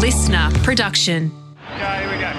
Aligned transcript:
listener 0.00 0.48
production. 0.62 1.30
Okay, 1.74 2.00
here 2.00 2.10
we 2.10 2.16
go. 2.18 2.32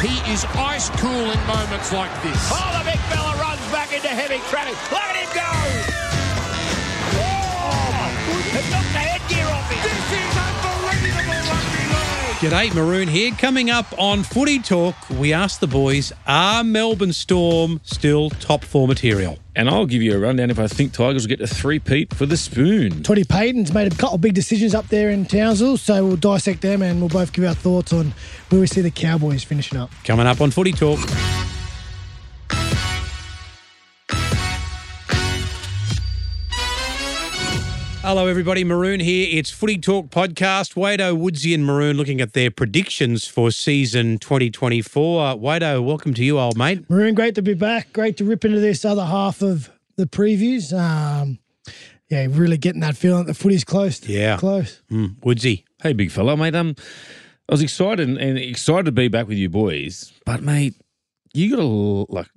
He 0.00 0.32
is 0.32 0.44
ice 0.54 0.88
cool 1.00 1.10
in 1.10 1.46
moments 1.46 1.92
like 1.92 2.12
this. 2.22 2.48
Oh, 2.52 2.78
the 2.78 2.84
big 2.88 3.00
fella 3.10 3.34
runs 3.40 3.60
back 3.72 3.92
into 3.92 4.08
heavy 4.08 4.38
traffic. 4.48 4.76
Look 4.92 5.02
at 5.02 5.16
him 5.16 5.28
go! 5.34 6.03
G'day, 12.44 12.74
Maroon 12.74 13.08
here. 13.08 13.30
Coming 13.30 13.70
up 13.70 13.86
on 13.98 14.22
Footy 14.22 14.58
Talk, 14.58 14.94
we 15.08 15.32
asked 15.32 15.60
the 15.60 15.66
boys, 15.66 16.12
are 16.26 16.62
Melbourne 16.62 17.14
Storm 17.14 17.80
still 17.84 18.28
top 18.28 18.62
four 18.64 18.86
material? 18.86 19.38
And 19.56 19.66
I'll 19.66 19.86
give 19.86 20.02
you 20.02 20.14
a 20.14 20.18
rundown 20.18 20.50
if 20.50 20.58
I 20.58 20.66
think 20.66 20.92
Tigers 20.92 21.22
will 21.22 21.30
get 21.30 21.40
a 21.40 21.46
three 21.46 21.78
peat 21.78 22.12
for 22.12 22.26
the 22.26 22.36
spoon. 22.36 23.02
Toddy 23.02 23.24
Payten's 23.24 23.72
made 23.72 23.90
a 23.90 23.96
couple 23.96 24.16
of 24.16 24.20
big 24.20 24.34
decisions 24.34 24.74
up 24.74 24.88
there 24.88 25.08
in 25.08 25.24
Townsville, 25.24 25.78
so 25.78 26.04
we'll 26.04 26.16
dissect 26.16 26.60
them 26.60 26.82
and 26.82 27.00
we'll 27.00 27.08
both 27.08 27.32
give 27.32 27.44
our 27.44 27.54
thoughts 27.54 27.94
on 27.94 28.12
where 28.50 28.60
we 28.60 28.66
see 28.66 28.82
the 28.82 28.90
Cowboys 28.90 29.42
finishing 29.42 29.78
up. 29.78 29.90
Coming 30.04 30.26
up 30.26 30.42
on 30.42 30.50
Footy 30.50 30.72
Talk. 30.72 31.00
Hello, 38.04 38.26
everybody. 38.26 38.64
Maroon 38.64 39.00
here. 39.00 39.26
It's 39.30 39.50
Footy 39.50 39.78
Talk 39.78 40.10
podcast. 40.10 40.74
Wado, 40.74 41.16
Woodsy, 41.16 41.54
and 41.54 41.64
Maroon 41.64 41.96
looking 41.96 42.20
at 42.20 42.34
their 42.34 42.50
predictions 42.50 43.26
for 43.26 43.50
season 43.50 44.18
2024. 44.18 45.24
Uh, 45.24 45.34
Wado, 45.36 45.82
welcome 45.82 46.12
to 46.12 46.22
you, 46.22 46.38
old 46.38 46.58
mate. 46.58 46.84
Maroon, 46.90 47.14
great 47.14 47.34
to 47.36 47.40
be 47.40 47.54
back. 47.54 47.94
Great 47.94 48.18
to 48.18 48.26
rip 48.26 48.44
into 48.44 48.60
this 48.60 48.84
other 48.84 49.06
half 49.06 49.40
of 49.40 49.70
the 49.96 50.04
previews. 50.04 50.78
Um, 50.78 51.38
yeah, 52.10 52.26
really 52.28 52.58
getting 52.58 52.82
that 52.82 52.94
feeling 52.94 53.24
that 53.24 53.32
the 53.32 53.42
footy's 53.42 53.64
close. 53.64 54.06
Yeah. 54.06 54.36
Close. 54.36 54.82
Mm, 54.90 55.16
Woodsy. 55.20 55.64
Hey, 55.82 55.94
big 55.94 56.10
fella, 56.10 56.36
mate. 56.36 56.54
Um, 56.54 56.76
I 57.48 57.52
was 57.52 57.62
excited 57.62 58.06
and, 58.06 58.18
and 58.18 58.36
excited 58.36 58.84
to 58.84 58.92
be 58.92 59.08
back 59.08 59.28
with 59.28 59.38
you 59.38 59.48
boys, 59.48 60.12
but 60.26 60.42
mate, 60.42 60.74
you 61.32 61.48
got 61.48 61.62
to 61.62 62.06
like 62.10 62.28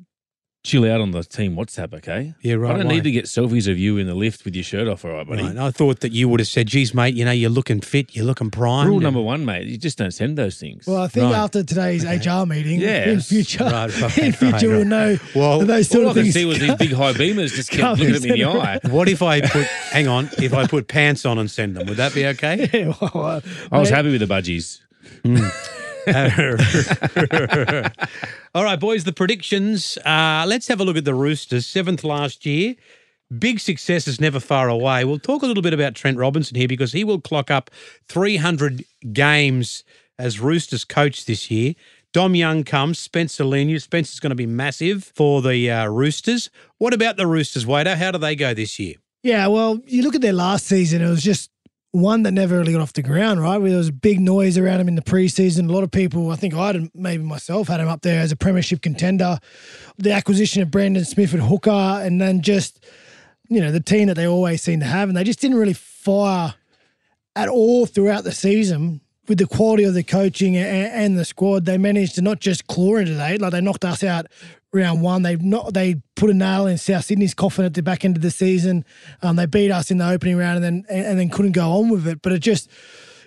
chill 0.64 0.84
out 0.92 1.00
on 1.00 1.12
the 1.12 1.24
team 1.24 1.56
WhatsApp, 1.56 1.94
okay? 1.94 2.34
Yeah, 2.42 2.56
right, 2.56 2.74
I 2.74 2.78
don't 2.80 2.88
why? 2.88 2.96
need 2.96 3.04
to 3.06 3.12
get 3.12 3.24
selfies 3.26 3.72
of 3.72 3.78
you 3.80 3.98
in 3.98 4.06
the 4.08 4.14
lift 4.14 4.44
with 4.44 4.54
your 4.54 4.66
shirt 4.66 4.90
off, 4.90 5.06
all 5.06 5.12
right, 5.12 5.26
buddy? 5.26 5.44
Right, 5.44 5.56
I 5.58 5.72
thought 5.72 6.02
that 6.02 6.12
you 6.12 6.28
would 6.28 6.42
have 6.42 6.48
said, 6.50 6.68
geez, 6.68 6.94
mate, 6.94 7.16
you 7.16 7.24
know, 7.24 7.32
you're 7.32 7.50
looking 7.50 7.80
fit, 7.80 8.14
you're 8.16 8.26
looking 8.26 8.52
prime. 8.52 8.88
Rule 8.88 9.00
number 9.00 9.22
one, 9.22 9.46
mate, 9.46 9.66
you 9.68 9.78
just 9.78 9.98
don't 9.98 10.12
send 10.12 10.38
those 10.38 10.60
things. 10.60 10.86
Well, 10.86 11.04
I 11.04 11.08
think 11.08 11.32
Right. 11.32 11.38
after 11.40 11.64
today's 11.64 12.04
HR 12.04 12.46
meeting, 12.46 12.82
in 12.82 13.22
future, 13.22 13.64
Right, 13.64 14.02
right, 14.02 14.18
in 14.18 14.34
future, 14.34 14.52
right, 14.68 14.78
we'll 14.78 14.84
know 14.86 15.18
Well, 15.34 15.60
those 15.62 15.88
sort 15.88 16.04
all 16.04 16.08
I 16.08 16.12
of 16.12 16.16
could 16.18 16.24
things. 16.24 16.34
see 16.34 16.44
was 16.46 16.60
these 16.60 16.76
big 16.76 16.92
high 16.92 17.14
beamers 17.14 17.54
just 17.56 17.70
kept 17.72 18.00
looking 18.00 18.14
at 18.16 18.22
me 18.22 18.30
in 18.32 18.36
the 18.40 18.46
eye. 18.60 18.80
What 18.90 19.08
if 19.08 19.22
I 19.22 19.40
put, 19.42 19.66
hang 19.92 20.10
on, 20.10 20.30
if 20.38 20.54
I 20.54 20.68
put 20.68 20.90
pants 20.90 21.26
on 21.26 21.38
and 21.38 21.50
send 21.50 21.78
them? 21.78 21.88
Would 21.88 21.98
that 21.98 22.14
be 22.14 22.26
okay? 22.26 22.70
Yeah, 22.78 22.94
well, 23.02 23.26
uh, 23.26 23.42
I 23.72 23.80
was 23.80 23.90
mate, 23.90 23.96
happy 23.96 24.12
with 24.12 24.20
the 24.20 24.28
budgies. 24.28 24.82
All 28.58 28.64
right, 28.64 28.80
boys, 28.80 29.04
the 29.04 29.14
predictions. 29.14 30.00
Uh, 30.04 30.44
let's 30.48 30.68
have 30.68 30.80
a 30.80 30.84
look 30.84 30.98
at 30.98 31.06
the 31.06 31.14
Roosters. 31.14 31.68
Seventh 31.68 32.04
last 32.04 32.44
year. 32.44 32.74
Big 33.38 33.60
success 33.60 34.08
is 34.08 34.20
never 34.20 34.40
far 34.40 34.68
away. 34.68 35.06
We'll 35.06 35.20
talk 35.20 35.44
a 35.44 35.46
little 35.46 35.62
bit 35.62 35.76
about 35.76 35.94
Trent 35.94 36.18
Robinson 36.18 36.58
here 36.58 36.68
because 36.68 36.92
he 36.92 37.04
will 37.04 37.22
clock 37.22 37.52
up 37.52 37.70
300 38.08 38.84
games 39.14 39.84
as 40.18 40.40
Roosters 40.40 40.86
coach 40.86 41.26
this 41.26 41.52
year. 41.52 41.76
Dom 42.14 42.34
Young 42.34 42.64
comes, 42.64 42.98
Spencer 42.98 43.44
Leniu. 43.44 43.80
Spencer's 43.80 44.20
going 44.20 44.32
to 44.32 44.36
be 44.36 44.48
massive 44.48 45.04
for 45.04 45.44
the 45.44 45.70
uh, 45.70 45.86
Roosters. 45.86 46.50
What 46.80 46.96
about 46.96 47.16
the 47.16 47.28
Roosters, 47.28 47.64
Wado? 47.64 47.96
How 47.96 48.10
do 48.10 48.18
they 48.18 48.36
go 48.36 48.56
this 48.56 48.80
year? 48.80 48.96
Yeah, 49.22 49.46
well, 49.46 49.80
you 49.86 50.02
look 50.02 50.16
at 50.16 50.22
their 50.22 50.34
last 50.34 50.66
season, 50.66 51.04
it 51.04 51.10
was 51.10 51.22
just 51.22 51.52
one 51.92 52.24
that 52.24 52.32
never 52.32 52.58
really 52.58 52.74
got 52.74 52.82
off 52.82 52.94
the 52.94 53.02
ground, 53.02 53.42
right? 53.42 53.58
Where 53.58 53.70
there 53.70 53.78
was 53.78 53.92
big 53.92 54.20
noise 54.20 54.58
around 54.58 54.80
him 54.80 54.88
in 54.88 54.96
the 54.96 55.02
preseason. 55.02 55.70
A 55.70 55.74
lot 55.74 55.84
of 55.84 55.92
people, 55.92 56.32
I 56.32 56.36
think 56.36 56.54
I 56.54 56.68
had 56.68 56.90
maybe 56.94 57.24
myself, 57.24 57.68
had 57.68 57.80
him 57.80 57.88
up 57.88 58.02
there 58.02 58.22
as 58.22 58.32
a 58.32 58.36
premiership 58.36 58.82
contender. 58.82 59.40
The 59.98 60.12
acquisition 60.12 60.62
of 60.62 60.72
Brandon 60.72 61.06
Smith 61.06 61.34
at 61.34 61.40
hooker, 61.40 61.70
and 61.72 62.20
then 62.20 62.42
just, 62.42 62.86
you 63.50 63.62
know, 63.62 63.72
the 63.72 63.80
team 63.80 64.08
that 64.08 64.16
they 64.16 64.28
always 64.28 64.62
seem 64.62 64.80
to 64.82 64.86
have. 64.86 65.10
And 65.10 65.18
they 65.18 65.24
just 65.24 65.40
didn't 65.40 65.58
really 65.58 65.74
fire 65.74 66.56
at 67.36 67.50
all 67.50 67.86
throughout 67.86 68.24
the 68.24 68.32
season 68.32 69.02
with 69.28 69.38
the 69.38 69.48
quality 69.48 69.84
of 69.84 69.94
the 69.94 70.04
coaching 70.04 70.56
and, 70.56 70.94
and 70.94 71.18
the 71.18 71.26
squad. 71.26 71.66
They 71.66 71.78
managed 71.78 72.16
to 72.16 72.22
not 72.22 72.40
just 72.40 72.68
claw 72.68 72.98
into 72.98 73.24
eight, 73.26 73.42
like 73.42 73.52
they 73.52 73.62
knocked 73.62 73.86
us 73.86 74.04
out 74.04 74.28
round 74.74 75.02
one. 75.02 75.24
They 75.24 75.36
not 75.36 75.74
they 75.74 76.02
put 76.16 76.30
a 76.30 76.34
nail 76.34 76.68
in 76.68 76.78
South 76.78 77.06
Sydney's 77.06 77.34
coffin 77.34 77.66
at 77.66 77.74
the 77.74 77.84
back 77.84 78.06
end 78.06 78.16
of 78.16 78.22
the 78.22 78.32
season. 78.32 78.86
Um, 79.22 79.36
they 79.36 79.46
beat 79.46 79.72
us 79.72 79.92
in 79.92 79.98
the 79.98 80.10
opening 80.10 80.38
round 80.38 80.64
and 80.64 80.64
then 80.64 80.86
and, 80.90 81.06
and 81.06 81.20
then 81.20 81.30
couldn't 81.30 81.54
go 81.54 81.72
on 81.72 81.90
with 81.90 82.08
it. 82.08 82.22
But 82.22 82.34
it 82.34 82.40
just 82.40 82.70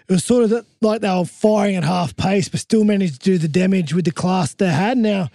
it 0.08 0.12
was 0.12 0.24
sort 0.24 0.50
of 0.50 0.66
like 0.80 1.02
they 1.02 1.08
were 1.08 1.24
firing 1.24 1.76
at 1.76 1.84
half 1.84 2.16
pace, 2.16 2.48
but 2.48 2.60
still 2.60 2.84
managed 2.84 3.14
to 3.14 3.20
do 3.20 3.38
the 3.38 3.48
damage 3.48 3.94
with 3.94 4.04
the 4.04 4.12
class 4.12 4.54
they 4.54 4.68
had. 4.68 4.98
Now 4.98 5.28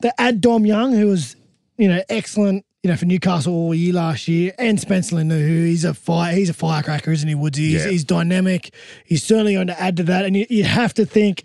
they 0.00 0.10
add 0.18 0.40
Dom 0.40 0.66
Young, 0.66 0.92
who 0.92 1.06
was 1.06 1.36
you 1.76 1.88
know 1.88 2.02
excellent. 2.08 2.64
You 2.88 2.94
know, 2.94 2.96
for 3.00 3.04
Newcastle 3.04 3.52
all 3.52 3.74
year 3.74 3.92
last 3.92 4.28
year, 4.28 4.54
and 4.58 4.80
Spencer 4.80 5.16
Leniu, 5.16 5.46
who 5.46 5.64
he's 5.66 5.84
a 5.84 5.92
fire, 5.92 6.34
he's 6.34 6.48
a 6.48 6.54
firecracker, 6.54 7.10
isn't 7.12 7.28
he, 7.28 7.34
Woodsy? 7.34 7.72
He's, 7.72 7.84
Yeah. 7.84 7.90
he's 7.90 8.02
dynamic. 8.02 8.72
He's 9.04 9.22
certainly 9.22 9.52
going 9.52 9.66
to 9.66 9.78
add 9.78 9.98
to 9.98 10.04
that, 10.04 10.24
and 10.24 10.34
you, 10.34 10.46
you 10.48 10.64
have 10.64 10.94
to 10.94 11.04
think 11.04 11.44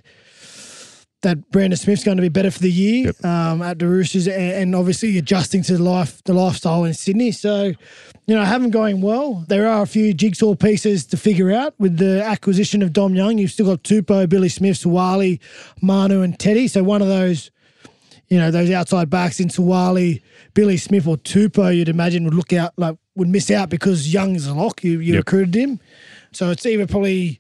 that 1.22 1.52
Brandon 1.52 1.76
Smith's 1.76 2.06
going 2.06 2.16
to 2.16 2.22
be 2.22 2.30
better 2.30 2.50
for 2.50 2.59
the 2.59 2.72
year 2.72 3.12
um, 3.26 3.62
at 3.62 3.78
the 3.78 3.88
Roosters, 3.90 4.26
and, 4.26 4.38
and 4.53 4.74
obviously 4.74 5.18
adjusting 5.18 5.64
to 5.64 5.76
the 5.76 5.84
life, 5.84 6.24
the 6.24 6.34
lifestyle 6.34 6.86
in 6.86 6.94
Sydney. 6.94 7.34
So, 7.34 7.74
you 8.26 8.36
know, 8.36 8.46
haven't 8.46 8.70
going 8.72 9.02
well. 9.02 9.44
There 9.50 9.68
are 9.68 9.82
a 9.82 9.86
few 9.86 10.14
jigsaw 10.14 10.56
pieces 10.56 11.06
to 11.08 11.18
figure 11.18 11.52
out 11.52 11.74
with 11.78 11.98
the 11.98 12.24
acquisition 12.24 12.82
of 12.82 12.94
Dom 12.94 13.16
Young. 13.16 13.38
You've 13.38 13.52
still 13.52 13.66
got 13.66 13.84
Tupou, 13.84 14.30
Billy 14.30 14.48
Smith, 14.48 14.78
Suaalii, 14.78 15.42
Manu, 15.82 16.22
and 16.22 16.40
Teddy. 16.40 16.70
So 16.70 16.84
one 16.84 17.02
of 17.02 17.09
those 17.09 17.52
you 18.34 18.40
know, 18.40 18.50
those 18.50 18.72
outside 18.72 19.12
backs 19.12 19.40
in 19.40 19.48
Suaalii, 19.50 20.20
Billy 20.56 20.76
Smith 20.78 21.06
or 21.06 21.18
Tupou, 21.18 21.76
you'd 21.76 21.88
imagine 21.88 22.24
would 22.24 22.34
look 22.34 22.52
out 22.52 22.74
like 22.78 22.98
would 23.16 23.28
miss 23.28 23.52
out 23.52 23.70
because 23.70 24.12
Young's 24.12 24.48
a 24.48 24.56
lock. 24.56 24.84
You 24.84 25.00
you 25.00 25.14
Yep. 25.14 25.20
recruited 25.20 25.54
him, 25.56 25.80
so 26.32 26.50
it's 26.50 26.66
either 26.66 26.88
probably, 26.88 27.40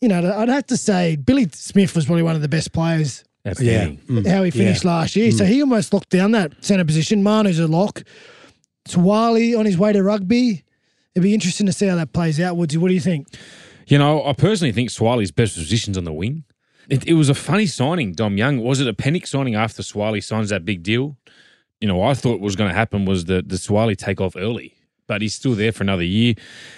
you 0.00 0.08
know, 0.08 0.34
I'd 0.36 0.48
have 0.48 0.66
to 0.66 0.76
say 0.76 1.14
Billy 1.14 1.46
Smith 1.52 1.94
was 1.94 2.06
probably 2.06 2.24
one 2.24 2.34
of 2.34 2.42
the 2.42 2.48
best 2.48 2.72
players. 2.72 3.22
Outstanding. 3.46 4.00
Mm. 4.08 4.26
How 4.26 4.42
he 4.42 4.50
finished 4.50 4.84
last 4.84 5.14
year, 5.14 5.30
so 5.30 5.44
he 5.44 5.60
almost 5.62 5.92
locked 5.92 6.10
down 6.10 6.32
that 6.32 6.52
centre 6.64 6.84
position. 6.84 7.22
Manu's 7.22 7.60
a 7.60 7.68
lock. 7.68 8.02
Suaalii 8.88 9.56
on 9.56 9.64
his 9.64 9.78
way 9.78 9.92
to 9.92 10.02
rugby. 10.02 10.64
It'd 11.14 11.22
be 11.22 11.34
interesting 11.34 11.66
to 11.66 11.72
see 11.72 11.86
how 11.86 11.94
that 11.96 12.12
plays 12.12 12.40
out. 12.40 12.56
Woodsy, 12.56 12.78
what 12.78 12.88
do 12.88 12.94
you 12.94 13.00
think? 13.00 13.28
You 13.86 13.98
know, 13.98 14.24
I 14.24 14.32
personally 14.32 14.72
think 14.72 14.90
Suaalii's 14.90 15.30
best 15.30 15.54
position's 15.54 15.96
on 15.96 16.02
the 16.04 16.12
wing. 16.12 16.44
It, 16.88 17.06
it 17.06 17.14
was 17.14 17.28
a 17.28 17.34
funny 17.34 17.66
signing, 17.66 18.12
Dom 18.12 18.38
Young. 18.38 18.58
Was 18.58 18.80
it 18.80 18.88
a 18.88 18.94
panic 18.94 19.26
signing 19.26 19.54
after 19.54 19.82
Suaalii 19.82 20.24
signs 20.24 20.48
that 20.48 20.64
big 20.64 20.82
deal? 20.82 21.16
You 21.80 21.88
know, 21.88 22.02
I 22.02 22.14
thought 22.14 22.40
was 22.40 22.56
going 22.56 22.70
to 22.70 22.74
happen 22.74 23.04
was 23.04 23.26
the, 23.26 23.42
the 23.46 23.56
Suaalii 23.56 23.96
take 23.96 24.20
off 24.20 24.34
early, 24.36 24.74
but 25.06 25.22
he's 25.22 25.34
still 25.34 25.54
there 25.54 25.70
for 25.70 25.82
another 25.84 26.02
year. 26.02 26.34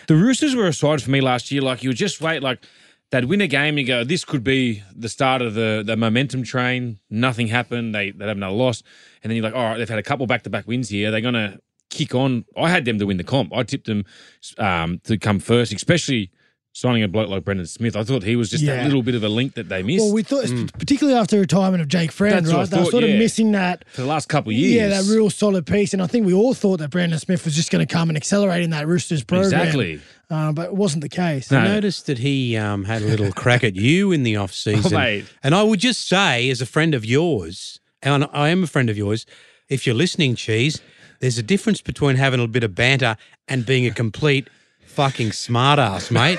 The 0.09 0.17
Roosters 0.17 0.55
were 0.55 0.67
a 0.67 0.73
side 0.73 1.03
for 1.03 1.11
me 1.11 1.21
last 1.21 1.51
year. 1.51 1.63
Like, 1.63 1.83
you 1.83 1.91
would 1.91 1.97
just 1.97 2.21
wait, 2.21 2.43
like, 2.43 2.65
they'd 3.11 3.25
win 3.25 3.41
a 3.41 3.47
game, 3.47 3.79
you 3.79 3.87
go, 3.87 4.05
this 4.05 4.25
could 4.25 4.45
be 4.45 4.83
the 4.95 5.09
start 5.09 5.43
of 5.43 5.55
the, 5.55 5.83
the 5.87 5.97
momentum 5.97 6.43
train. 6.43 6.99
Nothing 7.09 7.47
happened. 7.47 7.95
They, 7.95 8.11
they'd 8.11 8.29
have 8.29 8.37
another 8.37 8.55
loss. 8.55 8.83
And 9.23 9.31
then 9.31 9.37
you're 9.37 9.45
like, 9.45 9.55
all 9.55 9.63
right, 9.63 9.79
they've 9.79 9.89
had 9.89 9.99
a 9.99 10.03
couple 10.03 10.27
back 10.27 10.43
to 10.43 10.51
back 10.51 10.67
wins 10.67 10.89
here. 10.89 11.11
They're 11.11 11.21
going 11.21 11.35
to 11.35 11.61
kick 11.89 12.15
on. 12.15 12.45
I 12.57 12.69
had 12.69 12.85
them 12.85 12.99
to 12.99 13.07
win 13.07 13.17
the 13.17 13.25
comp. 13.25 13.55
I 13.55 13.63
tipped 13.63 13.87
them 13.87 14.05
um, 14.59 15.01
to 15.05 15.19
come 15.19 15.39
first, 15.39 15.73
especially 15.73 16.31
signing 16.73 17.03
a 17.03 17.09
bloke 17.09 17.29
like 17.29 17.45
Brandon 17.45 17.67
Smith. 17.67 17.97
I 17.97 18.05
thought 18.05 18.23
he 18.23 18.37
was 18.37 18.49
just 18.49 18.63
Yeah. 18.63 18.77
that 18.77 18.85
little 18.85 19.03
bit 19.03 19.15
of 19.17 19.25
a 19.25 19.29
link 19.29 19.55
that 19.55 19.69
they 19.69 19.83
missed 19.83 20.05
Well, 20.05 20.13
we 20.15 20.23
thought, 20.23 20.47
particularly 20.79 21.19
after 21.19 21.39
retirement 21.39 21.81
of 21.83 21.89
Jake 21.89 22.13
Friend, 22.13 22.35
That's 22.37 22.47
what 22.49 22.55
I 22.57 22.61
right? 22.61 22.71
They 22.71 22.77
were 22.79 22.83
thought, 22.85 22.91
sort 22.93 23.05
of 23.05 23.11
missing 23.11 23.53
that 23.53 23.85
for 23.93 24.03
the 24.03 24.07
last 24.07 24.29
couple 24.29 24.51
of 24.51 24.57
years. 24.57 24.75
Yeah, 24.77 24.89
that 25.03 25.13
real 25.13 25.31
solid 25.31 25.67
piece. 25.67 25.93
And 25.93 26.01
I 26.01 26.07
think 26.07 26.27
we 26.27 26.33
all 26.33 26.55
thought 26.55 26.79
that 26.79 26.91
Brandon 26.91 27.19
Smith 27.19 27.45
was 27.45 27.57
just 27.57 27.71
going 27.73 27.85
to 27.85 27.93
come 27.93 28.09
and 28.09 28.17
accelerate 28.17 28.63
in 28.63 28.71
that 28.71 28.87
Roosters 28.87 29.25
program. 29.25 29.47
Exactly. 29.53 30.01
Uh, 30.31 30.53
but 30.53 30.67
it 30.67 30.75
wasn't 30.75 31.03
the 31.03 31.09
case. 31.09 31.51
No. 31.51 31.59
I 31.59 31.65
noticed 31.67 32.07
that 32.07 32.19
he 32.19 32.57
um, 32.57 32.85
had 32.85 33.03
a 33.03 33.07
little 33.07 33.33
crack 33.33 33.65
at 33.65 33.75
you 33.75 34.13
in 34.13 34.23
the 34.23 34.37
off 34.37 34.53
season, 34.53 34.95
Oh, 34.97 35.23
and 35.43 35.55
I 35.57 35.65
would 35.65 35.81
just 35.81 36.07
say, 36.09 36.49
as 36.51 36.61
a 36.61 36.67
friend 36.67 36.95
of 36.95 37.05
yours, 37.05 37.81
and 38.01 38.29
I 38.33 38.51
am 38.51 38.63
a 38.63 38.69
friend 38.69 38.89
of 38.89 38.97
yours, 38.97 39.27
if 39.69 39.87
you're 39.87 39.95
listening, 39.97 40.37
cheese, 40.37 40.81
there's 41.19 41.37
a 41.37 41.43
difference 41.43 41.81
between 41.83 42.15
having 42.15 42.39
a 42.41 42.47
bit 42.47 42.63
of 42.63 42.77
banter 42.77 43.17
and 43.49 43.67
being 43.67 43.87
a 43.87 43.91
complete 43.91 44.49
fucking 45.01 45.31
smartass, 45.31 46.11
mate. 46.11 46.39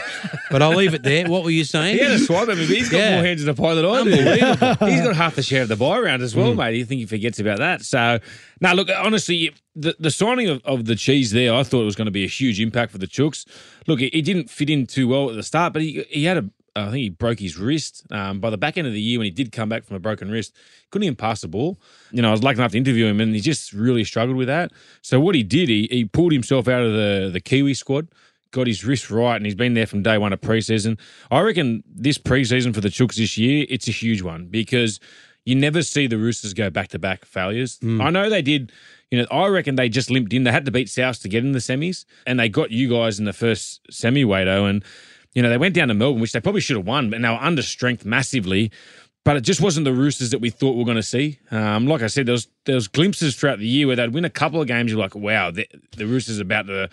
But 0.51 0.61
I'll 0.61 0.75
leave 0.75 0.93
it 0.93 1.01
there. 1.01 1.27
What 1.27 1.43
were 1.43 1.49
you 1.49 1.63
saying? 1.63 1.97
He 1.97 2.03
had 2.03 2.11
a 2.11 2.19
swipe 2.19 2.47
at 2.47 2.57
me, 2.57 2.67
but 2.67 2.75
he's 2.75 2.89
got 2.89 2.97
Yeah. 2.99 3.15
more 3.15 3.23
hands 3.25 3.41
in 3.41 3.47
the 3.47 3.55
pie 3.55 3.73
than 3.73 3.85
I 3.85 4.03
do. 4.03 4.85
He's 4.85 5.01
got 5.01 5.15
half 5.15 5.33
the 5.35 5.41
share 5.41 5.63
of 5.63 5.67
the 5.67 5.75
buy 5.75 5.99
round 5.99 6.21
as 6.21 6.35
well, 6.35 6.53
mate. 6.53 6.75
You 6.77 6.85
think 6.85 6.99
he 6.99 7.07
forgets 7.07 7.39
about 7.39 7.57
that? 7.57 7.81
So, 7.81 8.19
now 8.59 8.73
look, 8.73 8.89
honestly, 8.95 9.51
the, 9.75 9.95
the 9.99 10.11
signing 10.11 10.47
of, 10.47 10.61
of 10.63 10.85
the 10.85 10.95
cheese 10.95 11.31
there, 11.31 11.55
I 11.55 11.63
thought 11.63 11.81
it 11.81 11.85
was 11.85 11.95
going 11.95 12.05
to 12.05 12.11
be 12.11 12.23
a 12.23 12.27
huge 12.27 12.59
impact 12.61 12.91
for 12.91 12.99
the 12.99 13.07
Chooks. 13.07 13.47
Look, 13.87 13.99
it, 13.99 14.15
it 14.15 14.21
didn't 14.21 14.51
fit 14.51 14.69
in 14.69 14.85
too 14.85 15.07
well 15.07 15.31
at 15.31 15.35
the 15.35 15.43
start, 15.43 15.73
but 15.73 15.81
he 15.81 16.05
he 16.09 16.25
had 16.25 16.37
a. 16.37 16.49
I 16.73 16.83
think 16.85 16.97
he 16.99 17.09
broke 17.09 17.39
his 17.39 17.57
wrist. 17.57 18.05
Um, 18.11 18.39
by 18.39 18.49
the 18.49 18.57
back 18.57 18.77
end 18.77 18.87
of 18.87 18.93
the 18.93 19.01
year, 19.01 19.19
when 19.19 19.25
he 19.25 19.31
did 19.31 19.51
come 19.51 19.67
back 19.67 19.83
from 19.83 19.97
a 19.97 19.99
broken 19.99 20.31
wrist, 20.31 20.55
couldn't 20.89 21.03
even 21.03 21.17
pass 21.17 21.41
the 21.41 21.49
ball. 21.49 21.77
You 22.13 22.21
know, 22.21 22.29
I 22.29 22.31
was 22.31 22.43
lucky 22.43 22.59
enough 22.59 22.71
to 22.71 22.77
interview 22.77 23.07
him, 23.07 23.19
and 23.19 23.35
he 23.35 23.41
just 23.41 23.73
really 23.73 24.05
struggled 24.05 24.37
with 24.37 24.47
that. 24.47 24.71
So 25.01 25.19
what 25.19 25.35
he 25.35 25.43
did, 25.43 25.67
he 25.67 25.89
he 25.91 26.05
pulled 26.05 26.31
himself 26.31 26.69
out 26.69 26.81
of 26.83 26.93
the 26.93 27.29
the 27.33 27.41
Kiwi 27.41 27.73
squad, 27.73 28.07
got 28.51 28.67
his 28.67 28.85
wrist 28.85 29.09
right 29.09 29.35
and 29.35 29.45
he's 29.45 29.55
been 29.55 29.73
there 29.73 29.87
from 29.87 30.03
day 30.03 30.17
one 30.17 30.33
of 30.33 30.41
preseason. 30.41 30.99
I 31.29 31.41
reckon 31.41 31.83
this 31.87 32.17
preseason 32.17 32.73
for 32.73 32.81
the 32.81 32.89
Chooks 32.89 33.15
this 33.15 33.37
year, 33.37 33.65
it's 33.69 33.87
a 33.87 33.91
huge 33.91 34.21
one 34.21 34.47
because 34.47 34.99
you 35.45 35.55
never 35.55 35.81
see 35.81 36.07
the 36.07 36.17
Roosters 36.17 36.53
go 36.53 36.69
back 36.69 36.89
to 36.89 36.99
back 36.99 37.25
failures. 37.25 37.79
I 38.01 38.09
know 38.11 38.29
they 38.29 38.41
did. 38.41 38.71
You 39.09 39.19
know, 39.19 39.27
I 39.31 39.47
reckon 39.47 39.75
they 39.75 39.89
just 39.89 40.09
limped 40.09 40.31
in. 40.33 40.43
They 40.43 40.51
had 40.51 40.65
to 40.65 40.71
beat 40.71 40.89
South 40.89 41.21
to 41.21 41.27
get 41.29 41.43
in 41.43 41.51
the 41.51 41.59
semis, 41.59 42.05
and 42.25 42.39
they 42.39 42.47
got 42.47 42.71
you 42.71 42.89
guys 42.89 43.19
in 43.19 43.25
the 43.25 43.33
first 43.33 43.81
semi, 43.89 44.23
Wado. 44.23 44.69
And 44.69 44.83
you 45.33 45.41
know, 45.41 45.49
they 45.49 45.57
went 45.57 45.75
down 45.75 45.87
to 45.89 45.93
Melbourne, 45.93 46.21
which 46.21 46.31
they 46.31 46.39
probably 46.39 46.61
should 46.61 46.77
have 46.77 46.85
won, 46.85 47.09
but 47.09 47.21
they 47.21 47.27
were 47.27 47.35
under 47.35 47.61
strength 47.61 48.05
massively. 48.05 48.71
But 49.23 49.37
it 49.37 49.41
just 49.41 49.61
wasn't 49.61 49.85
the 49.85 49.93
Roosters 49.93 50.31
that 50.31 50.39
we 50.39 50.49
thought 50.49 50.71
we 50.71 50.79
were 50.79 50.85
going 50.85 50.95
to 50.95 51.03
see. 51.03 51.39
Um, 51.51 51.85
like 51.87 52.01
I 52.01 52.07
said, 52.07 52.25
there 52.25 52.33
was 52.33 52.47
there 52.65 52.75
was 52.75 52.87
glimpses 52.87 53.35
throughout 53.35 53.59
the 53.59 53.67
year 53.67 53.85
where 53.85 53.95
they'd 53.95 54.13
win 54.13 54.25
a 54.25 54.29
couple 54.29 54.61
of 54.61 54.67
games. 54.67 54.91
You're 54.91 54.99
like, 54.99 55.15
wow, 55.15 55.51
the, 55.51 55.67
the 55.95 56.07
Roosters 56.07 56.39
are 56.39 56.43
about 56.43 56.67
to 56.67 56.89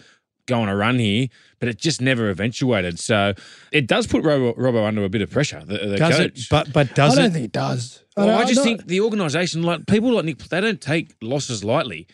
go 0.49 0.61
on 0.61 0.69
a 0.69 0.75
run 0.75 0.99
here, 0.99 1.29
but 1.61 1.69
it 1.69 1.79
just 1.79 2.01
never 2.01 2.29
eventuated. 2.31 2.99
So 2.99 3.35
it 3.71 3.87
does 3.87 4.09
put 4.09 4.25
Robo, 4.25 4.61
Robo 4.61 4.85
under 4.85 5.05
a 5.05 5.09
bit 5.09 5.23
of 5.23 5.31
pressure. 5.31 5.63
The, 5.65 5.79
the 5.79 5.97
Does 5.97 6.17
coach. 6.17 6.39
it? 6.41 6.47
But 6.51 6.73
but 6.73 6.95
does 6.97 7.13
I 7.13 7.15
does 7.15 7.17
don't 7.17 7.25
it? 7.27 7.33
think 7.35 7.45
it 7.45 7.53
does. 7.53 8.03
Well, 8.17 8.31
I 8.37 8.43
just 8.43 8.57
don't- 8.57 8.65
think 8.65 8.87
the 8.87 9.01
organisation, 9.03 9.63
like 9.63 9.87
people 9.87 10.13
like 10.13 10.25
Nick, 10.25 10.39
they 10.39 10.61
don't 10.61 10.81
take 10.81 11.15
losses 11.23 11.63
lightly, 11.63 12.09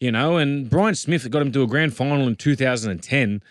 you 0.00 0.12
know. 0.12 0.36
And 0.36 0.68
Brian 0.68 0.94
Smith 0.94 1.30
got 1.30 1.40
him 1.40 1.52
to 1.52 1.62
a 1.62 1.66
grand 1.66 1.96
final 1.96 2.26
in 2.28 2.36
2010, 2.36 3.42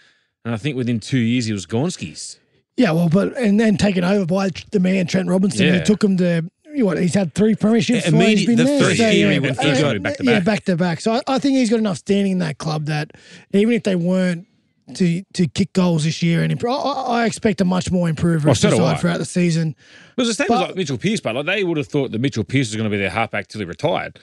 and 0.46 0.54
I 0.54 0.58
think 0.58 0.76
within 0.78 1.00
two 1.00 1.18
years 1.18 1.46
he 1.46 1.54
was 1.54 1.66
Gonski's. 1.66 2.40
Yeah, 2.78 2.92
well, 2.92 3.10
but 3.10 3.36
and 3.38 3.60
then 3.60 3.78
taken 3.78 4.04
over 4.04 4.26
by 4.26 4.50
the 4.72 4.80
man 4.80 5.08
Trent 5.08 5.30
Robinson, 5.30 5.66
Yeah. 5.66 5.80
who 5.80 5.86
took 5.86 6.04
him 6.04 6.18
to 6.18 6.50
what 6.84 6.98
he's 6.98 7.14
had 7.14 7.34
three 7.34 7.56
premierships. 7.56 8.12
while 8.12 8.22
he's 8.28 8.44
Immediate- 8.44 8.48
been 8.48 8.58
the 8.58 8.64
there. 8.64 8.80
first 8.82 8.98
So, 8.98 9.10
year 9.10 9.28
yeah, 9.28 9.34
he 9.34 9.40
went 9.40 9.58
uh, 9.60 9.62
first 9.64 9.84
one 9.84 10.02
back 10.02 10.18
to 10.18 10.24
Yeah, 10.24 10.34
back. 10.40 10.44
back 10.46 10.66
to 10.66 10.76
back. 10.76 11.02
So 11.02 11.14
I, 11.14 11.22
I 11.28 11.40
think 11.40 11.58
he's 11.58 11.70
got 11.70 11.80
enough 11.80 11.98
standing 11.98 12.34
in 12.34 12.40
that 12.40 12.58
club 12.58 12.86
that 12.86 13.12
even 13.54 13.74
if 13.74 13.84
they 13.84 13.96
weren't 13.96 14.48
to 14.96 15.24
to 15.34 15.48
kick 15.48 15.74
goals 15.74 16.04
this 16.04 16.22
year 16.22 16.44
and 16.44 16.52
improve, 16.52 16.74
I, 16.74 16.78
I 17.22 17.26
expect 17.26 17.60
a 17.62 17.66
much 17.66 17.90
more 17.92 18.08
improved 18.08 18.46
Well, 18.46 18.54
so 18.54 18.70
side 18.70 18.82
I. 18.82 18.96
throughout 18.98 19.18
the 19.18 19.26
season. 19.26 19.70
It 19.70 20.22
was 20.22 20.28
the 20.28 20.34
same 20.36 20.48
But- 20.48 20.62
as 20.62 20.68
like 20.70 20.76
Mitchell 20.76 20.98
Pearce, 21.00 21.20
but 21.22 21.36
like 21.36 21.46
they 21.48 21.64
would 21.64 21.78
have 21.78 21.88
thought 21.88 22.12
that 22.12 22.20
Mitchell 22.22 22.44
Pearce 22.44 22.68
was 22.70 22.76
going 22.76 22.84
to 22.90 22.96
be 22.96 22.98
their 22.98 23.10
halfback 23.10 23.48
till 23.48 23.60
he 23.60 23.66
retired. 23.66 24.20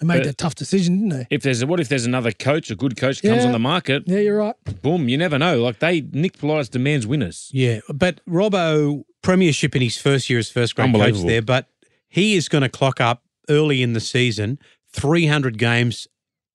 They 0.00 0.06
made 0.08 0.18
But- 0.18 0.24
that 0.26 0.38
tough 0.38 0.54
decision, 0.56 0.96
didn't 1.08 1.08
they? 1.20 1.26
If 1.30 1.42
there's 1.42 1.62
a, 1.62 1.66
what 1.68 1.78
if 1.80 1.88
there's 1.88 2.04
another 2.06 2.30
coach, 2.32 2.70
a 2.70 2.76
good 2.76 2.96
coach 2.96 3.22
comes 3.22 3.38
Yeah. 3.42 3.46
on 3.46 3.52
the 3.52 3.58
market, 3.60 4.04
Yeah, 4.06 4.18
you're 4.18 4.38
right. 4.38 4.54
boom, 4.82 5.08
you 5.08 5.16
never 5.16 5.38
know. 5.38 5.60
Like 5.62 5.78
they, 5.80 6.00
Nick 6.12 6.38
Politis 6.38 6.68
demands 6.70 7.06
winners. 7.08 7.48
Yeah, 7.52 7.78
but 7.92 8.20
Robbo 8.28 9.04
premiership 9.22 9.74
in 9.74 9.82
his 9.82 9.96
first 9.98 10.28
year 10.30 10.38
as 10.38 10.50
first 10.50 10.74
grade 10.76 10.92
coach 10.94 11.22
there, 11.24 11.42
but 11.42 11.68
he 12.14 12.36
is 12.36 12.48
going 12.48 12.62
to 12.62 12.68
clock 12.68 13.00
up 13.00 13.24
early 13.48 13.82
in 13.82 13.92
the 13.92 13.98
season 13.98 14.56
300 14.92 15.58
games 15.58 16.06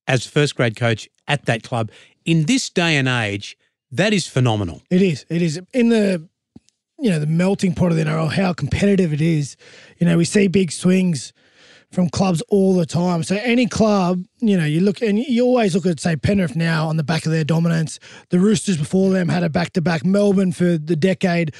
as 0.08 0.26
first 0.26 0.56
grade 0.56 0.78
coach 0.78 1.10
at 1.28 1.46
that 1.48 1.64
club. 1.64 1.92
In 2.24 2.46
this 2.46 2.70
day 2.70 2.96
and 2.96 3.10
age, 3.10 3.58
that 3.92 4.14
is 4.14 4.26
phenomenal. 4.26 4.82
It 4.90 5.02
is. 5.02 5.26
It 5.28 5.42
is 5.42 5.60
in 5.74 5.90
the 5.90 6.26
you 6.98 7.10
know 7.10 7.20
the 7.20 7.28
melting 7.28 7.76
pot 7.76 7.92
of 7.92 7.98
the 7.98 8.06
NRL. 8.06 8.32
How 8.32 8.54
competitive 8.54 9.12
it 9.12 9.20
is. 9.20 9.58
You 9.98 10.08
know 10.08 10.16
we 10.16 10.24
see 10.24 10.48
big 10.48 10.72
swings 10.72 11.34
from 11.92 12.10
clubs 12.10 12.42
all 12.50 12.76
the 12.76 12.86
time. 12.86 13.24
So 13.24 13.36
any 13.38 13.66
club, 13.66 14.24
you 14.40 14.58
know, 14.58 14.66
you 14.66 14.80
look 14.82 15.02
and 15.02 15.18
you 15.18 15.44
always 15.44 15.74
look 15.74 15.86
at 15.86 16.00
say 16.00 16.16
Penrith 16.16 16.56
now 16.56 16.88
on 16.88 16.98
the 16.98 17.04
back 17.04 17.26
of 17.26 17.32
their 17.32 17.44
dominance. 17.44 18.00
The 18.30 18.40
Roosters 18.40 18.78
before 18.78 19.10
them 19.12 19.28
had 19.30 19.44
a 19.44 19.50
back 19.50 19.74
to 19.74 19.82
back. 19.82 20.06
Melbourne 20.06 20.52
for 20.52 20.78
the 20.78 20.96
decade. 20.96 21.54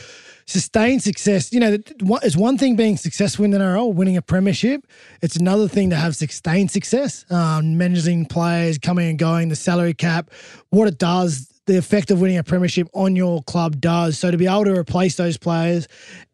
Sustained 0.46 1.04
success, 1.04 1.54
you 1.54 1.60
know, 1.60 1.78
it's 2.24 2.36
one 2.36 2.58
thing 2.58 2.76
being 2.76 2.98
successful 2.98 3.46
in 3.46 3.52
the 3.52 3.60
NRL, 3.60 3.94
winning 3.94 4.18
a 4.18 4.22
premiership. 4.22 4.88
It's 5.22 5.36
another 5.36 5.68
thing 5.68 5.92
to 5.92 5.96
have 5.96 6.16
sustained 6.16 6.72
success, 6.72 7.24
um, 7.30 7.78
managing 7.78 8.26
players, 8.26 8.80
coming 8.80 9.10
and 9.10 9.20
going, 9.20 9.50
the 9.50 9.56
salary 9.56 9.94
cap, 9.94 10.32
what 10.72 10.88
it 10.88 10.98
does, 10.98 11.52
the 11.68 11.78
effect 11.78 12.10
of 12.10 12.20
winning 12.20 12.40
a 12.40 12.44
premiership 12.44 12.88
on 12.96 13.16
your 13.16 13.44
club 13.44 13.80
does. 13.80 14.18
So 14.18 14.32
to 14.32 14.38
be 14.38 14.48
able 14.48 14.66
to 14.66 14.76
replace 14.76 15.18
those 15.18 15.38
players 15.38 15.88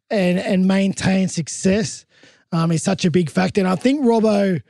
and 0.10 0.40
and 0.40 0.68
maintain 0.68 1.28
success 1.28 2.06
um, 2.52 2.72
is 2.72 2.84
such 2.84 3.06
a 3.06 3.12
big 3.12 3.30
factor. 3.30 3.62
And 3.62 3.68
I 3.68 3.76
think 3.76 4.02
Robbo, 4.04 4.62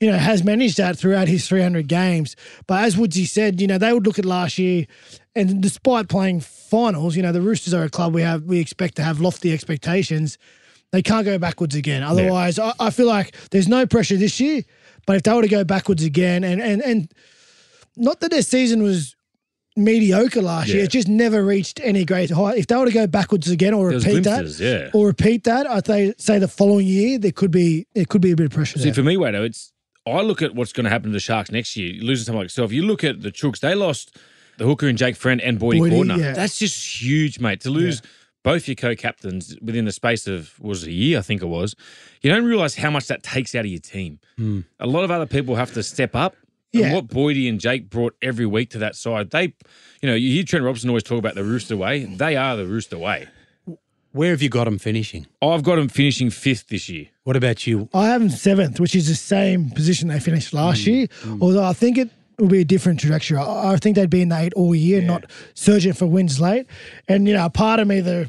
you 0.00 0.10
know, 0.10 0.16
has 0.16 0.44
managed 0.44 0.76
that 0.78 0.98
throughout 0.98 1.28
his 1.28 1.46
300 1.48 1.88
games. 1.88 2.36
But 2.66 2.84
as 2.84 2.96
Woodsy 2.96 3.24
said, 3.24 3.60
you 3.60 3.66
know, 3.66 3.78
they 3.78 3.92
would 3.92 4.06
look 4.06 4.18
at 4.18 4.24
last 4.24 4.58
year, 4.58 4.86
and 5.34 5.62
despite 5.62 6.08
playing 6.08 6.40
finals, 6.40 7.16
you 7.16 7.22
know, 7.22 7.32
the 7.32 7.42
Roosters 7.42 7.74
are 7.74 7.84
a 7.84 7.90
club 7.90 8.14
we 8.14 8.22
have 8.22 8.44
we 8.44 8.58
expect 8.58 8.96
to 8.96 9.02
have 9.02 9.20
lofty 9.20 9.52
expectations. 9.52 10.38
They 10.92 11.02
can't 11.02 11.24
go 11.24 11.38
backwards 11.38 11.76
again. 11.76 12.02
Otherwise, 12.02 12.58
I, 12.58 12.72
I 12.80 12.90
feel 12.90 13.06
like 13.06 13.36
there's 13.50 13.68
no 13.68 13.86
pressure 13.86 14.16
this 14.16 14.40
year. 14.40 14.62
But 15.06 15.16
if 15.16 15.22
they 15.22 15.32
were 15.32 15.42
to 15.42 15.48
go 15.48 15.64
backwards 15.64 16.02
again, 16.02 16.44
and 16.44 16.60
and 16.60 16.82
and 16.82 17.12
not 17.96 18.20
that 18.20 18.30
their 18.30 18.42
season 18.42 18.82
was 18.82 19.14
mediocre 19.76 20.42
last 20.42 20.68
year, 20.68 20.78
Yeah. 20.78 20.84
it 20.84 20.90
just 20.90 21.08
never 21.08 21.44
reached 21.44 21.80
any 21.82 22.04
great 22.04 22.30
height. 22.30 22.58
If 22.58 22.66
they 22.66 22.76
were 22.76 22.86
to 22.86 22.92
go 22.92 23.06
backwards 23.06 23.48
again 23.48 23.72
or 23.74 23.90
There's 23.90 24.06
repeat 24.06 24.24
that, 24.24 24.58
yeah. 24.58 24.90
or 24.92 25.06
repeat 25.06 25.44
that, 25.44 25.66
I 25.66 25.80
th- 25.80 26.14
say 26.18 26.38
the 26.38 26.48
following 26.48 26.86
year 26.86 27.18
there 27.18 27.32
could 27.32 27.50
be 27.50 27.86
it 27.94 28.08
could 28.08 28.20
be 28.20 28.32
a 28.32 28.36
bit 28.36 28.46
of 28.46 28.52
pressure 28.52 28.78
See, 28.78 28.84
there. 28.84 28.94
for 28.94 29.02
me, 29.02 29.16
Wado, 29.16 29.44
it's 29.44 29.72
I 30.06 30.22
look 30.22 30.42
at 30.42 30.54
what's 30.54 30.72
going 30.72 30.84
to 30.84 30.90
happen 30.90 31.10
to 31.10 31.12
the 31.12 31.20
Sharks 31.20 31.50
next 31.50 31.76
year. 31.76 32.02
Losing 32.02 32.24
someone 32.24 32.44
like 32.44 32.50
so, 32.50 32.64
if 32.64 32.72
you 32.72 32.82
look 32.82 33.04
at 33.04 33.22
the 33.22 33.30
Chooks, 33.30 33.60
they 33.60 33.74
lost 33.74 34.16
the 34.58 34.64
hooker 34.64 34.88
and 34.88 34.98
Jake 34.98 35.14
Friend 35.16 35.40
and 35.40 35.58
Boydie, 35.58 35.80
Boydie, 35.80 35.92
Cordner. 36.04 36.18
yeah. 36.18 36.32
That's 36.32 36.58
just 36.58 37.00
huge, 37.02 37.38
mate. 37.38 37.60
To 37.60 37.70
lose 37.70 38.02
both 38.42 38.66
your 38.66 38.74
co-captains 38.74 39.54
within 39.62 39.84
the 39.84 39.92
space 39.92 40.26
of 40.26 40.58
was 40.58 40.82
it 40.84 40.88
a 40.88 40.92
year, 40.92 41.18
I 41.18 41.22
think 41.22 41.42
it 41.42 41.46
was. 41.46 41.74
You 42.22 42.30
don't 42.30 42.44
realize 42.44 42.74
how 42.74 42.90
much 42.90 43.06
that 43.08 43.22
takes 43.22 43.54
out 43.54 43.60
of 43.66 43.70
your 43.70 43.80
team. 43.80 44.18
Hmm. 44.36 44.60
A 44.80 44.86
lot 44.86 45.04
of 45.04 45.10
other 45.10 45.26
people 45.26 45.54
have 45.56 45.72
to 45.74 45.82
step 45.82 46.16
up. 46.16 46.34
Yeah. 46.72 46.86
And 46.86 46.94
what 46.94 47.06
Boydie 47.08 47.48
and 47.48 47.58
Jake 47.60 47.90
brought 47.90 48.14
every 48.22 48.46
week 48.46 48.70
to 48.70 48.78
that 48.78 48.94
side, 48.96 49.30
they, 49.30 49.54
you 50.00 50.08
know, 50.08 50.14
you 50.14 50.30
hear 50.32 50.44
Trent 50.44 50.64
Robinson 50.64 50.88
always 50.90 51.02
talk 51.02 51.18
about 51.18 51.34
the 51.34 51.42
Rooster 51.44 51.76
way. 51.76 52.04
They 52.04 52.36
are 52.36 52.56
the 52.56 52.66
Rooster 52.66 52.96
way. 52.98 53.28
Where 54.12 54.30
have 54.30 54.42
you 54.42 54.48
got 54.48 54.64
them 54.64 54.78
finishing? 54.78 55.26
I've 55.40 55.62
got 55.62 55.76
them 55.76 55.88
finishing 55.88 56.30
fifth 56.30 56.68
this 56.68 56.88
year. 56.88 57.06
What 57.24 57.36
about 57.36 57.66
you? 57.66 57.88
I 57.94 58.08
have 58.08 58.20
them 58.20 58.30
seventh, 58.30 58.80
which 58.80 58.94
is 58.96 59.06
the 59.08 59.14
same 59.14 59.70
position 59.70 60.08
they 60.08 60.18
finished 60.20 60.52
Mm, 60.52 60.56
last 60.56 60.86
year. 60.86 61.06
Although 61.40 61.62
I 61.64 61.72
think 61.72 61.96
it 61.98 62.10
will 62.38 62.48
be 62.48 62.60
a 62.60 62.64
different 62.64 62.98
trajectory. 63.00 63.38
I, 63.38 63.72
I 63.72 63.76
think 63.76 63.94
they'd 63.96 64.10
be 64.10 64.22
in 64.22 64.30
the 64.30 64.38
eight 64.38 64.52
all 64.54 64.74
year, 64.74 65.00
not 65.00 65.30
surging 65.54 65.92
for 65.92 66.06
wins 66.06 66.40
late. 66.40 66.66
And 67.06 67.28
you 67.28 67.34
know, 67.34 67.48
part 67.50 67.78
of 67.78 67.86
me, 67.86 68.00
the 68.00 68.28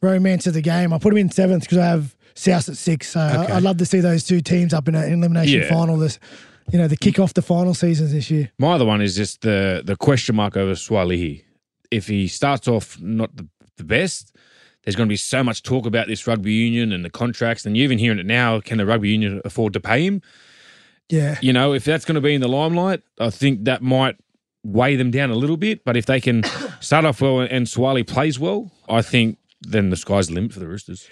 romance 0.00 0.46
of 0.46 0.54
the 0.54 0.60
game, 0.62 0.92
I 0.92 0.98
put 0.98 1.10
them 1.10 1.18
in 1.18 1.30
seventh 1.30 1.62
because 1.64 1.78
I 1.78 1.86
have 1.86 2.16
South 2.34 2.68
at 2.68 2.76
six. 2.76 3.08
So 3.10 3.20
I, 3.20 3.56
I'd 3.56 3.62
love 3.62 3.78
to 3.78 3.86
see 3.86 4.00
those 4.00 4.24
two 4.24 4.40
teams 4.40 4.72
up 4.72 4.86
in 4.88 4.94
an 4.94 5.12
elimination 5.12 5.62
Yeah. 5.62 5.68
final. 5.68 5.96
This, 5.98 6.18
you 6.70 6.78
know, 6.78 6.88
the 6.88 6.96
kick 6.96 7.18
off 7.18 7.34
the 7.34 7.42
final 7.42 7.74
seasons 7.74 8.12
this 8.12 8.30
year. 8.30 8.50
My 8.58 8.72
other 8.72 8.84
one 8.84 9.00
is 9.00 9.16
just 9.16 9.42
the 9.42 9.82
the 9.84 9.96
question 9.96 10.36
mark 10.36 10.56
over 10.56 10.72
Suaalii. 10.72 11.44
If 11.90 12.06
he 12.06 12.28
starts 12.28 12.68
off 12.68 13.00
not 13.00 13.36
the, 13.36 13.48
the 13.76 13.84
best, 13.84 14.36
there's 14.84 14.96
going 14.96 15.08
to 15.08 15.12
be 15.12 15.16
so 15.16 15.42
much 15.42 15.62
talk 15.62 15.86
about 15.86 16.06
this 16.06 16.26
rugby 16.26 16.52
union 16.52 16.92
and 16.92 17.04
the 17.04 17.10
contracts, 17.10 17.66
and 17.66 17.76
you're 17.76 17.84
even 17.84 17.98
hearing 17.98 18.18
it 18.18 18.26
now. 18.26 18.60
Can 18.60 18.78
the 18.78 18.86
rugby 18.86 19.10
union 19.10 19.40
afford 19.44 19.72
to 19.72 19.80
pay 19.80 20.04
him? 20.04 20.22
Yeah. 21.08 21.38
You 21.42 21.52
know, 21.52 21.72
if 21.72 21.84
that's 21.84 22.04
going 22.04 22.14
to 22.14 22.20
be 22.20 22.34
in 22.34 22.40
the 22.40 22.48
limelight, 22.48 23.02
I 23.18 23.30
think 23.30 23.64
that 23.64 23.82
might 23.82 24.16
weigh 24.62 24.96
them 24.96 25.10
down 25.10 25.30
a 25.30 25.34
little 25.34 25.56
bit. 25.56 25.84
But 25.84 25.96
if 25.96 26.06
they 26.06 26.20
can 26.20 26.44
start 26.80 27.04
off 27.04 27.20
well 27.20 27.40
and 27.40 27.66
Suaalii 27.66 28.06
plays 28.06 28.38
well, 28.38 28.70
I 28.88 29.02
think 29.02 29.38
then 29.60 29.90
the 29.90 29.96
sky's 29.96 30.28
the 30.28 30.34
limit 30.34 30.52
for 30.52 30.60
the 30.60 30.68
Roosters. 30.68 31.08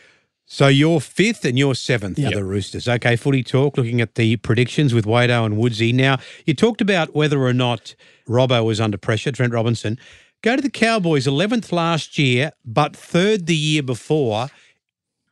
So 0.50 0.66
you're 0.68 1.00
fifth 1.00 1.44
and 1.44 1.58
you're 1.58 1.74
seventh 1.74 2.18
Yep. 2.18 2.32
for 2.32 2.38
the 2.38 2.44
Roosters. 2.44 2.88
Okay, 2.88 3.16
footy 3.16 3.42
talk, 3.42 3.76
looking 3.76 4.00
at 4.00 4.14
the 4.14 4.36
predictions 4.36 4.94
with 4.94 5.04
Wado 5.04 5.44
and 5.44 5.58
Woodsy. 5.58 5.92
Now, 5.92 6.18
you 6.46 6.54
talked 6.54 6.80
about 6.80 7.14
whether 7.14 7.42
or 7.42 7.52
not 7.52 7.94
Robbo 8.26 8.64
was 8.64 8.80
under 8.80 8.96
pressure, 8.96 9.30
Trent 9.30 9.52
Robinson. 9.52 9.98
Go 10.42 10.56
to 10.56 10.62
the 10.62 10.70
Cowboys, 10.70 11.26
11th 11.26 11.70
last 11.70 12.18
year, 12.18 12.52
but 12.64 12.96
third 12.96 13.44
the 13.46 13.54
year 13.56 13.82
before. 13.82 14.48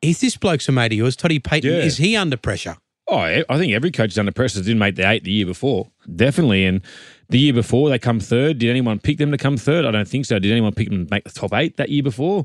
Is 0.03 0.21
this 0.21 0.37
bloke's 0.37 0.69
a 0.69 0.73
mate 0.73 0.93
of 0.93 0.99
yours, 0.99 1.17
Toddy 1.17 1.41
Payten? 1.41 1.65
Yeah. 1.65 1.79
Is 1.79 1.97
he 1.97 2.15
under 2.15 2.37
pressure? 2.37 2.77
Oh, 3.09 3.17
I 3.17 3.43
I 3.49 3.57
think 3.57 3.73
every 3.73 3.91
coach 3.93 4.11
is 4.11 4.19
under 4.19 4.33
pressure. 4.33 4.61
Didn't 4.61 4.79
make 4.81 4.97
the 4.97 5.09
eight 5.09 5.25
the 5.25 5.31
year 5.33 5.47
before, 5.47 5.91
definitely. 6.15 6.67
And 6.67 6.83
the 7.31 7.39
year 7.39 7.53
before 7.55 7.89
they 7.89 7.99
come 7.99 8.21
third. 8.21 8.59
Did 8.59 8.69
anyone 8.69 8.99
pick 8.99 9.17
them 9.19 9.31
to 9.31 9.39
come 9.39 9.57
third? 9.57 9.85
I 9.87 9.91
don't 9.93 10.07
think 10.09 10.27
so. 10.27 10.39
Did 10.39 10.51
anyone 10.53 10.75
pick 10.75 10.91
them 10.91 11.07
to 11.07 11.11
make 11.11 11.25
the 11.25 11.31
top 11.31 11.55
eight 11.55 11.77
that 11.79 11.89
year 11.89 12.03
before? 12.03 12.45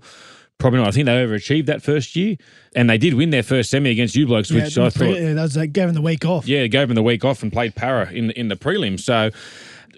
Probably 0.58 0.79
not. 0.79 0.89
I 0.89 0.91
think 0.91 1.08
they 1.08 1.13
overachieved 1.13 1.65
that 1.65 1.81
first 1.81 2.15
year, 2.15 2.36
and 2.75 2.89
they 2.89 3.00
did 3.00 3.15
win 3.15 3.31
their 3.31 3.41
first 3.41 3.72
semi 3.72 3.89
against 3.89 4.15
you 4.15 4.27
blokes, 4.27 4.51
which 4.51 4.77
yeah, 4.77 4.86
I 4.86 4.89
thought, 4.91 5.08
yeah, 5.08 5.34
that 5.34 5.41
was 5.41 5.58
like 5.58 5.74
gave 5.74 5.88
him 5.89 5.96
the 5.96 6.01
week 6.01 6.24
off. 6.24 6.48
yeah, 6.48 6.67
gave 6.67 6.88
them 6.88 6.96
the 6.96 7.03
week 7.03 7.25
off 7.25 7.41
and 7.41 7.51
played 7.51 7.75
para 7.75 8.12
in 8.12 8.29
in 8.31 8.48
the 8.48 8.55
prelim. 8.55 9.00
So 9.00 9.31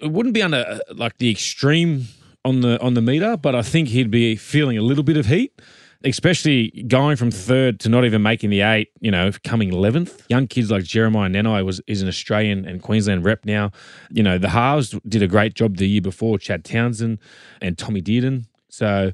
it 0.00 0.10
wouldn't 0.10 0.34
be 0.34 0.42
under 0.42 0.64
uh, 0.66 0.78
like 0.94 1.18
the 1.18 1.30
extreme 1.30 2.06
on 2.44 2.60
the 2.62 2.80
on 2.80 2.94
the 2.94 3.02
meter, 3.02 3.36
but 3.36 3.54
I 3.54 3.62
think 3.62 3.88
he'd 3.88 4.10
be 4.10 4.36
feeling 4.36 4.78
a 4.78 4.82
little 4.82 5.04
bit 5.04 5.18
of 5.18 5.26
heat, 5.26 5.60
especially 6.02 6.70
going 6.88 7.16
from 7.16 7.30
third 7.30 7.78
to 7.80 7.90
not 7.90 8.06
even 8.06 8.22
making 8.22 8.48
the 8.48 8.62
eight. 8.62 8.88
You 9.00 9.10
know, 9.10 9.30
coming 9.44 9.70
eleventh. 9.70 10.24
Young 10.30 10.46
kids 10.46 10.70
like 10.70 10.84
Jeremiah 10.84 11.28
Nanai 11.28 11.64
was 11.64 11.82
is 11.86 12.00
an 12.00 12.08
Australian 12.08 12.64
and 12.64 12.82
Queensland 12.82 13.22
rep 13.24 13.44
now. 13.44 13.70
You 14.10 14.22
know, 14.22 14.38
the 14.38 14.48
halves 14.48 14.98
did 15.06 15.22
a 15.22 15.28
great 15.28 15.54
job 15.54 15.76
the 15.76 15.86
year 15.86 16.00
before. 16.02 16.38
Chad 16.38 16.64
Townsend 16.64 17.18
and 17.60 17.76
Tommy 17.76 18.00
Dearden. 18.00 18.46
So. 18.70 19.12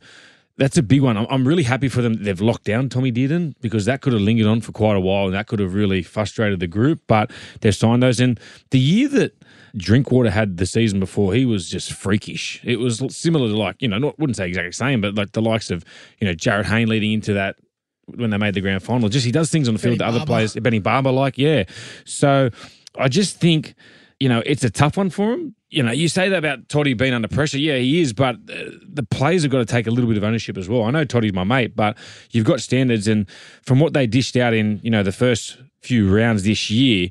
That's 0.60 0.76
a 0.76 0.82
big 0.82 1.00
one. 1.00 1.16
I'm, 1.16 1.26
I'm 1.30 1.48
really 1.48 1.62
happy 1.62 1.88
for 1.88 2.02
them. 2.02 2.22
They've 2.22 2.38
locked 2.38 2.64
down 2.64 2.90
Tommy 2.90 3.10
Dearden 3.10 3.54
because 3.62 3.86
that 3.86 4.02
could 4.02 4.12
have 4.12 4.20
lingered 4.20 4.46
on 4.46 4.60
for 4.60 4.72
quite 4.72 4.94
a 4.94 5.00
while 5.00 5.24
and 5.24 5.34
that 5.34 5.46
could 5.46 5.58
have 5.58 5.72
really 5.72 6.02
frustrated 6.02 6.60
the 6.60 6.66
group. 6.66 7.00
But 7.06 7.30
they've 7.62 7.74
signed 7.74 8.02
those. 8.02 8.20
And 8.20 8.38
the 8.70 8.78
year 8.78 9.08
that 9.08 9.42
Drinkwater 9.74 10.28
had 10.28 10.58
the 10.58 10.66
season 10.66 11.00
before, 11.00 11.32
he 11.32 11.46
was 11.46 11.70
just 11.70 11.94
freakish. 11.94 12.60
It 12.62 12.78
was 12.78 13.02
similar 13.08 13.48
to 13.48 13.56
like, 13.56 13.80
you 13.80 13.88
know, 13.88 13.96
not 13.96 14.18
wouldn't 14.18 14.36
say 14.36 14.48
exactly 14.48 14.68
the 14.68 14.74
same, 14.74 15.00
but 15.00 15.14
like 15.14 15.32
the 15.32 15.40
likes 15.40 15.70
of, 15.70 15.82
you 16.20 16.28
know, 16.28 16.34
Jarryd 16.34 16.66
Hayne 16.66 16.90
leading 16.90 17.12
into 17.12 17.32
that 17.32 17.56
when 18.04 18.28
they 18.28 18.36
made 18.36 18.52
the 18.52 18.60
grand 18.60 18.82
final. 18.82 19.08
Just 19.08 19.24
he 19.24 19.32
does 19.32 19.50
things 19.50 19.66
on 19.66 19.72
the 19.72 19.80
field 19.80 19.94
that 19.94 20.00
Benny 20.00 20.08
other 20.10 20.18
Barba. 20.18 20.30
players, 20.30 20.54
Benny 20.56 20.78
Barba, 20.78 21.08
like, 21.08 21.38
yeah. 21.38 21.64
So 22.04 22.50
I 22.98 23.08
just 23.08 23.40
think, 23.40 23.74
you 24.20 24.28
know, 24.28 24.42
it's 24.44 24.62
a 24.62 24.70
tough 24.70 24.98
one 24.98 25.10
for 25.10 25.32
him. 25.32 25.54
You 25.70 25.82
know, 25.82 25.92
you 25.92 26.08
say 26.08 26.28
that 26.28 26.36
about 26.36 26.68
Toddy 26.68 26.94
being 26.94 27.14
under 27.14 27.28
pressure. 27.28 27.58
Yeah, 27.58 27.76
he 27.76 28.00
is, 28.00 28.12
but 28.12 28.36
uh, 28.36 28.70
the 28.86 29.06
players 29.10 29.42
have 29.42 29.50
got 29.50 29.58
to 29.58 29.64
take 29.64 29.86
a 29.86 29.90
little 29.90 30.08
bit 30.08 30.18
of 30.18 30.24
ownership 30.24 30.58
as 30.58 30.68
well. 30.68 30.82
I 30.82 30.90
know 30.90 31.04
Toddy's 31.04 31.32
my 31.32 31.44
mate, 31.44 31.74
but 31.74 31.96
you've 32.30 32.44
got 32.44 32.60
standards, 32.60 33.08
and 33.08 33.28
from 33.62 33.80
what 33.80 33.94
they 33.94 34.06
dished 34.06 34.36
out 34.36 34.52
in, 34.52 34.78
you 34.82 34.90
know, 34.90 35.02
the 35.02 35.12
first 35.12 35.56
few 35.80 36.14
rounds 36.14 36.42
this 36.42 36.70
year, 36.70 37.08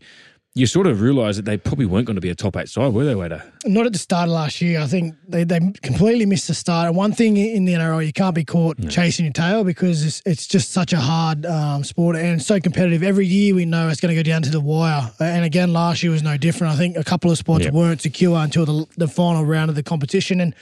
you 0.60 0.68
sort 0.68 0.88
of 0.88 1.02
realise 1.02 1.38
that 1.38 1.46
they 1.46 1.58
probably 1.58 1.86
weren't 1.86 2.06
going 2.06 2.16
to 2.16 2.22
be 2.22 2.30
a 2.30 2.36
top 2.36 2.58
eight 2.58 2.68
side, 2.70 2.94
were 2.94 3.06
they, 3.06 3.16
Wader? 3.16 3.42
Not 3.66 3.86
at 3.86 3.94
the 3.94 4.00
start 4.00 4.28
of 4.28 4.34
last 4.34 4.62
year. 4.62 4.80
I 4.82 4.88
think 4.88 5.16
they, 5.28 5.44
they 5.44 5.60
completely 5.82 6.26
missed 6.26 6.48
the 6.48 6.54
start. 6.54 6.88
And 6.88 6.96
one 6.96 7.14
thing 7.14 7.38
in 7.38 7.66
the 7.66 7.74
NRL, 7.74 8.06
you 8.06 8.14
can't 8.14 8.36
be 8.36 8.44
caught 8.44 8.78
chasing 8.90 9.26
your 9.26 9.34
tail 9.34 9.64
because 9.64 10.06
it's, 10.06 10.22
it's 10.26 10.48
just 10.48 10.72
such 10.72 10.92
a 10.94 11.00
hard 11.00 11.46
um, 11.46 11.84
sport 11.84 12.16
and 12.18 12.42
so 12.42 12.60
competitive. 12.60 13.04
Every 13.04 13.26
year 13.26 13.56
we 13.56 13.66
know 13.66 13.88
it's 13.90 14.02
going 14.02 14.14
to 14.16 14.22
go 14.22 14.24
down 14.30 14.42
to 14.44 14.50
the 14.50 14.60
wire. 14.60 15.12
And 15.20 15.46
again, 15.46 15.72
last 15.74 16.04
year 16.04 16.12
was 16.12 16.24
no 16.24 16.38
different. 16.38 16.74
I 16.74 16.78
think 16.78 16.98
a 16.98 17.04
couple 17.04 17.32
of 17.32 17.38
spots 17.38 17.64
Yep. 17.66 17.74
weren't 17.74 18.02
secure 18.02 18.38
until 18.38 18.66
the, 18.66 18.86
the 18.98 19.08
final 19.08 19.46
round 19.46 19.70
of 19.70 19.76
the 19.76 19.84
competition. 19.84 20.42
And 20.42 20.54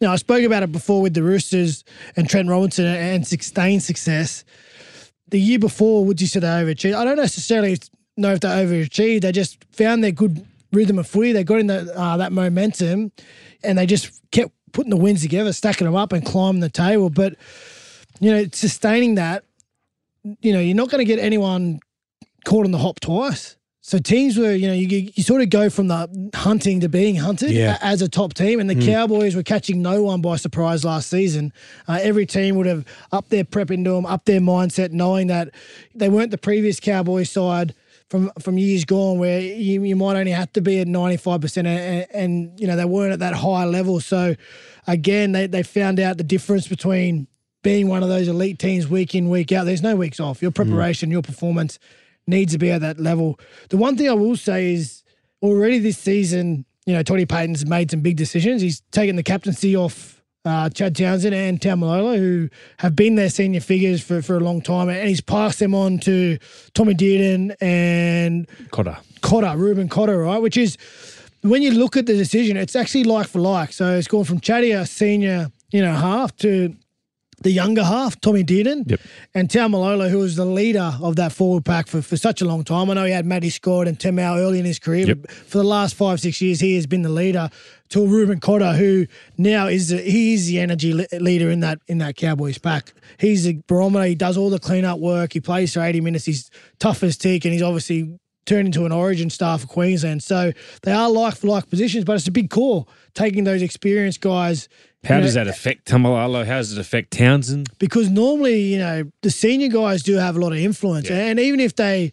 you 0.00 0.06
know, 0.06 0.12
I 0.12 0.16
spoke 0.16 0.42
about 0.44 0.62
it 0.62 0.72
before 0.72 1.02
with 1.02 1.14
the 1.14 1.22
Roosters 1.22 1.84
and 2.16 2.28
Trent 2.28 2.48
Robinson 2.48 2.86
and 2.86 3.26
sustained 3.26 3.82
success. 3.82 4.44
The 5.28 5.38
year 5.40 5.58
before, 5.58 6.04
would 6.04 6.20
you 6.20 6.26
say 6.26 6.40
they 6.40 6.46
overachieved? 6.48 6.96
I 6.96 7.04
don't 7.04 7.16
necessarily 7.16 7.76
know 8.20 8.32
if 8.32 8.40
they 8.40 8.48
overachieved. 8.48 9.22
They 9.22 9.32
just 9.32 9.62
found 9.72 10.02
their 10.04 10.12
good 10.12 10.46
rhythm 10.72 10.98
of 10.98 11.06
footy. 11.06 11.32
They 11.32 11.44
got 11.44 11.58
in 11.60 11.66
the, 11.66 11.92
uh, 11.96 12.16
that 12.18 12.32
momentum 12.32 13.12
and 13.64 13.76
they 13.78 13.86
just 13.86 14.12
kept 14.30 14.52
putting 14.72 14.90
the 14.90 14.96
wins 14.96 15.22
together, 15.22 15.52
stacking 15.52 15.84
them 15.86 15.96
up 15.96 16.12
and 16.12 16.24
climbing 16.24 16.60
the 16.60 16.68
table. 16.70 17.10
But, 17.10 17.34
you 18.20 18.30
know, 18.30 18.44
sustaining 18.52 19.16
that, 19.16 19.44
you 20.40 20.52
know, 20.52 20.60
you're 20.60 20.76
not 20.76 20.90
going 20.90 21.04
to 21.04 21.04
get 21.04 21.18
anyone 21.18 21.80
caught 22.44 22.64
on 22.64 22.70
the 22.70 22.78
hop 22.78 23.00
twice. 23.00 23.56
So 23.82 23.98
teams 23.98 24.36
were, 24.36 24.52
you 24.52 24.68
know, 24.68 24.74
you, 24.74 25.10
you 25.14 25.22
sort 25.22 25.40
of 25.40 25.48
go 25.50 25.70
from 25.70 25.88
the 25.88 26.30
hunting 26.34 26.80
to 26.80 26.88
being 26.88 27.16
hunted 27.16 27.50
Yeah. 27.50 27.78
as 27.80 28.02
a 28.02 28.08
top 28.08 28.34
team, 28.34 28.60
and 28.60 28.68
the 28.68 28.74
Cowboys 28.86 29.34
were 29.34 29.42
catching 29.42 29.80
no 29.82 30.02
one 30.02 30.20
by 30.20 30.36
surprise 30.36 30.84
last 30.84 31.08
season. 31.08 31.52
Uh, 31.88 31.98
every 32.00 32.26
team 32.26 32.54
would 32.56 32.66
have 32.66 32.84
upped 33.10 33.30
their 33.30 33.42
prep 33.42 33.70
into 33.70 33.90
them, 33.90 34.04
up 34.06 34.26
their 34.26 34.38
mindset, 34.40 34.92
knowing 34.92 35.28
that 35.28 35.48
they 35.94 36.10
weren't 36.10 36.30
the 36.30 36.38
previous 36.38 36.78
Cowboys 36.78 37.30
side 37.30 37.74
from 38.10 38.30
from 38.40 38.58
years 38.58 38.84
gone, 38.84 39.18
where 39.18 39.40
you, 39.40 39.82
you 39.84 39.96
might 39.96 40.16
only 40.16 40.32
have 40.32 40.52
to 40.52 40.60
be 40.60 40.80
at 40.80 40.88
ninety 40.88 41.16
five 41.16 41.40
percent, 41.40 41.66
and 41.66 42.58
you 42.60 42.66
know 42.66 42.76
they 42.76 42.84
weren't 42.84 43.12
at 43.12 43.20
that 43.20 43.34
high 43.34 43.64
level. 43.64 44.00
So 44.00 44.34
again, 44.86 45.32
they 45.32 45.46
they 45.46 45.62
found 45.62 46.00
out 46.00 46.18
the 46.18 46.24
difference 46.24 46.68
between 46.68 47.28
being 47.62 47.88
one 47.88 48.02
of 48.02 48.08
those 48.08 48.26
elite 48.26 48.58
teams 48.58 48.88
week 48.88 49.14
in 49.14 49.28
week 49.28 49.52
out. 49.52 49.64
There's 49.64 49.82
no 49.82 49.94
weeks 49.96 50.18
off. 50.18 50.42
Your 50.42 50.50
mm. 50.50 50.56
preparation, 50.56 51.10
your 51.10 51.22
performance 51.22 51.78
needs 52.26 52.52
to 52.52 52.58
be 52.58 52.70
at 52.70 52.80
that 52.80 52.98
level. 52.98 53.38
The 53.68 53.76
one 53.76 53.96
thing 53.96 54.08
I 54.08 54.14
will 54.14 54.36
say 54.36 54.74
is 54.74 55.02
already 55.42 55.78
this 55.78 55.98
season, 55.98 56.64
you 56.86 56.94
know, 56.94 57.02
Toddy 57.02 57.26
Payten's 57.26 57.64
made 57.66 57.90
some 57.90 58.00
big 58.00 58.16
decisions. 58.16 58.60
He's 58.60 58.80
taken 58.92 59.16
the 59.16 59.22
captaincy 59.22 59.76
off 59.76 60.19
uh, 60.44 60.70
Chad 60.70 60.96
Townsend 60.96 61.34
and 61.34 61.60
Taumalolo, 61.60 62.16
who 62.16 62.48
have 62.78 62.96
been 62.96 63.14
their 63.14 63.28
senior 63.30 63.60
figures 63.60 64.02
for, 64.02 64.22
for 64.22 64.36
a 64.36 64.40
long 64.40 64.62
time, 64.62 64.88
and 64.88 65.08
he's 65.08 65.20
passed 65.20 65.58
them 65.58 65.74
on 65.74 65.98
to 66.00 66.38
Tommy 66.74 66.94
Dearden 66.94 67.54
and 67.60 68.48
Cotter. 68.70 68.96
Cotter, 69.20 69.54
Reuben 69.56 69.88
Cotter, 69.88 70.18
right? 70.18 70.40
Which 70.40 70.56
is 70.56 70.78
when 71.42 71.62
you 71.62 71.72
look 71.72 71.96
at 71.96 72.06
the 72.06 72.14
decision, 72.16 72.56
it's 72.56 72.74
actually 72.76 73.04
like 73.04 73.26
for 73.26 73.40
like. 73.40 73.72
So 73.72 73.96
it's 73.96 74.08
gone 74.08 74.24
from 74.24 74.40
Chatty, 74.40 74.72
a 74.72 74.86
senior, 74.86 75.50
you 75.70 75.82
know, 75.82 75.92
half 75.94 76.34
to 76.36 76.74
the 77.42 77.50
younger 77.50 77.82
half, 77.82 78.20
Tommy 78.20 78.44
Dearden, 78.44 78.90
Yep. 78.90 79.00
and 79.34 79.48
Taumalolo, 79.48 80.10
who 80.10 80.18
was 80.18 80.36
the 80.36 80.44
leader 80.44 80.92
of 81.00 81.16
that 81.16 81.32
forward 81.32 81.64
pack 81.64 81.86
for, 81.86 82.02
for 82.02 82.18
such 82.18 82.42
a 82.42 82.44
long 82.44 82.64
time. 82.64 82.90
I 82.90 82.94
know 82.94 83.04
he 83.06 83.12
had 83.12 83.24
Matty 83.24 83.48
Scott 83.48 83.88
and 83.88 83.98
Tamou 83.98 84.36
early 84.38 84.58
in 84.58 84.66
his 84.66 84.78
career, 84.78 85.06
Yep. 85.06 85.18
but 85.22 85.30
for 85.30 85.56
the 85.56 85.64
last 85.64 85.94
five, 85.94 86.20
six 86.20 86.42
years, 86.42 86.60
he 86.60 86.74
has 86.76 86.86
been 86.86 87.00
the 87.00 87.08
leader. 87.08 87.48
To 87.90 88.06
Reuben 88.06 88.38
Cotter, 88.38 88.72
who 88.74 89.06
now 89.36 89.66
is 89.66 89.88
the, 89.88 89.98
he 89.98 90.34
is 90.34 90.46
the 90.46 90.60
energy 90.60 90.94
le- 90.94 91.06
leader 91.18 91.50
in 91.50 91.60
that 91.60 91.80
in 91.88 91.98
that 91.98 92.14
Cowboys 92.16 92.56
pack. 92.56 92.92
He's 93.18 93.48
a 93.48 93.60
barometer. 93.66 94.04
He 94.04 94.14
does 94.14 94.36
all 94.36 94.48
the 94.48 94.60
cleanup 94.60 95.00
work. 95.00 95.32
He 95.32 95.40
plays 95.40 95.74
for 95.74 95.80
eighty 95.80 96.00
minutes. 96.00 96.24
He's 96.24 96.50
tough 96.78 97.02
as 97.02 97.16
teak, 97.16 97.44
and 97.44 97.52
he's 97.52 97.62
obviously 97.62 98.16
turned 98.46 98.66
into 98.66 98.84
an 98.86 98.92
Origin 98.92 99.28
star 99.28 99.58
for 99.58 99.66
Queensland. 99.66 100.22
So 100.22 100.52
they 100.82 100.92
are 100.92 101.10
like 101.10 101.36
for 101.36 101.48
like 101.48 101.68
positions, 101.68 102.04
but 102.04 102.14
it's 102.14 102.28
a 102.28 102.32
big 102.32 102.48
call 102.50 102.88
taking 103.14 103.44
those 103.44 103.60
experienced 103.60 104.20
guys. 104.20 104.68
How 105.04 105.16
you 105.16 105.22
does 105.22 105.34
that 105.34 105.48
affect 105.48 105.88
Taumalolo? 105.88 106.44
How 106.46 106.58
does 106.58 106.72
it 106.72 106.78
affect 106.78 107.10
Townsend? 107.12 107.70
because 107.78 108.08
normally, 108.08 108.60
you 108.60 108.78
know, 108.78 109.10
the 109.22 109.30
senior 109.30 109.68
guys 109.68 110.02
do 110.02 110.14
have 110.16 110.36
a 110.36 110.38
lot 110.38 110.52
of 110.52 110.58
influence, 110.58 111.10
and 111.10 111.40
even 111.40 111.58
if 111.58 111.74
they 111.74 112.12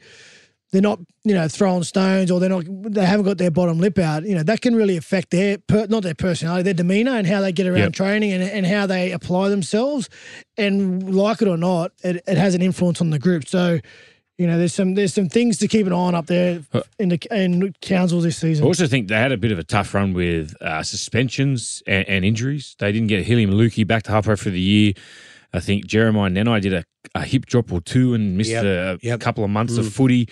they're 0.71 0.81
not, 0.81 0.99
you 1.23 1.33
know, 1.33 1.47
throwing 1.47 1.83
stones 1.83 2.29
or 2.29 2.39
they're 2.39 2.49
not, 2.49 2.65
they 2.67 3.05
haven't 3.05 3.25
got 3.25 3.37
their 3.37 3.51
bottom 3.51 3.79
lip 3.79 3.97
out. 3.99 4.23
You 4.23 4.35
know, 4.35 4.43
that 4.43 4.61
can 4.61 4.75
really 4.75 4.97
affect 4.97 5.29
their 5.31 5.57
per, 5.59 5.87
not 5.87 6.03
their 6.03 6.13
personality, 6.15 6.63
their 6.63 6.73
demeanor, 6.73 7.11
and 7.11 7.25
how 7.25 7.39
they 7.41 7.51
get 7.53 7.67
around 7.67 7.77
Yep. 7.79 7.93
training 7.93 8.31
and, 8.33 8.43
and 8.43 8.65
how 8.65 8.85
they 8.85 9.11
apply 9.11 9.49
themselves. 9.49 10.09
And 10.57 11.15
like 11.15 11.41
it 11.41 11.47
or 11.47 11.57
not, 11.57 11.91
it, 12.03 12.21
it 12.27 12.37
has 12.37 12.53
an 12.55 12.61
influence 12.61 13.01
on 13.01 13.09
the 13.11 13.19
group. 13.19 13.47
So. 13.47 13.79
You 14.39 14.45
know, 14.45 14.59
there's 14.59 14.75
some 14.75 14.93
there's 14.93 15.15
some 15.15 15.29
things 15.29 15.57
to 15.57 15.67
keep 15.67 15.87
an 15.87 15.93
eye 15.93 15.95
on 15.95 16.13
up 16.13 16.27
there 16.27 16.61
in 16.99 17.09
the 17.09 17.17
in 17.31 17.73
councils 17.81 18.23
this 18.23 18.37
season 18.37 18.65
I 18.65 18.67
also 18.67 18.85
think 18.85 19.07
they 19.07 19.15
had 19.15 19.31
a 19.31 19.37
bit 19.37 19.51
of 19.51 19.57
a 19.57 19.63
tough 19.63 19.95
run 19.95 20.13
with 20.13 20.53
uh, 20.61 20.83
suspensions 20.83 21.81
and, 21.87 22.07
and 22.07 22.23
injuries. 22.23 22.75
They 22.77 22.91
didn't 22.91 23.07
get 23.07 23.25
Heilum 23.25 23.49
Luki 23.49 23.87
back 23.87 24.03
to 24.03 24.11
halfway 24.11 24.35
for 24.35 24.51
the 24.51 24.59
year. 24.59 24.93
I 25.53 25.59
think 25.59 25.87
Jeremiah 25.87 26.29
Nanai 26.29 26.61
did 26.61 26.73
a, 26.73 26.83
a 27.15 27.23
hip 27.23 27.47
drop 27.47 27.71
or 27.71 27.81
two 27.81 28.13
and 28.13 28.37
missed 28.37 28.51
Yep, 28.51 28.63
a, 28.63 28.99
yep. 29.01 29.19
couple 29.21 29.43
of 29.43 29.49
months 29.49 29.75
of 29.77 29.91
footy. 29.91 30.29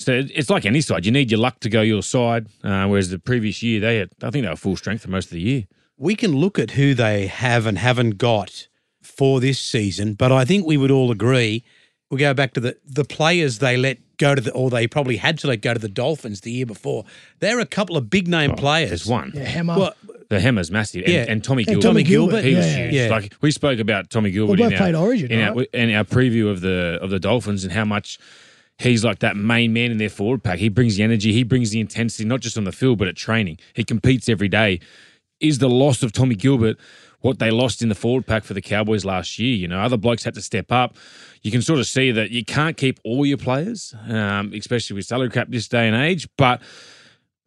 So 0.00 0.22
it's 0.32 0.48
like 0.48 0.64
any 0.64 0.80
side. 0.80 1.04
You 1.04 1.10
need 1.10 1.28
your 1.30 1.40
luck 1.40 1.58
to 1.60 1.68
go 1.68 1.82
your 1.82 2.02
side. 2.04 2.46
Uh, 2.62 2.86
whereas 2.86 3.10
the 3.10 3.18
previous 3.18 3.62
year, 3.64 3.80
they 3.80 3.96
had, 3.96 4.10
I 4.22 4.30
think 4.30 4.44
they 4.44 4.48
were 4.50 4.54
full 4.56 4.76
strength 4.76 5.02
for 5.02 5.10
most 5.10 5.26
of 5.26 5.32
the 5.32 5.40
year. 5.40 5.64
we 5.96 6.14
can 6.14 6.32
look 6.36 6.56
at 6.58 6.70
who 6.72 6.94
they 6.94 7.26
have 7.26 7.66
and 7.66 7.76
haven't 7.78 8.16
got 8.18 8.68
for 9.02 9.40
this 9.40 9.58
season, 9.58 10.14
but 10.14 10.30
I 10.30 10.44
think 10.44 10.64
we 10.66 10.76
would 10.76 10.92
all 10.92 11.10
agree. 11.10 11.64
We 12.10 12.18
go 12.18 12.32
back 12.32 12.54
to 12.54 12.60
the 12.60 12.76
the 12.86 13.04
players 13.04 13.58
they 13.58 13.76
let 13.76 13.98
go 14.18 14.34
to 14.36 14.40
the, 14.40 14.52
or 14.52 14.70
they 14.70 14.86
probably 14.86 15.16
had 15.16 15.36
to 15.40 15.46
let 15.48 15.60
go 15.62 15.74
to 15.74 15.80
the 15.80 15.88
Dolphins 15.88 16.42
the 16.42 16.52
year 16.52 16.66
before. 16.66 17.04
There 17.40 17.58
are 17.58 17.60
a 17.60 17.66
couple 17.66 17.96
of 17.96 18.08
big 18.08 18.28
name 18.28 18.52
players. 18.54 18.90
There's 18.90 19.06
one. 19.06 19.32
Yeah, 19.34 19.44
Hammer. 19.44 19.76
Well, 19.78 19.94
The 20.30 20.40
Hammer's 20.40 20.70
massive. 20.70 21.02
And, 21.04 21.12
Yeah. 21.12 21.24
and 21.28 21.42
Tommy 21.42 21.64
Gilbert. 21.64 21.74
And 21.74 21.82
Gilbert. 21.82 21.88
Tommy 21.88 22.02
Gilbert, 22.04 22.44
He 22.44 22.54
was 22.54 22.66
yeah, 22.66 22.76
huge. 22.84 22.94
yeah. 22.94 23.08
Like 23.10 23.34
we 23.40 23.50
spoke 23.50 23.78
about 23.80 24.10
Tommy 24.10 24.30
Gilbert 24.30 24.58
Well, 24.58 24.62
in 24.68 24.70
both 24.70 24.80
our, 24.80 24.86
played 24.86 24.94
Origin, 24.94 25.30
in, 25.32 25.40
our, 25.40 25.62
in 25.74 25.94
our 25.94 26.04
preview 26.04 26.48
of 26.50 26.60
the 26.60 26.98
of 27.02 27.10
the 27.10 27.18
Dolphins 27.18 27.64
and 27.64 27.72
how 27.72 27.84
much 27.84 28.18
he's 28.78 29.04
like 29.04 29.18
that 29.20 29.36
main 29.36 29.72
man 29.72 29.90
in 29.90 29.98
their 29.98 30.08
forward 30.08 30.42
pack. 30.42 30.58
He 30.58 30.68
brings 30.68 30.96
the 30.96 31.02
energy, 31.02 31.32
he 31.32 31.42
brings 31.42 31.70
the 31.70 31.80
intensity, 31.80 32.24
not 32.24 32.40
just 32.40 32.56
on 32.56 32.64
the 32.64 32.72
field, 32.72 32.98
but 32.98 33.08
at 33.08 33.16
training. 33.16 33.58
He 33.74 33.84
competes 33.84 34.28
every 34.28 34.48
day. 34.48 34.80
Is 35.40 35.58
the 35.58 35.68
loss 35.68 36.02
of 36.02 36.12
Tommy 36.12 36.34
Gilbert 36.34 36.78
what 37.20 37.38
they 37.38 37.50
lost 37.50 37.82
in 37.82 37.88
the 37.88 37.94
forward 37.94 38.26
pack 38.26 38.44
for 38.44 38.54
the 38.54 38.60
Cowboys 38.60 39.04
last 39.04 39.38
year? 39.38 39.54
You 39.54 39.68
know, 39.68 39.80
other 39.80 39.96
blokes 39.96 40.24
had 40.24 40.34
to 40.34 40.42
step 40.42 40.72
up. 40.72 40.96
You 41.42 41.50
can 41.50 41.62
sort 41.62 41.78
of 41.78 41.86
see 41.86 42.10
that 42.12 42.30
you 42.30 42.44
can't 42.44 42.76
keep 42.76 42.98
all 43.04 43.24
your 43.24 43.38
players, 43.38 43.94
um, 44.08 44.52
especially 44.52 44.94
with 44.94 45.06
salary 45.06 45.30
cap 45.30 45.48
this 45.50 45.68
day 45.68 45.86
and 45.86 45.96
age, 45.96 46.28
but 46.36 46.60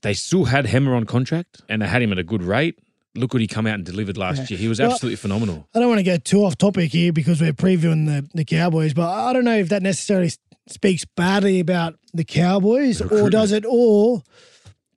they 0.04 0.14
still 0.14 0.46
had 0.46 0.66
Hemmer 0.66 0.96
on 0.96 1.06
contract 1.06 1.62
and 1.70 1.82
they 1.82 1.88
had 1.88 2.02
him 2.02 2.12
at 2.12 2.18
a 2.18 2.24
good 2.24 2.44
rate. 2.44 2.80
Look 3.14 3.34
what 3.34 3.42
he 3.42 3.48
come 3.48 3.68
out 3.68 3.76
and 3.76 3.84
delivered 3.86 4.18
last 4.18 4.50
year. 4.50 4.58
He 4.58 4.70
was 4.70 4.80
Well, 4.80 4.92
absolutely 4.92 5.18
phenomenal. 5.18 5.68
I 5.76 5.80
don't 5.80 5.90
want 5.90 6.00
to 6.00 6.04
go 6.06 6.16
too 6.16 6.46
off 6.46 6.58
topic 6.58 6.92
here 6.94 7.12
because 7.12 7.42
we're 7.42 7.52
previewing 7.52 8.06
the, 8.06 8.26
the 8.34 8.46
Cowboys, 8.46 8.94
but 8.94 9.10
I 9.10 9.34
don't 9.34 9.44
know 9.44 9.58
if 9.58 9.68
that 9.68 9.82
necessarily 9.84 10.32
speaks 10.68 11.06
badly 11.06 11.60
about 11.60 11.96
the 12.14 12.24
Cowboys 12.24 13.02
or 13.02 13.30
does 13.30 13.52
it, 13.52 13.66
or 13.68 14.24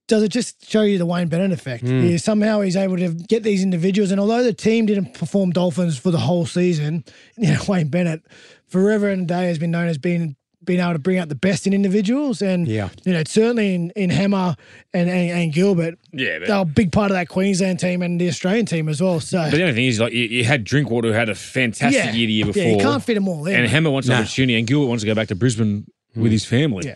does 0.06 0.22
it 0.22 0.28
just 0.28 0.68
show 0.68 0.82
you 0.82 0.98
the 0.98 1.06
Wayne 1.06 1.28
Bennett 1.28 1.52
effect? 1.52 1.82
Hmm. 1.82 2.04
Yeah, 2.04 2.16
somehow 2.18 2.60
he's 2.60 2.76
able 2.76 2.96
to 2.98 3.08
get 3.08 3.42
these 3.42 3.62
individuals, 3.62 4.10
and 4.10 4.20
although 4.20 4.42
the 4.42 4.52
team 4.52 4.86
didn't 4.86 5.14
perform 5.14 5.50
Dolphins 5.50 5.98
for 5.98 6.10
the 6.10 6.18
whole 6.18 6.46
season, 6.46 7.04
you 7.38 7.52
know, 7.52 7.60
Wayne 7.68 7.88
Bennett 7.88 8.22
forever 8.66 9.08
and 9.08 9.22
a 9.22 9.26
day 9.26 9.46
has 9.46 9.58
been 9.58 9.70
known 9.70 9.88
as 9.88 9.98
being 9.98 10.36
being 10.64 10.80
able 10.80 10.92
to 10.94 10.98
bring 10.98 11.18
out 11.18 11.28
the 11.28 11.34
best 11.34 11.66
in 11.66 11.72
individuals, 11.72 12.42
and 12.42 12.66
Yeah. 12.66 12.88
you 13.04 13.12
know, 13.12 13.22
certainly 13.26 13.74
in, 13.74 13.90
in 13.96 14.10
Hammer 14.10 14.56
and, 14.92 15.08
and, 15.10 15.30
and 15.30 15.52
Gilbert, 15.52 15.98
Yeah, 16.12 16.38
but- 16.40 16.48
they're 16.48 16.56
a 16.60 16.64
big 16.64 16.92
part 16.92 17.10
of 17.10 17.14
that 17.16 17.28
Queensland 17.28 17.80
team 17.80 18.02
and 18.02 18.20
the 18.20 18.28
Australian 18.28 18.66
team 18.66 18.88
as 18.88 19.00
well. 19.00 19.20
So 19.20 19.38
But 19.38 19.52
the 19.56 19.62
only 19.62 19.74
thing 19.74 19.86
is, 19.86 20.00
like, 20.00 20.12
you, 20.12 20.24
you 20.24 20.44
had 20.44 20.64
Drinkwater 20.64 21.08
who 21.08 21.14
had 21.14 21.28
a 21.28 21.34
fantastic 21.34 22.04
Yeah. 22.04 22.12
year 22.12 22.26
the 22.26 22.32
year 22.32 22.46
before. 22.46 22.62
Yeah, 22.62 22.68
before. 22.70 22.80
you 22.82 22.86
can't 22.92 23.02
fit 23.04 23.14
them 23.14 23.28
all 23.28 23.46
in. 23.46 23.54
And 23.56 23.68
Hammer 23.68 23.90
wants 23.90 24.08
an 24.08 24.14
No. 24.14 24.20
opportunity, 24.20 24.58
and 24.58 24.66
Gilbert 24.66 24.86
wants 24.86 25.02
to 25.02 25.06
go 25.06 25.14
back 25.14 25.28
to 25.28 25.34
Brisbane 25.34 25.86
with 26.16 26.32
his 26.32 26.44
family. 26.44 26.86
Yeah. 26.86 26.94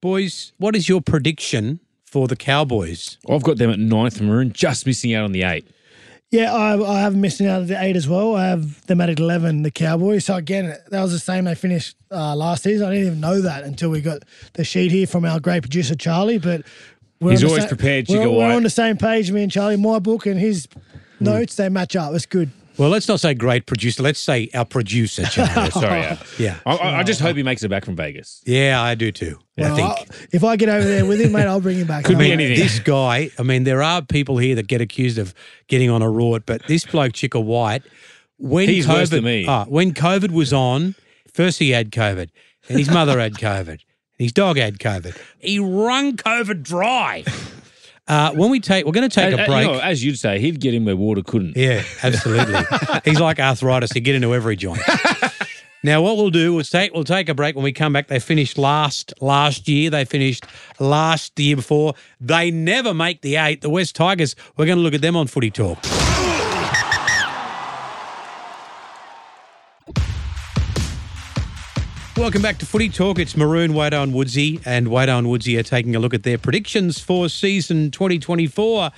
boys, 0.00 0.52
what 0.58 0.74
is 0.74 0.88
your 0.88 1.00
prediction 1.00 1.78
for 2.04 2.26
the 2.28 2.36
Cowboys? 2.36 3.18
I've 3.28 3.42
got 3.42 3.58
them 3.58 3.70
at 3.70 3.78
ninth 3.78 4.20
maroon, 4.20 4.52
just 4.52 4.86
missing 4.86 5.14
out 5.14 5.24
on 5.24 5.32
the 5.32 5.42
eight. 5.44 5.66
Yeah, 6.32 6.50
I, 6.52 6.82
I 6.82 7.00
have 7.00 7.14
missing 7.14 7.46
out 7.46 7.60
of 7.60 7.68
the 7.68 7.80
eight 7.80 7.94
as 7.94 8.08
well. 8.08 8.34
I 8.34 8.46
have 8.46 8.86
them 8.86 9.02
at 9.02 9.10
11, 9.10 9.64
the 9.64 9.70
Cowboys. 9.70 10.24
So, 10.24 10.34
again, 10.34 10.74
that 10.88 11.02
was 11.02 11.12
the 11.12 11.18
same 11.18 11.44
they 11.44 11.54
finished 11.54 11.94
uh, 12.10 12.34
last 12.34 12.62
season. 12.62 12.86
I 12.88 12.90
didn't 12.92 13.06
even 13.08 13.20
know 13.20 13.42
that 13.42 13.64
until 13.64 13.90
we 13.90 14.00
got 14.00 14.22
the 14.54 14.64
sheet 14.64 14.90
here 14.90 15.06
from 15.06 15.26
our 15.26 15.38
great 15.40 15.60
producer, 15.62 15.94
Charlie. 15.94 16.38
But 16.38 16.62
we're 17.20 17.32
He's 17.32 17.44
always 17.44 17.64
sa- 17.64 17.68
prepared, 17.68 18.06
We're, 18.08 18.16
Chico 18.16 18.30
we're 18.32 18.48
White. 18.48 18.54
on 18.54 18.62
the 18.62 18.70
same 18.70 18.96
page, 18.96 19.30
me 19.30 19.42
and 19.42 19.52
Charlie. 19.52 19.76
My 19.76 19.98
book 19.98 20.24
and 20.24 20.40
his 20.40 20.66
notes 21.20 21.56
they 21.56 21.68
match 21.68 21.94
up. 21.96 22.14
It's 22.14 22.24
good. 22.24 22.50
Well, 22.78 22.88
let's 22.88 23.06
not 23.06 23.20
say 23.20 23.34
great 23.34 23.66
producer. 23.66 24.02
Let's 24.02 24.18
say 24.18 24.48
our 24.54 24.64
producer, 24.64 25.24
Charlie. 25.24 25.70
Sorry, 25.72 26.00
yeah. 26.00 26.22
yeah. 26.38 26.58
I, 26.64 26.74
I 26.76 26.98
I 27.00 27.02
just 27.02 27.20
hope 27.20 27.36
he 27.36 27.42
makes 27.42 27.62
it 27.62 27.68
back 27.68 27.84
from 27.84 27.96
Vegas. 27.96 28.42
Yeah, 28.46 28.80
I 28.82 28.94
do 28.94 29.12
too. 29.12 29.38
Well, 29.58 29.72
I 29.72 29.76
think. 29.76 29.88
I'll- 29.90 30.06
if 30.32 30.42
I 30.44 30.56
get 30.56 30.68
over 30.70 30.86
there 30.86 31.04
with 31.04 31.20
him, 31.20 31.32
mate, 31.32 31.46
I'll 31.46 31.60
bring 31.60 31.78
him 31.78 31.86
back. 31.86 32.04
Could 32.04 32.18
be 32.18 32.24
worry. 32.24 32.32
anything. 32.32 32.56
This 32.58 32.78
guy, 32.78 33.30
I 33.38 33.42
mean, 33.42 33.64
there 33.64 33.82
are 33.82 34.00
people 34.02 34.38
here 34.38 34.54
that 34.54 34.68
get 34.68 34.80
accused 34.80 35.18
of 35.18 35.34
getting 35.68 35.90
on 35.90 36.00
a 36.02 36.06
rort, 36.06 36.44
but 36.46 36.66
this 36.66 36.84
bloke, 36.86 37.12
Chica 37.12 37.38
White, 37.40 37.82
when 38.38 38.68
He's 38.68 38.86
COVID, 38.86 38.94
worse 38.94 39.10
than 39.10 39.24
me. 39.24 39.44
Ah, 39.46 39.66
when 39.66 39.92
COVID 39.92 40.30
was 40.30 40.52
on, 40.52 40.94
first 41.32 41.58
he 41.58 41.70
had 41.70 41.90
COVID, 41.90 42.30
and 42.68 42.78
his 42.78 42.90
mother 42.90 43.20
had 43.20 43.34
COVID, 43.34 43.68
and 43.68 43.80
his 44.18 44.32
dog 44.32 44.56
had 44.56 44.78
COVID. 44.78 45.16
He 45.38 45.58
wrung 45.58 46.16
COVID 46.16 46.62
dry. 46.62 47.24
Uh, 48.12 48.30
when 48.32 48.50
we 48.50 48.60
take, 48.60 48.84
we're 48.84 48.92
going 48.92 49.08
to 49.08 49.14
take 49.14 49.32
Uh, 49.32 49.38
a 49.38 49.42
uh, 49.42 49.46
break. 49.46 49.66
you 49.66 49.72
know, 49.72 49.78
as 49.80 50.04
you'd 50.04 50.18
say, 50.18 50.38
he'd 50.38 50.60
get 50.60 50.74
in 50.74 50.84
where 50.84 50.94
water 50.96 51.22
couldn't. 51.22 51.56
Yeah, 51.56 51.82
absolutely. 52.02 52.60
He's 53.06 53.18
like 53.18 53.40
arthritis; 53.40 53.90
he'd 53.92 54.02
get 54.02 54.14
into 54.14 54.34
every 54.34 54.54
joint. 54.54 54.82
now, 55.82 56.02
what 56.02 56.18
we'll 56.18 56.28
do 56.28 56.58
is 56.58 56.68
take 56.68 56.92
we'll 56.92 57.04
take 57.04 57.30
a 57.30 57.34
break. 57.34 57.54
When 57.56 57.64
we 57.64 57.72
come 57.72 57.94
back, 57.94 58.08
they 58.08 58.18
finished 58.18 58.58
last 58.58 59.14
last 59.22 59.66
year. 59.66 59.88
They 59.88 60.04
finished 60.04 60.44
last 60.78 61.36
the 61.36 61.44
year 61.44 61.56
before. 61.56 61.94
They 62.20 62.50
never 62.50 62.92
make 62.92 63.22
the 63.22 63.36
eight. 63.36 63.62
The 63.62 63.70
Wests 63.70 63.92
Tigers. 63.94 64.36
We're 64.58 64.66
going 64.66 64.78
to 64.78 64.82
look 64.82 64.94
at 64.94 65.00
them 65.00 65.16
on 65.16 65.26
Footy 65.26 65.50
Talk. 65.50 65.78
Welcome 72.16 72.42
back 72.42 72.58
to 72.58 72.66
Footy 72.66 72.88
Talk. 72.90 73.18
It's 73.18 73.36
Maroon, 73.36 73.72
Wado 73.72 74.02
and 74.02 74.12
Woodsy, 74.12 74.60
and 74.66 74.88
Wado 74.88 75.18
and 75.18 75.28
Woodsy 75.28 75.56
are 75.58 75.62
taking 75.62 75.96
a 75.96 75.98
look 75.98 76.12
at 76.12 76.22
their 76.24 76.36
predictions 76.38 76.98
for 77.00 77.28
season 77.28 77.90
2024. 77.90 78.90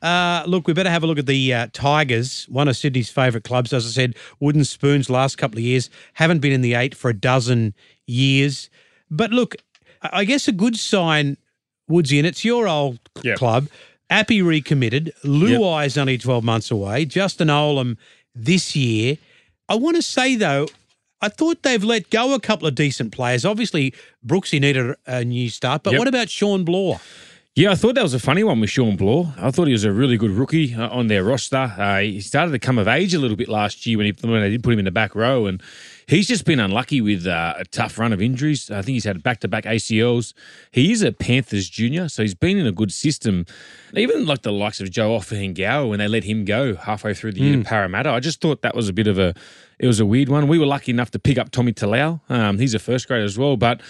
Uh, 0.00 0.42
look, 0.46 0.66
we 0.66 0.72
better 0.72 0.90
have 0.90 1.02
a 1.04 1.06
look 1.06 1.18
at 1.18 1.26
the 1.26 1.52
uh, 1.52 1.66
Tigers, 1.74 2.46
one 2.48 2.68
of 2.68 2.76
Sydney's 2.76 3.10
favourite 3.10 3.44
clubs. 3.44 3.72
As 3.72 3.86
I 3.86 3.90
said, 3.90 4.16
Wooden 4.40 4.64
Spoons 4.64 5.10
last 5.10 5.36
couple 5.36 5.58
of 5.58 5.64
years 5.64 5.90
haven't 6.14 6.40
been 6.40 6.52
in 6.52 6.62
the 6.62 6.74
eight 6.74 6.94
for 6.94 7.10
a 7.10 7.14
dozen 7.14 7.74
years. 8.06 8.70
But 9.10 9.30
look, 9.32 9.54
I 10.02 10.24
guess 10.24 10.48
a 10.48 10.52
good 10.52 10.76
sign, 10.76 11.36
Woodsy, 11.88 12.18
and 12.18 12.26
it's 12.26 12.44
your 12.44 12.66
old 12.66 12.98
Yep. 13.22 13.36
club. 13.38 13.68
Appy 14.10 14.40
recommitted. 14.42 15.12
is 15.24 15.98
only 15.98 16.18
12 16.18 16.42
months 16.42 16.70
away. 16.70 17.04
Justin 17.04 17.48
Olam 17.48 17.96
this 18.34 18.74
year. 18.74 19.18
I 19.68 19.74
want 19.76 19.96
to 19.96 20.02
say, 20.02 20.34
though, 20.36 20.66
I 21.22 21.28
thought 21.28 21.62
they've 21.62 21.82
let 21.84 22.10
go 22.10 22.34
a 22.34 22.40
couple 22.40 22.66
of 22.66 22.74
decent 22.74 23.12
players. 23.12 23.44
Obviously, 23.44 23.94
Brooksy 24.26 24.60
needed 24.60 24.96
a 25.06 25.24
new 25.24 25.48
start, 25.48 25.84
but 25.84 25.92
Yep. 25.92 25.98
what 26.00 26.08
about 26.08 26.28
Shawn 26.28 26.64
Blore? 26.64 27.00
Yeah, 27.54 27.70
I 27.70 27.74
thought 27.74 27.94
that 27.96 28.02
was 28.02 28.14
a 28.14 28.18
funny 28.18 28.42
one 28.42 28.60
with 28.60 28.70
Shawn 28.70 28.96
Blore. 28.96 29.32
I 29.36 29.50
thought 29.50 29.66
he 29.66 29.72
was 29.72 29.84
a 29.84 29.92
really 29.92 30.16
good 30.16 30.30
rookie 30.30 30.74
uh, 30.74 30.88
on 30.88 31.08
their 31.08 31.22
roster. 31.22 31.72
Uh, 31.78 32.00
he 32.00 32.20
started 32.20 32.50
to 32.52 32.58
come 32.58 32.78
of 32.78 32.88
age 32.88 33.12
a 33.14 33.18
little 33.18 33.36
bit 33.36 33.48
last 33.48 33.86
year 33.86 33.98
when, 33.98 34.06
he, 34.06 34.14
when 34.26 34.40
they 34.40 34.50
did 34.50 34.62
put 34.64 34.72
him 34.72 34.78
in 34.78 34.84
the 34.86 34.90
back 34.90 35.14
row, 35.14 35.46
and 35.46 35.62
he's 36.06 36.28
just 36.28 36.44
been 36.44 36.60
unlucky 36.60 37.00
with 37.00 37.26
uh, 37.26 37.54
a 37.58 37.64
tough 37.64 37.98
run 37.98 38.12
of 38.12 38.20
injuries. 38.20 38.70
I 38.70 38.82
think 38.82 38.94
he's 38.94 39.04
had 39.04 39.22
back 39.22 39.40
to 39.40 39.48
back 39.48 39.64
ACLs. 39.64 40.34
He 40.70 40.92
is 40.92 41.02
a 41.02 41.12
Panthers 41.12 41.68
junior, 41.68 42.08
so 42.08 42.22
he's 42.22 42.34
been 42.34 42.58
in 42.58 42.66
a 42.66 42.72
good 42.72 42.92
system. 42.92 43.46
Even 43.94 44.26
like 44.26 44.42
the 44.42 44.52
likes 44.52 44.80
of 44.80 44.90
Joe 44.90 45.18
Ofahengaue 45.18 45.88
when 45.88 45.98
they 45.98 46.08
let 46.08 46.24
him 46.24 46.44
go 46.44 46.74
halfway 46.74 47.14
through 47.14 47.32
the 47.32 47.40
year 47.40 47.56
to 47.56 47.64
Parramatta, 47.64 48.10
I 48.10 48.20
just 48.20 48.40
thought 48.40 48.62
that 48.62 48.74
was 48.74 48.88
a 48.88 48.92
bit 48.92 49.06
of 49.06 49.18
a 49.18 49.34
it 49.78 49.86
was 49.86 50.00
a 50.00 50.06
weird 50.06 50.28
one. 50.28 50.48
We 50.48 50.58
were 50.58 50.66
lucky 50.66 50.92
enough 50.92 51.10
to 51.10 51.18
pick 51.18 51.38
up 51.38 51.50
Tommy 51.50 51.72
Talau. 51.72 52.20
Um, 52.30 52.58
he's 52.58 52.74
a 52.74 52.78
first 52.78 53.08
grader 53.08 53.24
as 53.24 53.36
well, 53.36 53.56
but 53.56 53.80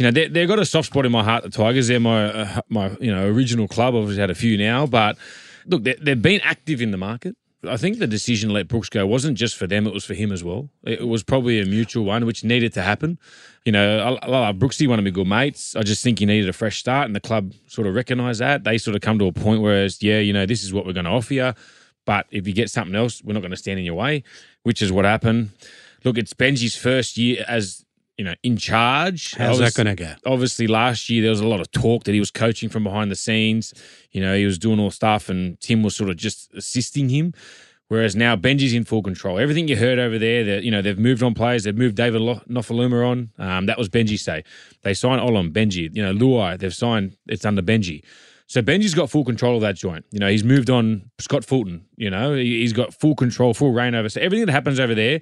you 0.00 0.04
know, 0.04 0.10
they, 0.10 0.28
they've 0.28 0.48
got 0.48 0.58
a 0.58 0.64
soft 0.64 0.88
spot 0.88 1.04
in 1.04 1.12
my 1.12 1.22
heart, 1.22 1.42
the 1.42 1.50
Tigers. 1.50 1.88
They're 1.88 2.00
my, 2.00 2.32
uh, 2.32 2.60
my 2.70 2.96
you 3.00 3.14
know, 3.14 3.26
original 3.26 3.68
club. 3.68 3.94
I've 3.94 4.16
had 4.16 4.30
a 4.30 4.34
few 4.34 4.56
now, 4.56 4.86
but 4.86 5.18
look, 5.66 5.84
they, 5.84 5.94
they've 6.00 6.20
been 6.20 6.40
active 6.42 6.80
in 6.80 6.90
the 6.90 6.96
market. 6.96 7.36
I 7.66 7.76
think 7.76 7.98
the 7.98 8.06
decision 8.06 8.48
to 8.48 8.54
let 8.54 8.68
Brooks 8.68 8.88
go 8.88 9.06
wasn't 9.06 9.36
just 9.36 9.56
for 9.56 9.66
them; 9.66 9.86
it 9.86 9.92
was 9.92 10.04
for 10.04 10.14
him 10.14 10.32
as 10.32 10.42
well. 10.42 10.70
It 10.82 11.06
was 11.06 11.22
probably 11.22 11.60
a 11.60 11.66
mutual 11.66 12.04
one, 12.04 12.24
which 12.24 12.42
needed 12.42 12.72
to 12.74 12.82
happen. 12.82 13.18
You 13.64 13.72
know, 13.72 14.18
I, 14.22 14.48
I 14.48 14.52
Brooksy, 14.52 14.88
one 14.88 14.98
of 14.98 15.04
my 15.04 15.10
good 15.10 15.26
mates. 15.26 15.76
I 15.76 15.82
just 15.82 16.02
think 16.02 16.20
he 16.20 16.26
needed 16.26 16.48
a 16.48 16.54
fresh 16.54 16.78
start, 16.78 17.06
and 17.06 17.14
the 17.14 17.20
club 17.20 17.52
sort 17.66 17.86
of 17.86 17.94
recognised 17.94 18.40
that. 18.40 18.64
They 18.64 18.78
sort 18.78 18.94
of 18.94 19.02
come 19.02 19.18
to 19.18 19.26
a 19.26 19.32
point 19.32 19.60
where, 19.60 19.84
it's, 19.84 20.02
yeah, 20.02 20.20
you 20.20 20.32
know, 20.32 20.46
this 20.46 20.64
is 20.64 20.72
what 20.72 20.86
we're 20.86 20.94
going 20.94 21.04
to 21.04 21.10
offer 21.10 21.34
you, 21.34 21.52
but 22.06 22.26
if 22.30 22.46
you 22.46 22.54
get 22.54 22.70
something 22.70 22.94
else, 22.94 23.22
we're 23.22 23.34
not 23.34 23.40
going 23.40 23.50
to 23.50 23.56
stand 23.56 23.78
in 23.78 23.84
your 23.84 23.94
way, 23.94 24.24
which 24.62 24.80
is 24.80 24.90
what 24.90 25.04
happened. 25.04 25.50
Look, 26.02 26.16
it's 26.16 26.32
Benji's 26.32 26.76
first 26.76 27.18
year 27.18 27.44
as 27.46 27.84
you 28.20 28.24
know 28.24 28.34
in 28.42 28.58
charge. 28.58 29.34
How's 29.34 29.60
that 29.60 29.72
going 29.72 29.86
to 29.86 29.94
go? 29.94 30.12
obviously 30.26 30.66
last 30.66 31.08
year 31.08 31.22
there 31.22 31.30
was 31.30 31.40
a 31.40 31.48
lot 31.48 31.58
of 31.58 31.72
talk 31.72 32.04
that 32.04 32.12
he 32.12 32.20
was 32.20 32.30
coaching 32.30 32.68
from 32.68 32.84
behind 32.84 33.10
the 33.10 33.16
scenes. 33.16 33.72
You 34.10 34.20
know, 34.20 34.36
he 34.36 34.44
was 34.44 34.58
doing 34.58 34.78
all 34.78 34.90
stuff 34.90 35.30
and 35.30 35.58
Tim 35.58 35.82
was 35.82 35.96
sort 35.96 36.10
of 36.10 36.16
just 36.16 36.52
assisting 36.52 37.08
him. 37.08 37.32
Whereas 37.88 38.14
now 38.14 38.36
Benji's 38.36 38.74
in 38.74 38.84
full 38.84 39.02
control. 39.02 39.38
Everything 39.38 39.68
you 39.68 39.76
heard 39.76 39.98
over 39.98 40.18
there, 40.18 40.44
that 40.44 40.64
you 40.64 40.70
know 40.70 40.82
they've 40.82 40.98
moved 40.98 41.22
on 41.22 41.32
players. 41.32 41.64
They've 41.64 41.76
moved 41.76 41.96
David 41.96 42.20
Nofoaluma 42.20 43.08
on. 43.10 43.30
Um, 43.38 43.66
that 43.66 43.78
was 43.78 43.88
Benji's 43.88 44.20
say. 44.20 44.44
They 44.82 44.92
signed 44.92 45.22
Olam, 45.22 45.50
Benji. 45.50 45.88
You 45.96 46.02
know, 46.02 46.12
Luai. 46.12 46.58
They've 46.58 46.74
signed. 46.74 47.16
It's 47.26 47.46
under 47.46 47.62
Benji. 47.62 48.04
So 48.46 48.60
Benji's 48.60 48.94
got 48.94 49.08
full 49.10 49.24
control 49.24 49.54
of 49.54 49.62
that 49.62 49.76
joint. 49.76 50.04
You 50.10 50.20
know, 50.20 50.28
he's 50.28 50.44
moved 50.44 50.68
on 50.68 51.10
Scott 51.18 51.42
Fulton. 51.44 51.86
You 51.96 52.10
know, 52.10 52.34
he's 52.34 52.74
got 52.74 52.92
full 52.92 53.14
control, 53.14 53.54
full 53.54 53.72
reign 53.72 53.94
over. 53.94 54.10
So 54.10 54.20
everything 54.20 54.44
that 54.46 54.52
happens 54.52 54.78
over 54.78 54.94
there 54.94 55.20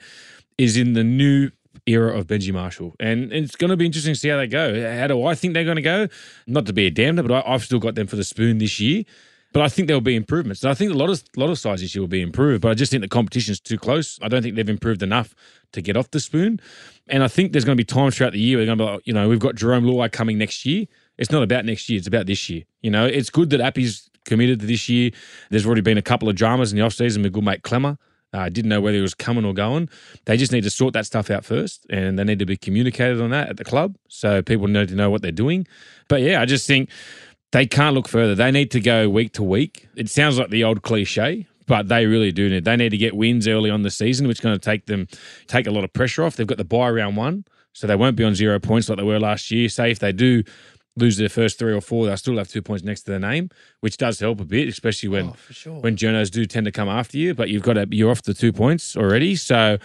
is 0.58 0.76
in 0.76 0.92
the 0.94 1.04
new 1.04 1.50
era 1.86 2.16
of 2.16 2.26
Benji 2.26 2.52
Marshall. 2.52 2.94
And 3.00 3.32
it's 3.32 3.56
going 3.56 3.70
to 3.70 3.76
be 3.76 3.86
interesting 3.86 4.14
to 4.14 4.18
see 4.18 4.28
how 4.28 4.36
they 4.36 4.46
go. 4.46 4.98
How 4.98 5.06
do 5.06 5.24
I 5.24 5.34
think 5.34 5.54
they're 5.54 5.64
going 5.64 5.76
to 5.76 5.82
go? 5.82 6.08
Not 6.46 6.66
to 6.66 6.72
be 6.72 6.86
a 6.86 6.90
damner, 6.90 7.26
but 7.26 7.46
I, 7.46 7.54
I've 7.54 7.64
still 7.64 7.78
got 7.78 7.94
them 7.94 8.06
for 8.06 8.16
the 8.16 8.24
spoon 8.24 8.58
this 8.58 8.80
year. 8.80 9.04
But 9.52 9.62
I 9.62 9.68
think 9.68 9.88
there 9.88 9.96
will 9.96 10.02
be 10.02 10.14
improvements. 10.14 10.62
And 10.62 10.70
I 10.70 10.74
think 10.74 10.92
a 10.92 10.94
lot 10.94 11.08
of 11.08 11.22
lot 11.36 11.48
of 11.48 11.58
sides 11.58 11.80
this 11.80 11.94
year 11.94 12.02
will 12.02 12.08
be 12.08 12.20
improved. 12.20 12.60
But 12.60 12.70
I 12.70 12.74
just 12.74 12.90
think 12.90 13.00
the 13.00 13.08
competition's 13.08 13.60
too 13.60 13.78
close. 13.78 14.18
I 14.20 14.28
don't 14.28 14.42
think 14.42 14.56
they've 14.56 14.68
improved 14.68 15.02
enough 15.02 15.34
to 15.72 15.80
get 15.80 15.96
off 15.96 16.10
the 16.10 16.20
spoon. 16.20 16.60
And 17.08 17.22
I 17.22 17.28
think 17.28 17.52
there's 17.52 17.64
going 17.64 17.76
to 17.76 17.80
be 17.80 17.84
times 17.84 18.16
throughout 18.16 18.32
the 18.32 18.40
year 18.40 18.58
where 18.58 18.66
they're 18.66 18.76
going 18.76 18.78
to 18.78 18.84
be 18.84 18.96
like, 18.96 19.06
you 19.06 19.14
know, 19.14 19.28
we've 19.28 19.38
got 19.38 19.54
Jarome 19.54 19.84
Luai 19.84 20.12
coming 20.12 20.36
next 20.36 20.66
year. 20.66 20.86
It's 21.16 21.30
not 21.30 21.42
about 21.42 21.64
next 21.64 21.88
year, 21.88 21.98
it's 21.98 22.06
about 22.06 22.26
this 22.26 22.48
year. 22.48 22.62
You 22.82 22.90
know, 22.90 23.06
it's 23.06 23.30
good 23.30 23.50
that 23.50 23.60
Appy's 23.60 24.08
committed 24.24 24.60
to 24.60 24.66
this 24.66 24.88
year. 24.88 25.10
There's 25.50 25.66
already 25.66 25.80
been 25.80 25.98
a 25.98 26.02
couple 26.02 26.28
of 26.28 26.36
dramas 26.36 26.72
in 26.72 26.78
the 26.78 26.84
offseason 26.84 27.22
with 27.22 27.32
good 27.32 27.44
mate 27.44 27.62
Clemmer. 27.62 27.98
Uh, 28.32 28.48
didn't 28.48 28.68
know 28.68 28.80
whether 28.80 28.96
he 28.96 29.02
was 29.02 29.14
coming 29.14 29.44
or 29.44 29.54
going. 29.54 29.88
They 30.26 30.36
just 30.36 30.52
need 30.52 30.64
to 30.64 30.70
sort 30.70 30.94
that 30.94 31.06
stuff 31.06 31.30
out 31.30 31.44
first, 31.44 31.86
and 31.90 32.18
they 32.18 32.24
need 32.24 32.38
to 32.38 32.46
be 32.46 32.56
communicated 32.56 33.20
on 33.20 33.30
that 33.30 33.48
at 33.48 33.56
the 33.56 33.64
club, 33.64 33.96
so 34.08 34.42
people 34.42 34.68
need 34.68 34.88
to 34.88 34.94
know 34.94 35.10
what 35.10 35.22
they're 35.22 35.32
doing. 35.32 35.66
But 36.08 36.22
yeah, 36.22 36.40
I 36.40 36.44
just 36.44 36.66
think 36.66 36.90
they 37.52 37.66
can't 37.66 37.94
look 37.94 38.08
further. 38.08 38.34
They 38.34 38.50
need 38.50 38.70
to 38.72 38.80
go 38.80 39.08
week 39.08 39.32
to 39.34 39.42
week. 39.42 39.88
It 39.96 40.10
sounds 40.10 40.38
like 40.38 40.50
the 40.50 40.64
old 40.64 40.82
cliche, 40.82 41.46
but 41.66 41.88
they 41.88 42.06
really 42.06 42.32
do 42.32 42.48
need. 42.48 42.64
They 42.64 42.76
need 42.76 42.90
to 42.90 42.98
get 42.98 43.16
wins 43.16 43.48
early 43.48 43.70
on 43.70 43.82
the 43.82 43.90
season, 43.90 44.28
which 44.28 44.38
is 44.38 44.40
going 44.42 44.54
to 44.54 44.60
take 44.60 44.86
them 44.86 45.06
take 45.46 45.66
a 45.66 45.70
lot 45.70 45.84
of 45.84 45.92
pressure 45.92 46.24
off. 46.24 46.36
They've 46.36 46.46
got 46.46 46.58
the 46.58 46.64
buy 46.64 46.90
round 46.90 47.16
one, 47.16 47.44
so 47.72 47.86
they 47.86 47.96
won't 47.96 48.16
be 48.16 48.24
on 48.24 48.34
zero 48.34 48.58
points 48.58 48.88
like 48.88 48.98
they 48.98 49.04
were 49.04 49.20
last 49.20 49.50
year. 49.50 49.68
Say 49.68 49.90
if 49.90 49.98
they 49.98 50.12
do 50.12 50.42
lose 50.98 51.16
their 51.16 51.28
first 51.28 51.58
three 51.58 51.72
or 51.72 51.80
four, 51.80 52.06
they'll 52.06 52.16
still 52.16 52.36
have 52.38 52.48
two 52.48 52.62
points 52.62 52.84
next 52.84 53.02
to 53.02 53.10
their 53.12 53.20
name, 53.20 53.50
which 53.80 53.96
does 53.96 54.20
help 54.20 54.40
a 54.40 54.44
bit, 54.44 54.68
especially 54.68 55.08
when 55.08 55.28
Oh, 55.28 55.32
for 55.32 55.52
sure. 55.52 55.80
when 55.80 55.96
journos 55.96 56.30
do 56.30 56.44
tend 56.46 56.66
to 56.66 56.72
come 56.72 56.88
after 56.88 57.16
you. 57.18 57.34
But 57.34 57.48
you've 57.48 57.62
got 57.62 57.74
to 57.74 57.86
you're 57.90 58.10
off 58.10 58.22
the 58.22 58.34
two 58.34 58.52
points 58.52 58.96
already, 58.96 59.36
so. 59.36 59.78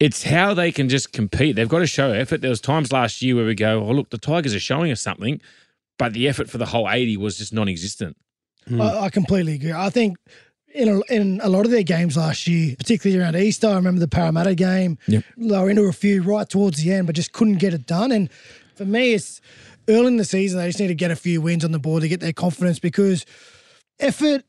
It's 0.00 0.24
how 0.24 0.54
they 0.54 0.72
can 0.72 0.88
just 0.88 1.12
compete. 1.12 1.54
They've 1.54 1.68
got 1.68 1.78
to 1.78 1.86
show 1.86 2.10
effort. 2.10 2.40
There 2.40 2.50
was 2.50 2.60
times 2.60 2.92
last 2.92 3.22
year 3.22 3.36
where 3.36 3.46
we 3.46 3.54
go, 3.54 3.80
"Oh, 3.84 3.92
look, 3.92 4.10
the 4.10 4.18
Tigers 4.18 4.52
are 4.52 4.58
showing 4.60 4.90
us 4.90 5.00
something," 5.00 5.40
but 6.00 6.12
the 6.12 6.26
effort 6.26 6.50
for 6.50 6.58
the 6.58 6.66
whole 6.66 6.90
eighty 6.90 7.16
was 7.16 7.38
just 7.38 7.52
non-existent. 7.52 8.16
I, 8.66 8.70
hmm. 8.70 8.80
I 8.80 9.08
completely 9.08 9.54
agree. 9.54 9.72
I 9.72 9.90
think 9.90 10.16
in 10.74 10.88
a, 10.88 11.00
in 11.14 11.40
a 11.44 11.48
lot 11.48 11.64
of 11.64 11.70
their 11.70 11.84
games 11.84 12.16
last 12.16 12.48
year, 12.48 12.74
particularly 12.76 13.22
around 13.22 13.36
Easter, 13.36 13.68
I 13.68 13.74
remember 13.76 14.00
the 14.00 14.08
Parramatta 14.08 14.56
game. 14.56 14.98
Yep. 15.06 15.22
They 15.36 15.58
were 15.58 15.70
into 15.70 15.82
a 15.84 15.92
few 15.92 16.22
right 16.24 16.48
towards 16.48 16.82
the 16.82 16.92
end, 16.92 17.06
but 17.06 17.14
just 17.14 17.32
couldn't 17.32 17.58
get 17.58 17.72
it 17.72 17.86
done. 17.86 18.10
And 18.10 18.28
for 18.74 18.84
me, 18.84 19.14
it's 19.14 19.40
early 19.88 20.08
in 20.08 20.16
the 20.16 20.24
season. 20.24 20.58
They 20.58 20.66
just 20.66 20.80
need 20.80 20.88
to 20.88 20.94
get 20.94 21.10
a 21.10 21.16
few 21.16 21.40
wins 21.40 21.64
on 21.64 21.72
the 21.72 21.78
board 21.78 22.02
to 22.02 22.08
get 22.08 22.20
their 22.20 22.32
confidence 22.32 22.78
because 22.78 23.24
effort 24.00 24.44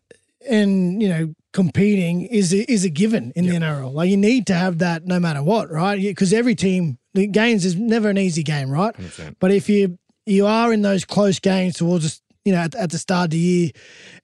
and 0.47 1.01
you 1.01 1.09
know 1.09 1.33
competing 1.53 2.23
is 2.23 2.53
a, 2.53 2.69
is 2.69 2.83
a 2.83 2.89
given 2.89 3.31
in 3.35 3.45
the 3.45 3.53
NRL. 3.53 3.93
Like 3.93 4.09
you 4.09 4.17
need 4.17 4.47
to 4.47 4.53
have 4.53 4.79
that 4.79 5.05
no 5.05 5.19
matter 5.19 5.41
what, 5.41 5.71
right? 5.71 5.99
Because 5.99 6.33
every 6.33 6.55
team 6.55 6.97
the 7.13 7.27
games 7.27 7.63
is 7.63 7.75
never 7.75 8.09
an 8.09 8.17
easy 8.17 8.43
game, 8.43 8.69
right? 8.69 8.93
100%. 8.95 9.37
But 9.39 9.51
if 9.51 9.69
you 9.69 9.97
you 10.25 10.45
are 10.45 10.73
in 10.73 10.81
those 10.81 11.05
close 11.05 11.39
games 11.39 11.75
towards 11.75 12.21
you 12.43 12.51
know 12.51 12.59
at, 12.59 12.75
at 12.75 12.91
the 12.91 12.97
start 12.97 13.25
of 13.25 13.29
the 13.31 13.37
year, 13.37 13.71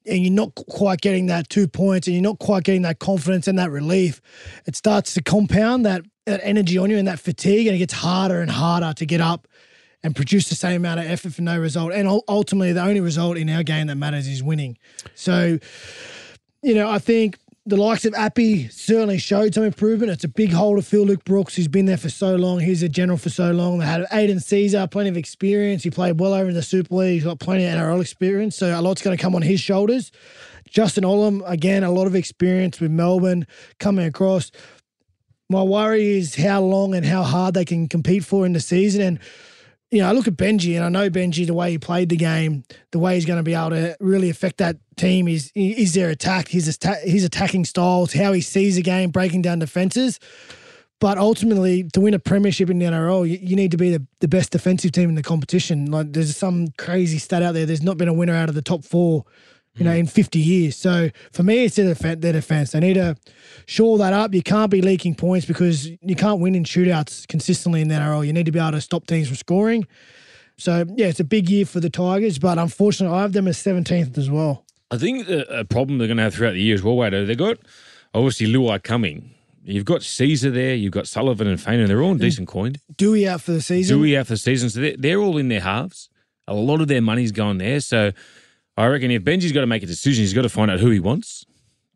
and 0.05 0.23
you're 0.23 0.33
not 0.33 0.53
quite 0.55 1.01
getting 1.01 1.27
that 1.27 1.49
two 1.49 1.67
points, 1.67 2.07
and 2.07 2.15
you're 2.15 2.23
not 2.23 2.39
quite 2.39 2.63
getting 2.63 2.81
that 2.83 2.99
confidence 2.99 3.47
and 3.47 3.57
that 3.57 3.71
relief, 3.71 4.21
it 4.65 4.75
starts 4.75 5.13
to 5.13 5.23
compound 5.23 5.85
that 5.85 6.01
that 6.25 6.41
energy 6.43 6.77
on 6.77 6.89
you 6.89 6.97
and 6.97 7.07
that 7.07 7.19
fatigue, 7.19 7.67
and 7.67 7.75
it 7.75 7.79
gets 7.79 7.93
harder 7.93 8.41
and 8.41 8.51
harder 8.51 8.93
to 8.93 9.05
get 9.05 9.21
up 9.21 9.47
and 10.03 10.15
produce 10.15 10.49
the 10.49 10.55
same 10.55 10.81
amount 10.81 10.99
of 10.99 11.05
effort 11.05 11.33
for 11.33 11.41
no 11.41 11.59
result. 11.59 11.93
And 11.93 12.07
ultimately, 12.27 12.73
the 12.73 12.83
only 12.83 13.01
result 13.01 13.37
in 13.37 13.49
our 13.49 13.63
game 13.63 13.87
that 13.87 13.95
matters 13.95 14.27
is 14.27 14.41
winning. 14.41 14.77
So, 15.15 15.59
you 16.63 16.73
know, 16.73 16.89
I 16.89 16.99
think 16.99 17.37
the 17.67 17.77
likes 17.77 18.05
of 18.05 18.15
Appy 18.15 18.67
certainly 18.69 19.19
showed 19.19 19.53
some 19.53 19.63
improvement. 19.63 20.11
It's 20.11 20.23
a 20.23 20.27
big 20.27 20.51
hole 20.51 20.75
to 20.75 20.81
fill. 20.81 21.05
Luke 21.05 21.23
Brooks, 21.23 21.55
who's 21.55 21.67
been 21.67 21.85
there 21.85 21.97
for 21.97 22.09
so 22.09 22.35
long, 22.35 22.59
he's 22.59 22.81
a 22.81 22.89
general 22.89 23.19
for 23.19 23.29
so 23.29 23.51
long. 23.51 23.77
They 23.77 23.85
had 23.85 24.05
Aidan 24.11 24.37
Sezer, 24.37 24.89
plenty 24.89 25.09
of 25.09 25.17
experience. 25.17 25.83
He 25.83 25.91
played 25.91 26.19
well 26.19 26.33
over 26.33 26.49
in 26.49 26.55
the 26.55 26.63
Super 26.63 26.95
League. 26.95 27.13
He's 27.13 27.23
got 27.23 27.39
plenty 27.39 27.65
of 27.65 27.73
NRL 27.73 28.01
experience, 28.01 28.55
so 28.55 28.67
a 28.67 28.81
lot's 28.81 29.03
going 29.03 29.15
to 29.15 29.21
come 29.21 29.35
on 29.35 29.43
his 29.43 29.59
shoulders. 29.59 30.11
Justin 30.67 31.03
Olam, 31.03 31.47
again, 31.47 31.83
a 31.83 31.91
lot 31.91 32.07
of 32.07 32.15
experience 32.15 32.79
with 32.79 32.89
Melbourne 32.89 33.45
coming 33.79 34.07
across. 34.07 34.51
My 35.49 35.61
worry 35.61 36.17
is 36.17 36.33
how 36.35 36.61
long 36.61 36.95
and 36.95 37.05
how 37.05 37.23
hard 37.23 37.53
they 37.53 37.65
can 37.65 37.87
compete 37.87 38.23
for 38.23 38.45
in 38.45 38.53
the 38.53 38.59
season. 38.59 39.01
And, 39.01 39.19
you 39.91 40.01
know, 40.01 40.07
I 40.07 40.13
look 40.13 40.27
at 40.27 40.37
Benji 40.37 40.75
and 40.75 40.85
I 40.85 40.89
know 40.89 41.09
Benji, 41.09 41.45
the 41.45 41.53
way 41.53 41.71
he 41.71 41.77
played 41.77 42.07
the 42.07 42.15
game, 42.15 42.63
the 42.91 42.99
way 42.99 43.15
he's 43.15 43.25
going 43.25 43.39
to 43.39 43.43
be 43.43 43.53
able 43.53 43.71
to 43.71 43.95
really 43.99 44.29
affect 44.29 44.57
that 44.57 44.77
team 44.95 45.27
is 45.27 45.51
is 45.53 45.93
their 45.93 46.09
attack, 46.09 46.47
his, 46.47 46.79
his 47.03 47.23
attacking 47.25 47.65
styles, 47.65 48.13
how 48.13 48.31
he 48.31 48.39
sees 48.39 48.77
the 48.77 48.81
game, 48.81 49.11
breaking 49.11 49.41
down 49.41 49.59
defenses. 49.59 50.19
But 51.01 51.17
ultimately, 51.17 51.83
to 51.93 51.99
win 51.99 52.13
a 52.13 52.19
premiership 52.19 52.69
in 52.69 52.79
the 52.79 52.85
NRL, 52.85 53.27
you, 53.27 53.37
you 53.41 53.55
need 53.55 53.71
to 53.71 53.77
be 53.77 53.89
the, 53.89 54.05
the 54.19 54.27
best 54.27 54.51
defensive 54.51 54.91
team 54.91 55.09
in 55.09 55.15
the 55.15 55.23
competition. 55.23 55.91
Like 55.91 56.13
there's 56.13 56.37
some 56.37 56.69
crazy 56.77 57.17
stat 57.17 57.43
out 57.43 57.53
there. 57.53 57.65
There's 57.65 57.81
not 57.81 57.97
been 57.97 58.07
a 58.07 58.13
winner 58.13 58.35
out 58.35 58.49
of 58.49 58.55
the 58.55 58.61
top 58.61 58.85
four 58.85 59.25
you 59.75 59.85
know, 59.85 59.91
mm. 59.91 59.99
in 59.99 60.07
50 60.07 60.39
years. 60.39 60.75
So 60.75 61.09
for 61.31 61.43
me, 61.43 61.65
it's 61.65 61.75
their 61.77 61.93
defense. 61.93 62.71
They 62.71 62.79
need 62.79 62.95
to 62.95 63.15
shore 63.65 63.97
that 63.99 64.13
up. 64.13 64.33
You 64.33 64.43
can't 64.43 64.69
be 64.69 64.81
leaking 64.81 65.15
points 65.15 65.45
because 65.45 65.87
you 65.87 66.15
can't 66.15 66.39
win 66.39 66.55
in 66.55 66.63
shootouts 66.63 67.27
consistently 67.27 67.81
in 67.81 67.87
the 67.87 67.95
NRL. 67.95 68.25
You 68.25 68.33
need 68.33 68.45
to 68.45 68.51
be 68.51 68.59
able 68.59 68.71
to 68.71 68.81
stop 68.81 69.07
teams 69.07 69.27
from 69.27 69.37
scoring. 69.37 69.87
So 70.57 70.85
yeah, 70.95 71.07
it's 71.07 71.19
a 71.19 71.25
big 71.25 71.49
year 71.49 71.65
for 71.65 71.79
the 71.79 71.89
Tigers, 71.89 72.37
but 72.37 72.57
unfortunately, 72.57 73.17
I 73.17 73.21
have 73.21 73.33
them 73.33 73.47
as 73.47 73.57
17th 73.57 74.17
as 74.17 74.29
well. 74.29 74.65
I 74.91 74.97
think 74.97 75.27
the, 75.27 75.59
a 75.59 75.63
problem 75.63 75.97
they're 75.97 76.07
going 76.07 76.17
to 76.17 76.23
have 76.23 76.35
throughout 76.35 76.51
the 76.51 76.61
year 76.61 76.75
as 76.75 76.83
well, 76.83 76.95
Wado, 76.95 77.25
they've 77.25 77.37
got 77.37 77.57
obviously 78.13 78.47
Luai 78.47 78.83
coming. 78.83 79.33
You've 79.63 79.85
got 79.85 80.01
Sezer 80.01 80.53
there, 80.53 80.75
you've 80.75 80.91
got 80.91 81.07
Sullivan 81.07 81.47
and 81.47 81.61
Fain, 81.61 81.79
and 81.79 81.89
they're 81.89 82.01
all 82.01 82.11
in 82.11 82.17
decent 82.17 82.47
coin. 82.47 82.75
Dewey 82.97 83.27
out 83.27 83.41
for 83.41 83.51
the 83.53 83.61
season. 83.61 83.97
Dewey 83.97 84.17
out 84.17 84.27
for 84.27 84.33
the 84.33 84.37
season. 84.37 84.69
So 84.69 84.81
they're, 84.81 84.97
they're 84.97 85.19
all 85.19 85.37
in 85.37 85.49
their 85.49 85.61
halves. 85.61 86.09
A 86.47 86.53
lot 86.53 86.81
of 86.81 86.87
their 86.87 87.01
money's 87.01 87.31
gone 87.31 87.59
there. 87.59 87.79
So 87.79 88.11
I 88.77 88.87
reckon 88.87 89.11
if 89.11 89.23
Benji's 89.23 89.51
got 89.51 89.61
to 89.61 89.67
make 89.67 89.83
a 89.83 89.87
decision, 89.87 90.23
he's 90.23 90.33
got 90.33 90.43
to 90.43 90.49
find 90.49 90.71
out 90.71 90.79
who 90.79 90.89
he 90.89 90.99
wants 90.99 91.45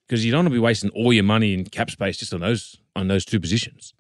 because 0.07 0.25
you 0.25 0.31
don't 0.31 0.39
want 0.39 0.47
to 0.47 0.53
be 0.53 0.59
wasting 0.59 0.89
all 0.91 1.13
your 1.13 1.23
money 1.23 1.53
in 1.53 1.65
cap 1.65 1.89
space 1.89 2.17
just 2.17 2.33
on 2.33 2.41
those 2.41 2.77
on 2.95 3.07
those 3.07 3.25
two 3.25 3.39
positions. 3.39 3.93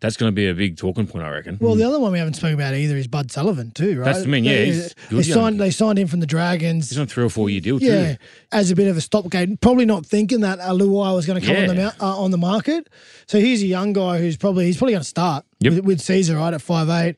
That's 0.00 0.16
going 0.16 0.28
to 0.30 0.34
be 0.34 0.46
a 0.46 0.54
big 0.54 0.76
talking 0.76 1.08
point, 1.08 1.24
I 1.24 1.30
reckon. 1.30 1.58
Well, 1.60 1.74
the 1.74 1.82
other 1.82 1.98
one 1.98 2.12
we 2.12 2.18
haven't 2.20 2.34
spoken 2.34 2.54
about 2.54 2.72
either 2.74 2.96
is 2.96 3.08
Bud 3.08 3.32
Sullivan 3.32 3.72
too, 3.72 3.98
right? 3.98 4.04
That's 4.04 4.22
the 4.22 4.28
mean, 4.28 4.44
yeah, 4.44 4.52
They, 4.52 4.64
he's 4.66 4.94
they 5.10 5.22
signed 5.24 5.58
they 5.60 5.72
signed 5.72 5.98
him 5.98 6.06
from 6.06 6.20
the 6.20 6.26
Dragons. 6.26 6.88
He's 6.90 6.98
on 6.98 7.04
a 7.04 7.06
three 7.08 7.24
or 7.24 7.28
four 7.30 7.50
year 7.50 7.60
deal 7.60 7.82
Yeah, 7.82 8.12
too. 8.12 8.18
as 8.52 8.70
a 8.70 8.76
bit 8.76 8.86
of 8.86 8.96
a 8.96 9.00
stopgate, 9.00 9.60
probably 9.60 9.86
not 9.86 10.06
thinking 10.06 10.42
that 10.42 10.60
Aluai 10.60 11.16
was 11.16 11.26
going 11.26 11.40
to 11.40 11.44
come 11.46 11.56
on 11.56 11.74
the 11.74 11.94
uh, 12.00 12.16
on 12.16 12.30
the 12.30 12.38
market. 12.38 12.88
So 13.26 13.40
he's 13.40 13.60
a 13.62 13.66
young 13.66 13.92
guy 13.92 14.18
who's 14.18 14.36
probably 14.36 14.66
he's 14.66 14.76
probably 14.76 14.92
going 14.92 15.02
to 15.02 15.08
start 15.08 15.44
Yep. 15.60 15.72
with, 15.72 15.84
with 15.84 15.98
Sezer 16.00 16.36
right 16.38 16.54
at 16.54 16.62
five 16.62 16.88
eight. 16.90 17.16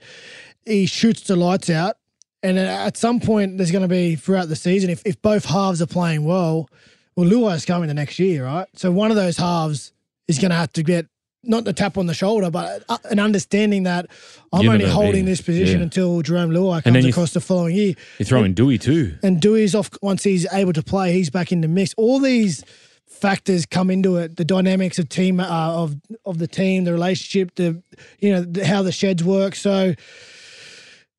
He 0.65 0.87
shoots 0.87 1.23
the 1.23 1.37
lights 1.37 1.69
out, 1.69 1.97
and 2.43 2.59
at 2.59 2.97
some 2.97 3.21
point 3.21 3.59
there's 3.59 3.71
going 3.71 3.83
to 3.83 3.89
be 3.89 4.17
throughout 4.17 4.49
the 4.49 4.57
season 4.57 4.91
if 4.91 5.03
if 5.05 5.21
both 5.21 5.45
halves 5.45 5.81
are 5.83 5.87
playing 5.87 6.25
well, 6.25 6.69
well 7.17 7.29
Luai's 7.29 7.65
coming 7.65 7.89
the 7.89 7.95
next 7.95 8.19
year, 8.19 8.45
right? 8.45 8.67
So 8.75 8.91
one 8.91 9.11
of 9.11 9.17
those 9.17 9.37
halves 9.37 9.93
is 10.29 10.39
going 10.39 10.51
to 10.51 10.57
have 10.57 10.73
to 10.75 10.83
get. 10.83 11.07
Not 11.43 11.65
the 11.65 11.73
tap 11.73 11.97
on 11.97 12.05
the 12.05 12.13
shoulder, 12.13 12.51
but 12.51 12.85
uh, 12.91 12.99
an 13.11 13.19
understanding 13.19 13.85
that 13.85 14.09
I'm 14.53 14.61
You're 14.63 14.75
only 14.75 14.85
holding 14.85 15.25
this 15.25 15.41
position 15.41 15.79
Yeah. 15.79 15.85
until 15.85 16.23
Jarome 16.23 16.51
Luai 16.53 16.85
comes 16.85 17.03
across 17.07 17.33
the 17.33 17.41
following 17.41 17.75
year. 17.75 17.95
You 18.19 18.27
throw 18.27 18.45
in 18.45 18.53
Dewey 18.53 18.77
too. 18.77 19.17
And 19.23 19.41
Dewey's 19.41 19.75
off 19.75 19.89
once 20.03 20.23
he's 20.23 20.47
able 20.53 20.75
to 20.75 20.83
play. 20.83 21.15
He's 21.15 21.31
back 21.31 21.51
in 21.51 21.63
the 21.63 21.69
mix. 21.69 21.95
All 21.97 22.19
these 22.21 22.63
factors 23.07 23.65
come 23.65 23.89
into 23.91 24.19
it: 24.19 24.37
the 24.37 24.45
dynamics 24.45 24.99
of 24.99 25.09
team 25.09 25.41
uh, 25.41 25.47
of 25.47 25.97
of 26.27 26.37
the 26.37 26.47
team, 26.47 26.85
the 26.85 26.93
relationship, 26.93 27.55
the 27.55 27.83
you 28.19 28.33
know 28.33 28.43
the, 28.43 28.67
how 28.67 28.83
the 28.83 28.93
sheds 28.93 29.25
work. 29.25 29.55
So 29.55 29.95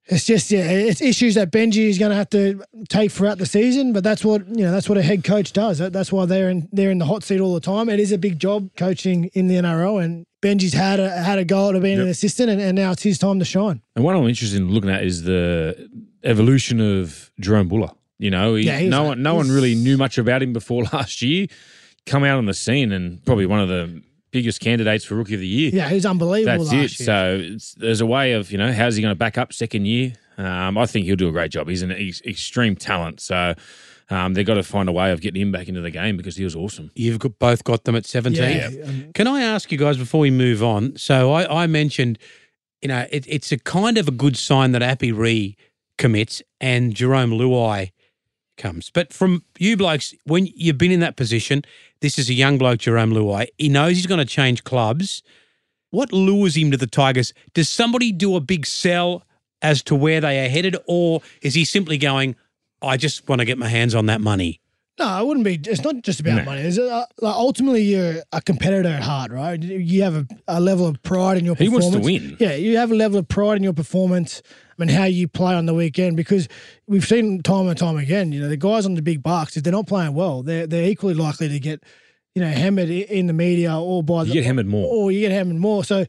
it's 0.06 0.26
just 0.26 0.52
yeah, 0.52 0.64
it's 0.70 1.02
issues 1.02 1.36
that 1.36 1.52
Benji 1.52 1.88
is 1.88 1.98
going 1.98 2.10
to 2.10 2.16
have 2.16 2.30
to 2.32 2.64
take 2.90 3.12
throughout 3.12 3.38
the 3.38 3.46
season. 3.46 3.94
But 3.94 4.04
that's 4.04 4.26
what 4.26 4.48
you 4.48 4.66
know. 4.66 4.72
That's 4.72 4.90
what 4.90 4.98
a 4.98 5.02
head 5.02 5.24
coach 5.24 5.54
does. 5.54 5.78
That's 5.78 6.12
why 6.12 6.26
they're 6.26 6.50
in 6.50 6.68
they're 6.72 6.92
in 6.92 6.98
the 6.98 7.06
hot 7.06 7.24
seat 7.24 7.40
all 7.40 7.54
the 7.54 7.60
time. 7.60 7.88
It 7.90 8.00
is 8.00 8.12
a 8.12 8.18
big 8.18 8.40
job 8.40 8.70
coaching 8.76 9.26
in 9.34 9.48
the 9.48 9.56
NRL, 9.56 10.04
and 10.04 10.26
Benji's 10.42 10.74
had 10.74 11.00
a 11.00 11.10
had 11.10 11.40
a 11.40 11.46
goal 11.46 11.76
at 11.76 11.82
being 11.82 12.00
an 12.00 12.08
assistant, 12.08 12.50
and, 12.50 12.60
and 12.60 12.76
now 12.76 12.92
it's 12.92 13.04
his 13.04 13.20
time 13.20 13.40
to 13.40 13.46
shine. 13.46 13.82
And 13.96 14.04
what 14.04 14.16
I'm 14.16 14.28
interested 14.28 14.60
in 14.60 14.70
looking 14.70 14.90
at 14.90 15.04
is 15.04 15.24
the 15.24 15.90
evolution 16.24 16.82
of 16.82 17.32
Jahream 17.42 17.70
Bula. 17.70 17.96
You 18.18 18.30
know, 18.32 18.56
he, 18.56 18.66
Yeah, 18.66 18.88
no 18.88 19.04
one, 19.04 19.24
no 19.24 19.36
one 19.36 19.50
really 19.50 19.74
knew 19.76 19.98
much 19.98 20.18
about 20.18 20.44
him 20.44 20.54
before 20.54 20.84
last 20.94 21.22
year. 21.22 21.48
Come 22.06 22.24
out 22.24 22.38
on 22.38 22.46
the 22.46 22.54
scene 22.54 22.92
and 22.92 23.24
probably 23.26 23.46
one 23.46 23.60
of 23.60 23.70
the 23.70 24.02
biggest 24.32 24.60
candidates 24.60 25.06
for 25.06 25.15
rookie 25.15 25.34
of 25.36 25.39
the 25.39 25.48
year. 25.48 25.72
Yeah, 25.74 25.89
he 25.89 25.96
was 25.96 26.06
unbelievable 26.06 26.63
That's 26.65 26.74
it. 26.74 26.76
year. 26.76 26.88
So 26.88 27.38
it's, 27.41 27.74
there's 27.76 28.02
a 28.02 28.06
way 28.06 28.34
of 28.34 28.52
you 28.52 28.58
know 28.58 28.72
how's 28.72 28.96
he 28.96 29.02
going 29.02 29.12
to 29.12 29.17
back 29.17 29.38
up 29.38 29.54
second 29.54 29.86
year. 29.86 30.13
Um, 30.38 30.78
I 30.78 30.86
think 30.86 31.06
he'll 31.06 31.15
do 31.15 31.28
a 31.30 31.32
great 31.32 31.52
job. 31.52 31.67
He's 31.67 31.82
an 31.82 31.91
ex- 31.91 32.22
extreme 32.22 32.76
talent. 32.76 33.20
So 33.20 33.54
um, 34.10 34.34
they've 34.34 34.46
got 34.46 34.56
to 34.56 34.63
find 34.63 34.89
a 34.89 34.91
way 34.91 35.12
of 35.12 35.22
getting 35.22 35.41
him 35.41 35.52
back 35.52 35.67
into 35.67 35.82
the 35.82 35.91
game 35.91 36.17
because 36.17 36.36
he 36.36 36.44
was 36.44 36.56
awesome. 36.56 36.91
You've 36.96 37.20
got, 37.20 37.38
both 37.39 37.63
got 37.63 37.84
them 37.84 37.96
at 37.96 38.06
17. 38.06 38.41
Yeah, 38.44 38.84
um, 38.86 39.12
Can 39.13 39.28
I 39.28 39.41
ask 39.41 39.72
you 39.72 39.78
guys 39.78 39.98
before 39.98 40.22
we 40.22 40.32
move 40.32 40.63
on? 40.63 40.98
So 40.98 41.32
I, 41.32 41.63
I 41.63 41.67
mentioned, 41.67 42.17
you 42.82 42.88
know, 42.88 43.06
it, 43.12 43.26
it's 43.28 43.52
a 43.52 43.58
kind 43.58 43.98
of 43.98 44.08
a 44.08 44.12
good 44.12 44.36
sign 44.36 44.72
that 44.72 44.82
Appy 44.82 45.12
Ree 45.12 45.56
commits 45.98 46.41
and 46.60 46.94
Jarome 46.94 47.38
Luai 47.38 47.91
comes. 48.62 48.89
But 48.89 49.12
from 49.12 49.43
you 49.60 49.76
blokes, 49.76 50.13
when 50.26 50.47
you've 50.56 50.78
been 50.78 50.91
in 50.91 51.00
that 51.02 51.15
position, 51.17 51.63
this 52.00 52.17
is 52.17 52.30
a 52.30 52.34
young 52.34 52.58
bloke, 52.58 52.80
Jarome 52.80 53.13
Luai. 53.13 53.47
He 53.58 53.67
knows 53.69 53.95
he's 53.97 54.08
going 54.08 54.19
to 54.19 54.26
change 54.26 54.63
clubs. 54.63 55.24
What 55.89 56.13
lures 56.13 56.56
him 56.56 56.71
to 56.71 56.78
the 56.78 56.88
Tigers? 56.88 57.34
Does 57.54 57.67
somebody 57.67 58.12
do 58.13 58.36
a 58.36 58.39
big 58.39 58.65
sell 58.65 59.24
as 59.62 59.84
to 59.84 59.95
where 59.95 60.21
they 60.21 60.45
are 60.45 60.50
headed, 60.50 60.78
or 60.88 61.21
is 61.41 61.54
he 61.54 61.65
simply 61.65 61.97
going, 61.97 62.36
I 62.82 62.97
just 62.97 63.28
want 63.28 63.39
to 63.39 63.45
get 63.45 63.58
my 63.58 63.67
hands 63.67 63.93
on 63.93 64.06
that 64.06 64.21
money? 64.21 64.60
No, 65.00 65.19
it 65.21 65.26
wouldn't 65.28 65.45
be. 65.45 65.60
It's 65.69 65.82
not 65.84 66.02
just 66.04 66.19
about 66.19 66.38
No. 66.38 66.43
money. 66.43 66.62
It's, 66.62 66.78
uh, 66.78 67.06
like 67.21 67.36
ultimately, 67.36 67.82
you're 67.84 68.17
a 68.32 68.41
competitor 68.41 68.89
at 68.89 69.02
heart, 69.04 69.32
right? 69.32 69.62
You 69.62 70.04
have 70.04 70.15
a, 70.15 70.28
a 70.47 70.60
level 70.62 70.86
of 70.88 71.02
pride 71.04 71.38
in 71.38 71.45
your 71.45 71.56
He 71.56 71.65
performance. 71.65 71.93
wants 71.95 72.08
to 72.08 72.13
win. 72.13 72.38
Yeah, 72.39 72.54
you 72.56 72.78
have 72.78 72.91
a 72.91 72.95
level 72.95 73.17
of 73.19 73.28
pride 73.28 73.58
in 73.58 73.63
your 73.63 73.74
performance 73.74 74.41
and 74.82 74.89
how 74.91 75.06
you 75.06 75.28
play 75.28 75.54
on 75.54 75.65
the 75.65 75.74
weekend 75.74 76.17
because 76.17 76.48
we've 76.88 77.06
seen 77.06 77.41
time 77.41 77.67
and 77.67 77.78
time 77.78 77.98
again, 77.98 78.32
you 78.32 78.41
know, 78.41 78.50
the 78.50 78.58
guys 78.58 78.86
on 78.86 78.96
the 78.96 79.02
big 79.02 79.22
bucks, 79.24 79.56
if 79.58 79.63
they're 79.63 79.72
not 79.74 79.88
playing 79.88 80.13
well, 80.13 80.44
they're, 80.44 80.67
they're 80.67 80.89
equally 80.89 81.13
likely 81.13 81.48
to 81.50 81.60
get, 81.60 81.84
you 82.36 82.41
know, 82.41 82.50
hammered 82.50 82.89
in 82.89 83.28
the 83.28 83.34
media 83.34 83.78
or 83.78 84.04
by 84.04 84.22
You 84.24 84.28
the. 84.28 84.34
get 84.34 84.46
hammered 84.46 84.67
more. 84.67 84.88
Or 84.91 85.12
you 85.12 85.20
get 85.22 85.32
hammered 85.32 85.58
more. 85.58 85.84
So, 85.84 86.06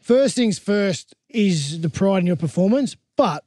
first 0.00 0.36
things 0.36 0.58
first 0.58 1.14
is 1.28 1.80
the 1.80 1.90
pride 1.90 2.18
in 2.18 2.26
your 2.26 2.36
performance. 2.36 2.96
But 3.16 3.44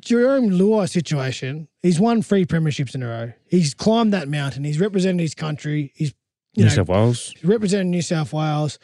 Jarome 0.00 0.50
Luai 0.58 0.88
situation, 0.88 1.68
he's 1.80 1.98
won 1.98 2.22
three 2.22 2.44
premierships 2.44 2.94
in 2.94 3.02
a 3.02 3.08
row. 3.08 3.32
He's 3.46 3.74
climbed 3.74 4.12
that 4.12 4.28
mountain. 4.28 4.64
He's 4.64 4.80
represented 4.80 5.20
his 5.20 5.34
country. 5.34 5.92
He's 5.94 6.14
you 6.54 6.64
New 6.64 6.68
know, 6.70 6.74
South 6.76 6.88
Wales. 6.88 7.32
he's 7.34 7.44
represented 7.44 7.86
New 7.86 8.02
South 8.02 8.32
Wales. 8.32 8.78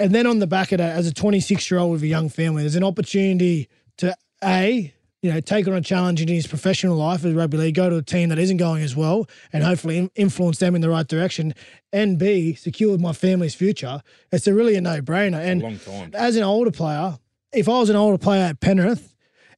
And 0.00 0.12
then 0.14 0.26
on 0.26 0.40
the 0.40 0.46
back 0.46 0.72
of 0.72 0.78
that, 0.78 0.96
as 0.96 1.06
a 1.06 1.14
26 1.14 1.70
year 1.70 1.78
old 1.80 1.92
with 1.92 2.02
a 2.02 2.06
young 2.06 2.28
family, 2.28 2.62
there's 2.62 2.74
an 2.76 2.84
opportunity 2.84 3.68
to 3.98 4.14
A, 4.44 4.92
you 5.22 5.32
know, 5.32 5.40
take 5.40 5.66
on 5.66 5.72
a 5.74 5.80
challenge 5.80 6.20
in 6.20 6.28
his 6.28 6.46
professional 6.46 6.96
life 6.96 7.24
as 7.24 7.32
rugby 7.32 7.56
league, 7.56 7.74
go 7.74 7.88
to 7.88 7.96
a 7.96 8.02
team 8.02 8.28
that 8.28 8.38
isn't 8.38 8.58
going 8.58 8.82
as 8.82 8.94
well, 8.94 9.26
and 9.52 9.64
hopefully 9.64 10.10
influence 10.14 10.58
them 10.58 10.74
in 10.74 10.80
the 10.82 10.90
right 10.90 11.08
direction. 11.08 11.54
And 11.92 12.18
B, 12.18 12.54
secure 12.54 12.98
my 12.98 13.12
family's 13.12 13.54
future. 13.54 14.02
It's 14.32 14.46
a 14.46 14.52
really 14.54 14.74
a 14.76 14.80
no 14.80 15.00
brainer. 15.00 15.40
And 15.40 16.14
as 16.14 16.36
an 16.36 16.42
older 16.42 16.70
player, 16.70 17.18
if 17.52 17.68
I 17.68 17.78
was 17.78 17.88
an 17.88 17.96
older 17.96 18.18
player 18.18 18.42
at 18.44 18.60
Penrith 18.60 19.14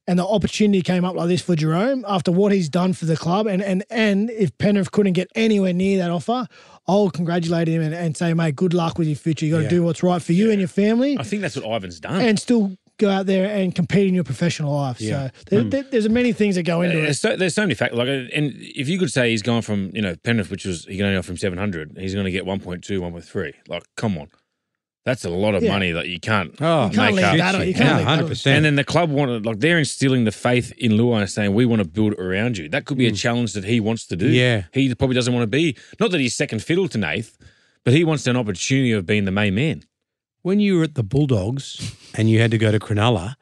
and 0.09 0.17
the 0.17 0.25
opportunity 0.25 0.81
came 0.81 1.03
up 1.03 1.15
like 1.15 1.27
this 1.27 1.41
for 1.41 1.53
Jarome 1.55 2.05
after 2.07 2.31
what 2.31 2.53
he's 2.53 2.69
done 2.69 2.93
for 2.93 3.03
the 3.05 3.17
club, 3.17 3.45
and 3.47 3.61
and 3.61 3.83
and 3.89 4.29
if 4.29 4.57
Penrith 4.57 4.91
couldn't 4.91 5.13
get 5.13 5.29
anywhere 5.35 5.73
near 5.73 5.97
that 5.97 6.11
offer, 6.11 6.47
I'll 6.87 7.09
congratulate 7.09 7.67
him 7.67 7.81
and, 7.81 7.93
and 7.93 8.15
say, 8.15 8.33
mate, 8.33 8.55
good 8.55 8.73
luck 8.73 8.97
with 8.97 9.07
your 9.09 9.17
future. 9.17 9.45
You 9.45 9.51
got 9.51 9.57
to 9.57 9.63
Yeah. 9.63 9.69
do 9.69 9.83
what's 9.83 10.01
right 10.03 10.21
for 10.21 10.31
you 10.31 10.49
and 10.51 10.59
your 10.59 10.69
family, 10.69 11.17
I 11.19 11.23
think 11.23 11.41
that's 11.41 11.57
what 11.57 11.65
Ivan's 11.65 11.99
done. 11.99 12.21
and 12.21 12.39
still 12.39 12.77
go 12.97 13.09
out 13.09 13.25
there 13.27 13.49
and 13.55 13.73
compete 13.75 14.07
in 14.07 14.13
your 14.15 14.23
professional 14.23 14.73
life. 14.73 14.99
Yeah. 14.99 15.29
So 15.29 15.31
there, 15.49 15.63
there- 15.63 15.83
there's 15.91 16.09
many 16.09 16.33
things 16.33 16.55
that 16.55 16.63
go 16.63 16.81
into 16.81 16.97
There's 16.97 17.17
it. 17.17 17.19
so, 17.19 17.35
there's 17.35 17.53
so 17.55 17.61
many 17.61 17.75
factors. 17.75 17.97
Like, 17.97 18.07
uh, 18.07 18.27
and 18.35 18.53
if 18.57 18.89
you 18.89 18.97
could 18.99 19.11
say 19.11 19.29
he's 19.31 19.41
gone 19.43 19.61
from 19.61 19.91
you 19.93 20.01
know 20.01 20.15
Penrith, 20.23 20.49
which 20.51 20.65
was 20.65 20.85
he 20.85 20.97
can 20.97 21.05
only 21.05 21.17
offer 21.17 21.31
him 21.31 21.37
700, 21.37 21.97
he's 21.99 22.13
going 22.13 22.25
to 22.25 22.31
get 22.31 22.45
1.2, 22.45 22.81
1.3. 22.99 23.53
Like, 23.67 23.83
come 23.95 24.17
on, 24.17 24.27
that's 25.05 25.23
a 25.25 25.29
lot 25.29 25.53
of 25.55 25.63
Yeah. 25.63 25.71
money 25.73 25.91
that 25.91 26.07
you 26.09 26.19
can't. 26.19 26.51
Oh, 26.59 26.85
You 26.89 26.95
can't 26.95 27.15
make 27.15 27.15
leave 27.15 27.25
up. 27.41 27.53
that 27.53 27.67
you 27.67 27.73
can't 27.73 27.85
yeah, 27.85 27.97
leave 27.97 28.05
that 28.05 28.19
on. 28.23 28.29
100%. 28.29 28.47
And 28.47 28.65
then 28.65 28.75
the 28.75 28.83
club 28.83 29.09
wanted, 29.09 29.45
like, 29.45 29.59
they're 29.59 29.77
instilling 29.79 30.23
the 30.25 30.31
faith 30.31 30.73
in 30.77 30.93
Luai 30.93 31.21
and 31.21 31.29
saying, 31.29 31.53
we 31.53 31.65
want 31.65 31.81
to 31.81 31.87
build 31.87 32.13
around 32.13 32.57
you. 32.57 32.67
That 32.67 32.85
could 32.85 32.97
be 32.97 33.07
a 33.07 33.11
challenge 33.11 33.53
that 33.53 33.63
he 33.63 33.79
wants 33.79 34.05
to 34.07 34.15
do. 34.15 34.27
Yeah. 34.27 34.63
He 34.73 34.93
probably 34.95 35.15
doesn't 35.15 35.33
want 35.33 35.43
to 35.43 35.47
be, 35.47 35.77
not 35.99 36.11
that 36.11 36.19
he's 36.19 36.35
second 36.35 36.61
fiddle 36.63 36.87
to 36.89 36.97
Nath, 36.97 37.37
but 37.85 37.93
he 37.93 38.03
wants 38.03 38.27
an 38.27 38.35
opportunity 38.35 38.91
of 38.91 39.05
being 39.05 39.23
the 39.25 39.31
main 39.31 39.55
man. 39.55 39.83
When 40.47 40.61
you 40.61 40.77
were 40.77 40.83
at 40.85 40.95
the 40.95 41.03
Bulldogs 41.03 41.93
and 42.15 42.29
you 42.29 42.39
had 42.39 42.51
to 42.51 42.57
go 42.57 42.71
to 42.71 42.79
Cronulla, 42.79 43.35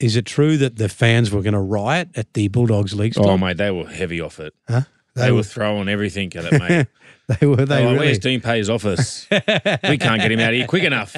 is 0.00 0.16
it 0.16 0.24
true 0.24 0.56
that 0.56 0.76
the 0.76 0.88
fans 0.88 1.30
were 1.30 1.42
going 1.42 1.52
to 1.52 1.60
riot 1.60 2.08
at 2.16 2.32
the 2.32 2.48
Bulldogs 2.48 2.94
league? 2.94 3.12
Oh, 3.18 3.36
mate, 3.36 3.58
they 3.58 3.70
were 3.70 3.86
heavy 3.86 4.22
off 4.22 4.40
it. 4.40 4.54
Huh? 4.66 4.80
They, 5.14 5.32
were 5.32 5.42
throwing 5.42 5.90
everything 5.90 6.34
at 6.34 6.46
it, 6.46 6.58
mate. 6.58 6.86
They 7.40 7.46
were. 7.46 7.56
They 7.56 7.62
oh, 7.62 7.66
They 7.66 7.84
really. 7.84 7.98
Where's 7.98 8.18
Dean 8.20 8.40
Pay's 8.40 8.70
office? 8.70 9.26
we 9.30 9.98
can't 9.98 10.22
get 10.22 10.32
him 10.32 10.40
out 10.40 10.48
of 10.48 10.54
here 10.54 10.66
quick 10.66 10.84
enough. 10.84 11.14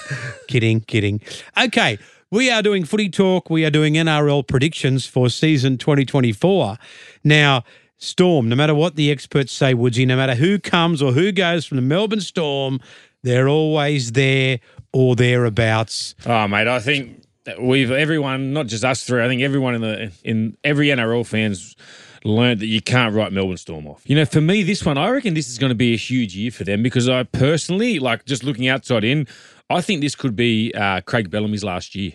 Kidding, 0.48 0.80
kidding. 0.80 1.20
Okay, 1.62 1.98
we 2.30 2.50
are 2.50 2.62
doing 2.62 2.86
footy 2.86 3.10
talk. 3.10 3.50
We 3.50 3.66
are 3.66 3.70
doing 3.70 3.92
NRL 3.92 4.46
predictions 4.46 5.04
for 5.04 5.28
season 5.28 5.76
2024. 5.76 6.78
Now, 7.24 7.64
Storm, 7.98 8.48
no 8.48 8.56
matter 8.56 8.74
what 8.74 8.94
the 8.94 9.10
experts 9.10 9.52
say, 9.52 9.74
Woodsy, 9.74 10.06
no 10.06 10.16
matter 10.16 10.36
who 10.36 10.58
comes 10.58 11.02
or 11.02 11.12
who 11.12 11.30
goes 11.30 11.66
from 11.66 11.76
the 11.76 11.82
Melbourne 11.82 12.22
Storm, 12.22 12.80
they're 13.22 13.48
always 13.48 14.12
there 14.12 14.60
or 14.92 15.16
thereabouts. 15.16 16.14
Oh, 16.26 16.48
mate, 16.48 16.66
I 16.68 16.80
think 16.80 17.22
we've 17.60 17.90
everyone, 17.90 18.52
not 18.52 18.66
just 18.66 18.84
us 18.84 19.04
three. 19.04 19.22
I 19.22 19.28
think 19.28 19.42
everyone 19.42 19.74
in 19.74 19.80
the 19.80 20.12
in 20.24 20.56
every 20.64 20.88
NRL 20.88 21.26
fans 21.26 21.76
learned 22.24 22.60
that 22.60 22.66
you 22.66 22.80
can't 22.80 23.14
write 23.14 23.32
Melbourne 23.32 23.56
Storm 23.56 23.86
off. 23.86 24.02
You 24.04 24.16
know, 24.16 24.24
for 24.24 24.40
me, 24.40 24.62
this 24.62 24.84
one, 24.84 24.98
I 24.98 25.08
reckon 25.10 25.34
this 25.34 25.48
is 25.48 25.56
going 25.58 25.70
to 25.70 25.76
be 25.76 25.94
a 25.94 25.96
huge 25.96 26.34
year 26.36 26.50
for 26.50 26.64
them 26.64 26.82
because 26.82 27.08
I 27.08 27.22
personally, 27.22 27.98
like, 28.00 28.24
just 28.24 28.42
looking 28.42 28.66
outside 28.68 29.04
in, 29.04 29.28
I 29.70 29.80
think 29.80 30.00
this 30.00 30.14
could 30.16 30.34
be 30.34 30.72
uh, 30.74 31.00
Craig 31.02 31.30
Bellamy's 31.30 31.62
last 31.62 31.94
year. 31.94 32.12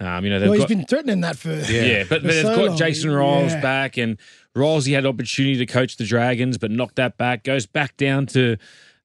Um, 0.00 0.24
you 0.24 0.30
know, 0.30 0.40
they've 0.40 0.48
Well, 0.50 0.54
he's 0.58 0.62
got, 0.64 0.68
been 0.70 0.84
threatening 0.86 1.20
that 1.20 1.36
for 1.36 1.52
yeah, 1.54 2.00
but, 2.00 2.20
for 2.20 2.26
but 2.26 2.32
they've 2.32 2.42
so 2.42 2.56
got 2.56 2.66
long. 2.70 2.76
Jason 2.76 3.10
Ryles 3.10 3.50
Yeah. 3.50 3.60
back, 3.60 3.96
and 3.96 4.18
Ryles 4.56 4.86
he 4.86 4.92
had 4.92 5.06
opportunity 5.06 5.56
to 5.58 5.66
coach 5.66 5.96
the 5.98 6.04
Dragons, 6.04 6.58
but 6.58 6.72
knocked 6.72 6.96
that 6.96 7.16
back. 7.16 7.44
Goes 7.44 7.64
back 7.64 7.96
down 7.96 8.26
to 8.26 8.56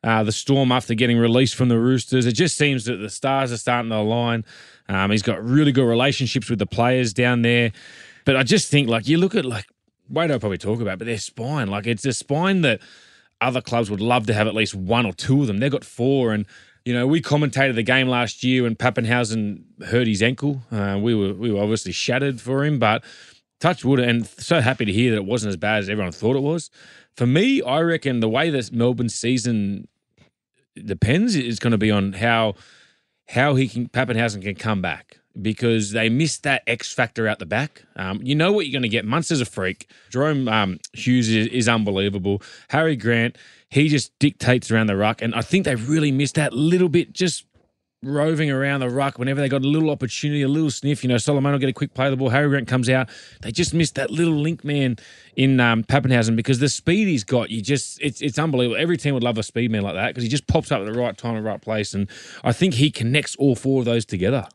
uh, 0.04 0.24
the 0.24 0.32
Storm 0.32 0.72
after 0.72 0.94
getting 0.94 1.18
released 1.18 1.56
from 1.56 1.70
the 1.70 1.80
Roosters. 1.80 2.26
It 2.26 2.34
just 2.34 2.58
seems 2.58 2.86
that 2.86 2.98
the 2.98 3.10
stars 3.10 3.52
are 3.52 3.58
starting 3.58 3.90
to 3.92 3.98
align. 3.98 4.46
Um, 4.88 5.12
he's 5.12 5.22
got 5.22 5.44
really 5.44 5.72
good 5.72 5.86
relationships 5.86 6.50
with 6.50 6.60
the 6.60 6.66
players 6.66 7.14
down 7.14 7.42
there, 7.42 7.72
but 8.26 8.36
I 8.36 8.44
just 8.44 8.70
think 8.70 8.90
like 8.90 9.08
you 9.08 9.18
look 9.18 9.36
at 9.36 9.46
like 9.46 9.68
Wade 10.10 10.32
will 10.32 10.40
probably 10.40 10.58
talk 10.58 10.82
about, 10.82 10.98
but 10.98 11.06
their 11.06 11.20
spine, 11.20 11.68
like 11.68 11.86
it's 11.86 12.06
a 12.06 12.14
spine 12.14 12.62
that 12.62 12.82
other 13.42 13.62
clubs 13.62 13.90
would 13.90 14.02
love 14.02 14.26
to 14.28 14.34
have 14.34 14.48
at 14.48 14.56
least 14.56 14.76
one 14.76 15.06
or 15.06 15.14
two 15.14 15.42
of 15.42 15.48
them. 15.48 15.60
They've 15.60 15.72
got 15.72 15.84
four, 15.84 16.34
and 16.34 16.46
you 16.86 16.94
know 16.94 17.06
we 17.06 17.22
commentated 17.22 17.76
the 17.76 17.84
game 17.84 18.08
last 18.08 18.44
year 18.44 18.64
when 18.64 18.76
Papenhuyzen 18.76 19.64
hurt 19.86 20.08
his 20.08 20.24
ankle. 20.24 20.64
Uh, 20.72 21.00
we 21.02 21.14
were 21.14 21.34
we 21.34 21.52
were 21.52 21.62
obviously 21.62 21.92
shattered 21.92 22.42
for 22.42 22.66
him, 22.66 22.80
but 22.80 23.04
touch 23.60 23.86
wood, 23.86 24.00
and 24.00 24.26
so 24.26 24.62
happy 24.62 24.86
to 24.86 24.94
hear 24.94 25.12
that 25.12 25.18
it 25.18 25.26
wasn't 25.26 25.50
as 25.50 25.58
bad 25.58 25.80
as 25.80 25.90
everyone 25.90 26.12
thought 26.12 26.36
it 26.36 26.42
was. 26.42 26.70
For 27.20 27.28
me, 27.28 27.62
I 27.62 27.82
reckon 27.82 28.22
the 28.22 28.30
way 28.30 28.50
this 28.50 28.72
Melbourne 28.72 29.10
season 29.10 29.90
depends 30.74 31.36
is 31.36 31.60
going 31.60 31.72
to 31.72 31.78
be 31.78 31.92
on 31.92 32.14
how 32.14 32.56
how 33.28 33.56
he 33.56 33.68
can 33.68 33.90
Papenhuyzen 33.90 34.42
can 34.42 34.56
come 34.56 34.82
back 34.82 35.20
because 35.42 35.92
they 35.92 36.08
missed 36.08 36.44
that 36.44 36.64
X 36.66 36.94
factor 36.94 37.28
out 37.28 37.40
the 37.40 37.46
back. 37.46 37.84
Um, 37.98 38.22
you 38.24 38.36
know 38.36 38.54
what 38.54 38.68
you're 38.68 38.72
going 38.72 38.84
to 38.84 38.88
get. 38.88 39.04
Munster's 39.04 39.42
a 39.42 39.46
freak. 39.46 39.90
Jahrome 40.10 40.50
um, 40.50 40.80
Hughes 40.94 41.28
is, 41.28 41.48
is 41.48 41.68
unbelievable. 41.68 42.42
Harry 42.70 42.96
Grant, 42.96 43.38
he 43.70 43.90
just 43.90 44.18
dictates 44.20 44.72
around 44.72 44.88
the 44.88 44.96
ruck, 44.96 45.22
and 45.22 45.36
I 45.36 45.42
think 45.42 45.66
they 45.66 45.76
really 45.76 46.14
missed 46.14 46.36
that 46.36 46.54
little 46.54 46.88
bit. 46.88 47.12
Just 47.12 47.44
roving 48.02 48.50
around 48.50 48.80
the 48.80 48.90
ruck 48.90 49.20
whenever 49.20 49.42
they 49.42 49.50
got 49.50 49.64
a 49.64 49.68
little 49.68 49.90
opportunity, 49.90 50.42
a 50.42 50.48
little 50.48 50.72
sniff. 50.72 51.04
You 51.04 51.10
know, 51.10 51.18
Solomon 51.18 51.52
will 51.52 51.60
get 51.60 51.70
a 51.70 51.74
quick 51.74 51.94
play 51.94 52.10
the 52.10 52.16
ball. 52.16 52.30
Harry 52.30 52.48
Grant 52.50 52.68
comes 52.68 52.90
out. 52.90 53.10
They 53.42 53.52
just 53.52 53.74
missed 53.74 53.96
that 53.96 54.12
little 54.12 54.36
link 54.36 54.64
man 54.64 54.98
in 55.36 55.60
um, 55.60 55.84
Papenhuyzen 55.84 56.36
because 56.36 56.60
the 56.60 56.70
speed 56.70 57.08
he's 57.08 57.24
got, 57.24 57.50
you 57.50 57.62
just 57.62 58.02
it's 58.02 58.22
it's 58.22 58.40
unbelievable. 58.40 58.80
Every 58.80 58.98
team 58.98 59.14
would 59.14 59.24
love 59.24 59.38
a 59.38 59.44
speed 59.44 59.72
man 59.72 59.82
like 59.82 59.96
that 59.96 60.08
because 60.10 60.24
he 60.24 60.30
just 60.30 60.48
pops 60.48 60.72
up 60.72 60.82
at 60.82 60.92
the 60.92 60.98
right 60.98 61.18
time, 61.18 61.36
and 61.36 61.46
right 61.46 61.62
place, 61.62 61.94
and 61.94 62.10
I 62.44 62.52
think 62.52 62.76
he 62.76 62.92
connects 62.92 63.36
all 63.36 63.56
four 63.56 63.80
of 63.80 63.86
those 63.86 64.06
together. 64.06 64.48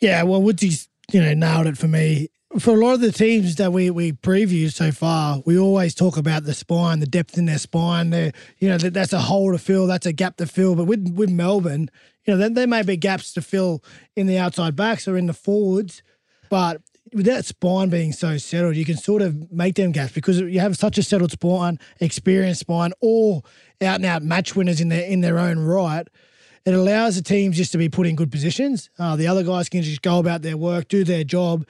Yeah, 0.00 0.22
well, 0.22 0.42
Woodsy's 0.42 0.88
you 1.12 1.20
know 1.20 1.34
nailed 1.34 1.66
it 1.66 1.78
for 1.78 1.88
me. 1.88 2.28
For 2.58 2.74
a 2.74 2.80
lot 2.80 2.94
of 2.94 3.00
the 3.00 3.12
teams 3.12 3.56
that 3.56 3.74
we 3.74 3.90
we 3.90 4.12
previewed 4.12 4.72
so 4.72 4.90
far, 4.90 5.42
we 5.44 5.58
always 5.58 5.94
talk 5.94 6.16
about 6.16 6.44
the 6.44 6.54
spine, 6.54 7.00
the 7.00 7.06
depth 7.06 7.36
in 7.36 7.44
their 7.44 7.58
spine. 7.58 8.08
There, 8.08 8.32
you 8.58 8.70
know, 8.70 8.78
that, 8.78 8.94
that's 8.94 9.12
a 9.12 9.18
hole 9.18 9.52
to 9.52 9.58
fill, 9.58 9.86
that's 9.86 10.06
a 10.06 10.14
gap 10.14 10.38
to 10.38 10.46
fill. 10.46 10.74
But 10.74 10.84
with 10.84 11.12
with 11.14 11.28
Melbourne, 11.28 11.90
you 12.24 12.32
know, 12.32 12.38
there, 12.38 12.48
there 12.48 12.66
may 12.66 12.82
be 12.82 12.96
gaps 12.96 13.34
to 13.34 13.42
fill 13.42 13.84
in 14.16 14.26
the 14.26 14.38
outside 14.38 14.76
backs 14.76 15.06
or 15.06 15.18
in 15.18 15.26
the 15.26 15.34
forwards, 15.34 16.02
but 16.48 16.80
with 17.12 17.26
that 17.26 17.44
spine 17.44 17.90
being 17.90 18.12
so 18.12 18.38
settled, 18.38 18.76
you 18.76 18.84
can 18.84 18.96
sort 18.96 19.20
of 19.20 19.52
make 19.52 19.74
them 19.74 19.92
gaps 19.92 20.12
because 20.12 20.40
you 20.40 20.60
have 20.60 20.76
such 20.76 20.96
a 20.96 21.02
settled 21.02 21.32
spine, 21.32 21.78
experienced 22.00 22.60
spine, 22.60 22.92
all 23.00 23.44
out 23.82 23.96
and 23.96 24.06
out 24.06 24.22
match 24.22 24.56
winners 24.56 24.80
in 24.80 24.88
their 24.88 25.04
in 25.04 25.20
their 25.20 25.38
own 25.38 25.58
right. 25.58 26.08
It 26.64 26.74
allows 26.74 27.16
the 27.16 27.22
teams 27.22 27.56
just 27.56 27.72
to 27.72 27.78
be 27.78 27.88
put 27.88 28.06
in 28.06 28.16
good 28.16 28.30
positions. 28.30 28.90
Uh, 28.98 29.16
the 29.16 29.26
other 29.26 29.42
guys 29.42 29.68
can 29.68 29.82
just 29.82 30.02
go 30.02 30.18
about 30.18 30.42
their 30.42 30.56
work, 30.56 30.88
do 30.88 31.02
their 31.02 31.24
job, 31.24 31.66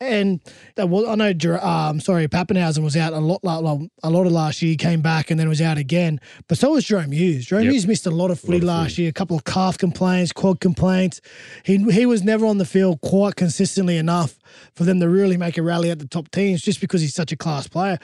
and 0.00 0.40
that 0.76 0.88
was, 0.88 1.06
I 1.06 1.14
know. 1.16 1.58
Um, 1.60 2.00
sorry, 2.00 2.28
Papenhuyzen 2.28 2.84
was 2.84 2.96
out 2.96 3.12
a 3.12 3.18
lot, 3.18 3.40
a 3.42 4.10
lot 4.10 4.26
of 4.26 4.32
last 4.32 4.62
year. 4.62 4.76
Came 4.76 5.00
back 5.00 5.30
and 5.30 5.40
then 5.40 5.48
was 5.48 5.60
out 5.60 5.78
again. 5.78 6.20
But 6.48 6.58
so 6.58 6.70
was 6.70 6.84
Jahrome 6.84 7.12
Hughes. 7.12 7.46
Jahrome 7.46 7.64
Yep. 7.64 7.72
Hughes 7.72 7.86
missed 7.86 8.06
a 8.06 8.10
lot 8.10 8.30
of 8.30 8.38
footy 8.38 8.60
last 8.60 8.96
year. 8.98 9.08
A 9.08 9.12
couple 9.12 9.36
of 9.36 9.44
calf 9.44 9.76
complaints, 9.76 10.32
quad 10.32 10.60
complaints. 10.60 11.20
He 11.64 11.78
he 11.90 12.06
was 12.06 12.22
never 12.22 12.46
on 12.46 12.58
the 12.58 12.64
field 12.64 13.00
quite 13.00 13.36
consistently 13.36 13.96
enough 13.96 14.38
for 14.74 14.84
them 14.84 15.00
to 15.00 15.08
really 15.08 15.36
make 15.36 15.58
a 15.58 15.62
rally 15.62 15.90
at 15.90 15.98
the 15.98 16.06
top 16.06 16.30
teams. 16.30 16.62
Just 16.62 16.80
because 16.80 17.00
he's 17.00 17.14
such 17.14 17.32
a 17.32 17.36
class 17.36 17.66
player. 17.66 17.98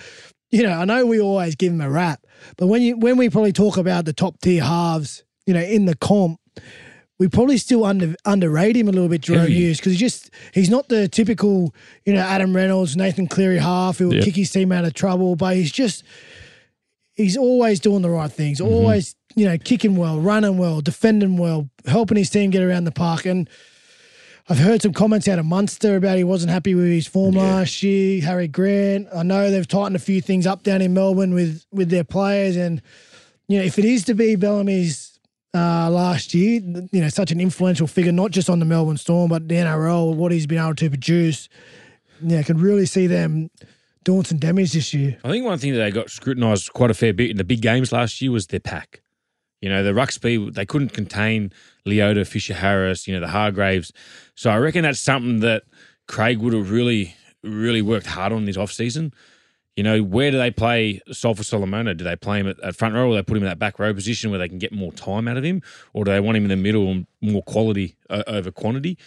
You 0.50 0.62
know, 0.62 0.72
I 0.72 0.84
know 0.84 1.04
we 1.06 1.20
always 1.20 1.56
give 1.56 1.72
him 1.72 1.80
a 1.80 1.90
rap, 1.90 2.24
but 2.56 2.66
when 2.68 2.82
you 2.82 2.96
when 2.96 3.16
we 3.16 3.28
probably 3.30 3.52
talk 3.52 3.76
about 3.76 4.04
the 4.04 4.12
top 4.12 4.40
tier 4.40 4.62
halves, 4.62 5.24
you 5.46 5.54
know, 5.54 5.60
in 5.60 5.84
the 5.86 5.96
comp, 5.96 6.38
we 7.18 7.28
probably 7.28 7.58
still 7.58 7.84
under 7.84 8.14
underrate 8.24 8.76
him 8.76 8.88
a 8.88 8.92
little 8.92 9.08
bit, 9.08 9.20
Jahrome. 9.22 9.48
Hughes, 9.48 9.78
because 9.78 9.92
he 9.92 9.98
just 9.98 10.30
he's 10.52 10.68
not 10.70 10.88
the 10.88 11.06
typical, 11.08 11.74
you 12.04 12.12
know, 12.12 12.20
Adam 12.20 12.54
Reynolds, 12.54 12.96
Nathan 12.96 13.26
Cleary 13.28 13.58
half 13.58 13.98
who 13.98 14.08
will 14.08 14.14
Yep. 14.16 14.24
kick 14.24 14.36
his 14.36 14.50
team 14.50 14.72
out 14.72 14.84
of 14.84 14.94
trouble, 14.94 15.36
but 15.36 15.56
he's 15.56 15.70
just 15.72 16.02
he's 17.14 17.36
always 17.36 17.80
doing 17.80 18.02
the 18.02 18.10
right 18.10 18.30
things, 18.32 18.60
Mm-hmm. 18.60 18.72
always, 18.72 19.14
you 19.36 19.46
know, 19.46 19.56
kicking 19.58 19.96
well, 19.96 20.18
running 20.18 20.58
well, 20.58 20.80
defending 20.80 21.36
well, 21.36 21.68
helping 21.86 22.16
his 22.16 22.30
team 22.30 22.50
get 22.50 22.62
around 22.62 22.84
the 22.84 22.90
park. 22.92 23.24
And 23.26 23.48
I've 24.48 24.58
heard 24.58 24.82
some 24.82 24.92
comments 24.92 25.26
out 25.28 25.38
of 25.38 25.46
Munster 25.46 25.96
about 25.96 26.18
he 26.18 26.24
wasn't 26.24 26.50
happy 26.50 26.74
with 26.74 26.86
his 26.86 27.06
form 27.06 27.34
last 27.36 27.82
year. 27.82 28.20
Harry 28.22 28.48
Grant, 28.48 29.06
I 29.14 29.22
know 29.22 29.50
they've 29.50 29.66
tightened 29.66 29.96
a 29.96 30.00
few 30.00 30.20
things 30.20 30.46
up 30.46 30.62
down 30.64 30.82
in 30.82 30.92
Melbourne 30.92 31.32
with 31.32 31.64
with 31.72 31.88
their 31.90 32.04
players, 32.04 32.56
and 32.56 32.82
you 33.48 33.58
know, 33.58 33.64
if 33.64 33.78
it 33.78 33.84
is 33.84 34.04
to 34.04 34.14
be 34.14 34.34
Bellamy's 34.36 35.13
uh, 35.54 35.88
last 35.90 36.34
year, 36.34 36.60
you 36.92 37.00
know, 37.00 37.08
such 37.08 37.30
an 37.30 37.40
influential 37.40 37.86
figure, 37.86 38.12
not 38.12 38.30
just 38.30 38.50
on 38.50 38.58
the 38.58 38.64
Melbourne 38.64 38.96
Storm, 38.96 39.28
but 39.28 39.48
the 39.48 39.54
NRL, 39.54 40.14
what 40.14 40.32
he's 40.32 40.46
been 40.46 40.58
able 40.58 40.74
to 40.74 40.90
produce, 40.90 41.48
yeah, 42.20 42.42
can 42.42 42.58
really 42.58 42.86
see 42.86 43.06
them 43.06 43.50
doing 44.02 44.24
some 44.24 44.38
damage 44.38 44.72
this 44.72 44.92
year. 44.92 45.18
I 45.24 45.30
think 45.30 45.44
one 45.44 45.58
thing 45.58 45.72
that 45.72 45.78
they 45.78 45.90
got 45.90 46.10
scrutinised 46.10 46.72
quite 46.72 46.90
a 46.90 46.94
fair 46.94 47.12
bit 47.12 47.30
in 47.30 47.36
the 47.36 47.44
big 47.44 47.62
games 47.62 47.92
last 47.92 48.20
year 48.20 48.32
was 48.32 48.48
their 48.48 48.60
pack. 48.60 49.00
You 49.60 49.70
know, 49.70 49.82
the 49.82 50.06
speed, 50.10 50.54
they 50.54 50.66
couldn't 50.66 50.92
contain 50.92 51.50
Leota, 51.86 52.26
Fisher 52.26 52.52
Harris, 52.52 53.08
you 53.08 53.14
know, 53.14 53.20
the 53.20 53.28
Hargraves. 53.28 53.92
So 54.34 54.50
I 54.50 54.58
reckon 54.58 54.82
that's 54.82 55.00
something 55.00 55.40
that 55.40 55.62
Craig 56.06 56.38
would 56.38 56.52
have 56.52 56.70
really, 56.70 57.16
really 57.42 57.80
worked 57.80 58.06
hard 58.06 58.32
on 58.32 58.44
this 58.44 58.58
offseason. 58.58 59.14
You 59.76 59.82
know, 59.82 60.02
where 60.02 60.30
do 60.30 60.38
they 60.38 60.52
play 60.52 61.00
Asofa-Solomona? 61.08 61.94
Do 61.94 62.04
they 62.04 62.14
play 62.14 62.38
him 62.40 62.46
at, 62.48 62.60
at 62.60 62.76
front 62.76 62.94
row 62.94 63.10
or 63.10 63.14
they 63.16 63.22
put 63.22 63.36
him 63.36 63.42
in 63.42 63.48
that 63.48 63.58
back 63.58 63.78
row 63.80 63.92
position 63.92 64.30
where 64.30 64.38
they 64.38 64.48
can 64.48 64.58
get 64.58 64.72
more 64.72 64.92
time 64.92 65.26
out 65.26 65.36
of 65.36 65.42
him? 65.44 65.62
Or 65.92 66.04
do 66.04 66.12
they 66.12 66.20
want 66.20 66.36
him 66.36 66.44
in 66.44 66.50
the 66.50 66.56
middle 66.56 66.88
and 66.90 67.06
more 67.20 67.42
quality 67.42 67.96
uh, 68.08 68.22
over 68.28 68.50
quantity? 68.52 68.98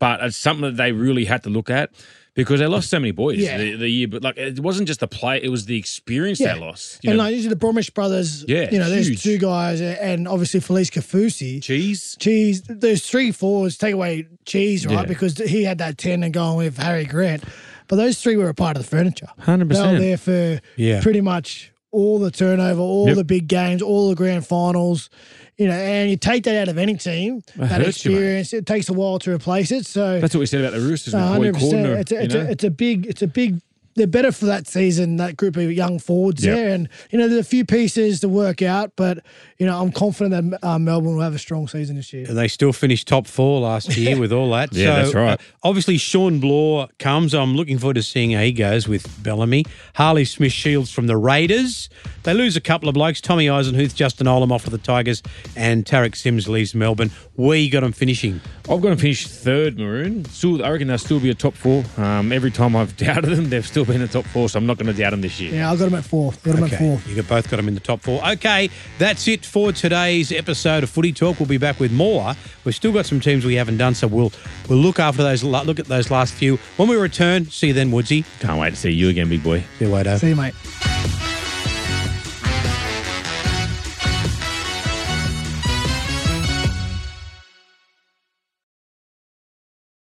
But 0.00 0.20
it's 0.22 0.36
something 0.36 0.62
that 0.64 0.76
they 0.76 0.90
really 0.92 1.24
had 1.24 1.44
to 1.44 1.50
look 1.50 1.70
at 1.70 1.90
because 2.34 2.58
they 2.60 2.66
lost 2.66 2.88
so 2.90 2.98
many 2.98 3.10
boys 3.12 3.38
Yeah. 3.38 3.58
the, 3.58 3.76
the 3.76 3.88
year. 3.88 4.08
But 4.08 4.22
like, 4.22 4.36
it 4.36 4.58
wasn't 4.60 4.88
just 4.88 4.98
the 5.00 5.06
play, 5.08 5.40
it 5.42 5.50
was 5.50 5.66
the 5.66 5.76
experience 5.78 6.40
Yeah. 6.40 6.54
they 6.54 6.60
lost. 6.60 6.98
And 7.04 7.16
know, 7.16 7.22
like 7.22 7.34
these 7.34 7.46
are 7.46 7.50
the 7.50 7.56
Bromwich 7.56 7.94
brothers. 7.94 8.44
Yeah, 8.48 8.70
you 8.72 8.78
know, 8.80 8.90
there's 8.90 9.22
two 9.22 9.38
guys, 9.38 9.80
and 9.80 10.26
obviously 10.28 10.58
Felise 10.60 10.90
Kaufusi. 10.90 11.62
cheese. 11.62 12.16
Cheese, 12.18 12.62
there's 12.62 13.04
three 13.08 13.30
fours. 13.32 13.76
Take 13.76 13.94
away 13.94 14.26
Cheese, 14.44 14.84
right? 14.86 14.94
Yeah. 14.94 15.04
Because 15.04 15.38
he 15.38 15.62
had 15.64 15.78
that 15.78 15.96
ten 15.98 16.22
and 16.24 16.32
going 16.34 16.56
with 16.58 16.76
Harry 16.78 17.04
Grant, 17.04 17.42
but 17.88 17.96
those 17.96 18.20
three 18.20 18.36
were 18.36 18.48
a 18.48 18.54
part 18.54 18.76
of 18.76 18.82
the 18.82 18.88
furniture. 18.88 19.26
100%. 19.40 19.68
They 19.68 19.92
were 19.92 19.98
there 19.98 20.16
for 20.16 20.60
Yeah. 20.76 21.00
pretty 21.00 21.20
much 21.20 21.72
all 21.90 22.18
the 22.18 22.30
turnover, 22.30 22.80
all 22.80 23.06
Yep. 23.08 23.16
the 23.16 23.24
big 23.24 23.48
games, 23.48 23.80
all 23.82 24.08
the 24.10 24.14
grand 24.14 24.46
finals. 24.46 25.08
You 25.56 25.66
know, 25.66 25.72
and 25.74 26.08
you 26.08 26.16
take 26.16 26.44
that 26.44 26.54
out 26.54 26.68
of 26.68 26.78
any 26.78 26.94
team, 26.96 27.42
that 27.56 27.82
hurts 27.82 28.04
you, 28.04 28.12
experience. 28.12 28.52
it 28.52 28.64
takes 28.64 28.88
a 28.88 28.92
while 28.92 29.18
to 29.18 29.32
replace 29.32 29.72
it. 29.72 29.86
So 29.86 30.20
That's 30.20 30.32
what 30.32 30.38
we 30.38 30.46
said 30.46 30.60
about 30.60 30.72
the 30.72 30.80
Roosters 30.80 31.14
hundred 31.14 31.54
percent. 31.54 31.84
It's 31.86 32.12
a, 32.12 32.22
it's, 32.22 32.34
a, 32.34 32.50
it's 32.52 32.64
a 32.64 32.70
big. 32.70 33.06
It's 33.06 33.22
a 33.22 33.26
big. 33.26 33.60
They're 33.98 34.06
better 34.06 34.32
for 34.32 34.46
that 34.46 34.66
season. 34.66 35.16
That 35.16 35.36
group 35.36 35.56
of 35.56 35.70
young 35.72 35.98
forwards 35.98 36.44
Yep. 36.44 36.56
there, 36.56 36.68
and 36.74 36.88
you 37.10 37.18
know, 37.18 37.28
there's 37.28 37.40
a 37.40 37.48
few 37.48 37.64
pieces 37.64 38.20
to 38.20 38.28
work 38.28 38.62
out. 38.62 38.92
But 38.96 39.18
you 39.58 39.66
know, 39.66 39.78
I'm 39.80 39.92
confident 39.92 40.52
that 40.52 40.64
uh, 40.66 40.78
Melbourne 40.78 41.16
will 41.16 41.22
have 41.22 41.34
a 41.34 41.38
strong 41.38 41.68
season 41.68 41.96
this 41.96 42.12
year. 42.12 42.26
And 42.28 42.38
they 42.38 42.48
still 42.48 42.72
finished 42.72 43.06
top 43.08 43.26
four 43.26 43.60
last 43.60 43.96
year 43.96 44.18
with 44.18 44.32
all 44.32 44.50
that. 44.52 44.70
Yeah, 44.78 44.84
so, 44.94 45.02
that's 45.02 45.14
right. 45.14 45.32
uh, 45.32 45.36
obviously, 45.64 45.98
Shawn 45.98 46.38
Blore 46.40 46.88
comes. 46.98 47.34
I'm 47.34 47.54
looking 47.56 47.78
forward 47.78 47.94
to 47.94 48.02
seeing 48.02 48.30
how 48.30 48.40
he 48.42 48.52
goes 48.52 48.86
with 48.86 49.22
Bellamy. 49.22 49.64
Harley 49.94 50.24
Smith 50.24 50.52
Shields 50.52 50.90
from 50.92 51.06
the 51.08 51.16
Raiders. 51.16 51.88
They 52.22 52.34
lose 52.34 52.56
a 52.56 52.60
couple 52.60 52.88
of 52.88 52.94
blokes 52.94 53.20
Tommy 53.20 53.46
Eisenhuth, 53.46 53.94
Justin 53.94 54.26
Olam 54.26 54.52
off 54.52 54.62
for 54.62 54.70
the 54.70 54.78
Tigers, 54.78 55.22
and 55.56 55.84
Tariq 55.84 56.14
Sims 56.14 56.48
leaves 56.48 56.74
Melbourne. 56.74 57.10
We 57.36 57.68
got 57.68 57.80
them 57.80 57.92
finishing. 57.92 58.40
I've 58.70 58.80
got 58.82 58.90
them 58.90 58.98
finish 58.98 59.26
third, 59.26 59.78
Maroon. 59.78 60.24
Still, 60.26 60.64
I 60.64 60.70
reckon 60.70 60.88
they'll 60.88 60.98
still 60.98 61.20
be 61.20 61.30
a 61.30 61.34
top 61.34 61.54
four. 61.54 61.84
Um, 61.96 62.30
every 62.32 62.50
time 62.50 62.76
I've 62.76 62.96
doubted 62.96 63.30
them, 63.36 63.48
they've 63.48 63.66
still 63.66 63.84
be 63.88 63.94
in 63.94 64.00
the 64.00 64.08
top 64.08 64.24
four, 64.26 64.48
so 64.48 64.58
I'm 64.58 64.66
not 64.66 64.76
going 64.78 64.86
to 64.86 64.92
doubt 64.92 65.10
them 65.10 65.20
this 65.20 65.40
year. 65.40 65.54
Yeah, 65.54 65.70
I 65.70 65.76
got 65.76 65.86
them 65.86 65.94
at 65.94 66.04
four. 66.04 66.32
Got 66.42 66.56
them 66.56 66.64
at 66.64 66.70
four. 66.78 67.00
You 67.06 67.16
got- 67.16 67.28
both 67.28 67.50
got 67.50 67.56
them 67.56 67.68
in 67.68 67.74
the 67.74 67.80
top 67.80 68.00
four. 68.00 68.26
Okay, 68.32 68.70
that's 68.98 69.26
it 69.28 69.44
for 69.44 69.72
today's 69.72 70.32
episode 70.32 70.82
of 70.84 70.90
Footy 70.90 71.12
Talk. 71.12 71.38
We'll 71.40 71.48
be 71.48 71.58
back 71.58 71.78
with 71.80 71.92
more. 71.92 72.34
We've 72.64 72.74
still 72.74 72.92
got 72.92 73.06
some 73.06 73.20
teams 73.20 73.44
we 73.44 73.54
haven't 73.54 73.76
done, 73.78 73.94
so 73.94 74.06
we'll 74.06 74.32
we'll 74.68 74.78
look 74.78 74.98
after 74.98 75.22
those. 75.22 75.42
Look 75.44 75.78
at 75.78 75.86
those 75.86 76.10
last 76.10 76.34
few 76.34 76.56
when 76.76 76.88
we 76.88 76.96
return. 76.96 77.46
See 77.46 77.68
you 77.68 77.72
then, 77.72 77.90
Woodsy. 77.90 78.24
Can't 78.40 78.60
wait 78.60 78.70
to 78.70 78.76
see 78.76 78.90
you 78.90 79.08
again, 79.08 79.28
big 79.28 79.42
boy. 79.42 79.60
See 79.78 79.84
you 79.86 79.90
later. 79.90 80.18
See 80.18 80.28
you, 80.28 80.36
mate. 80.36 81.37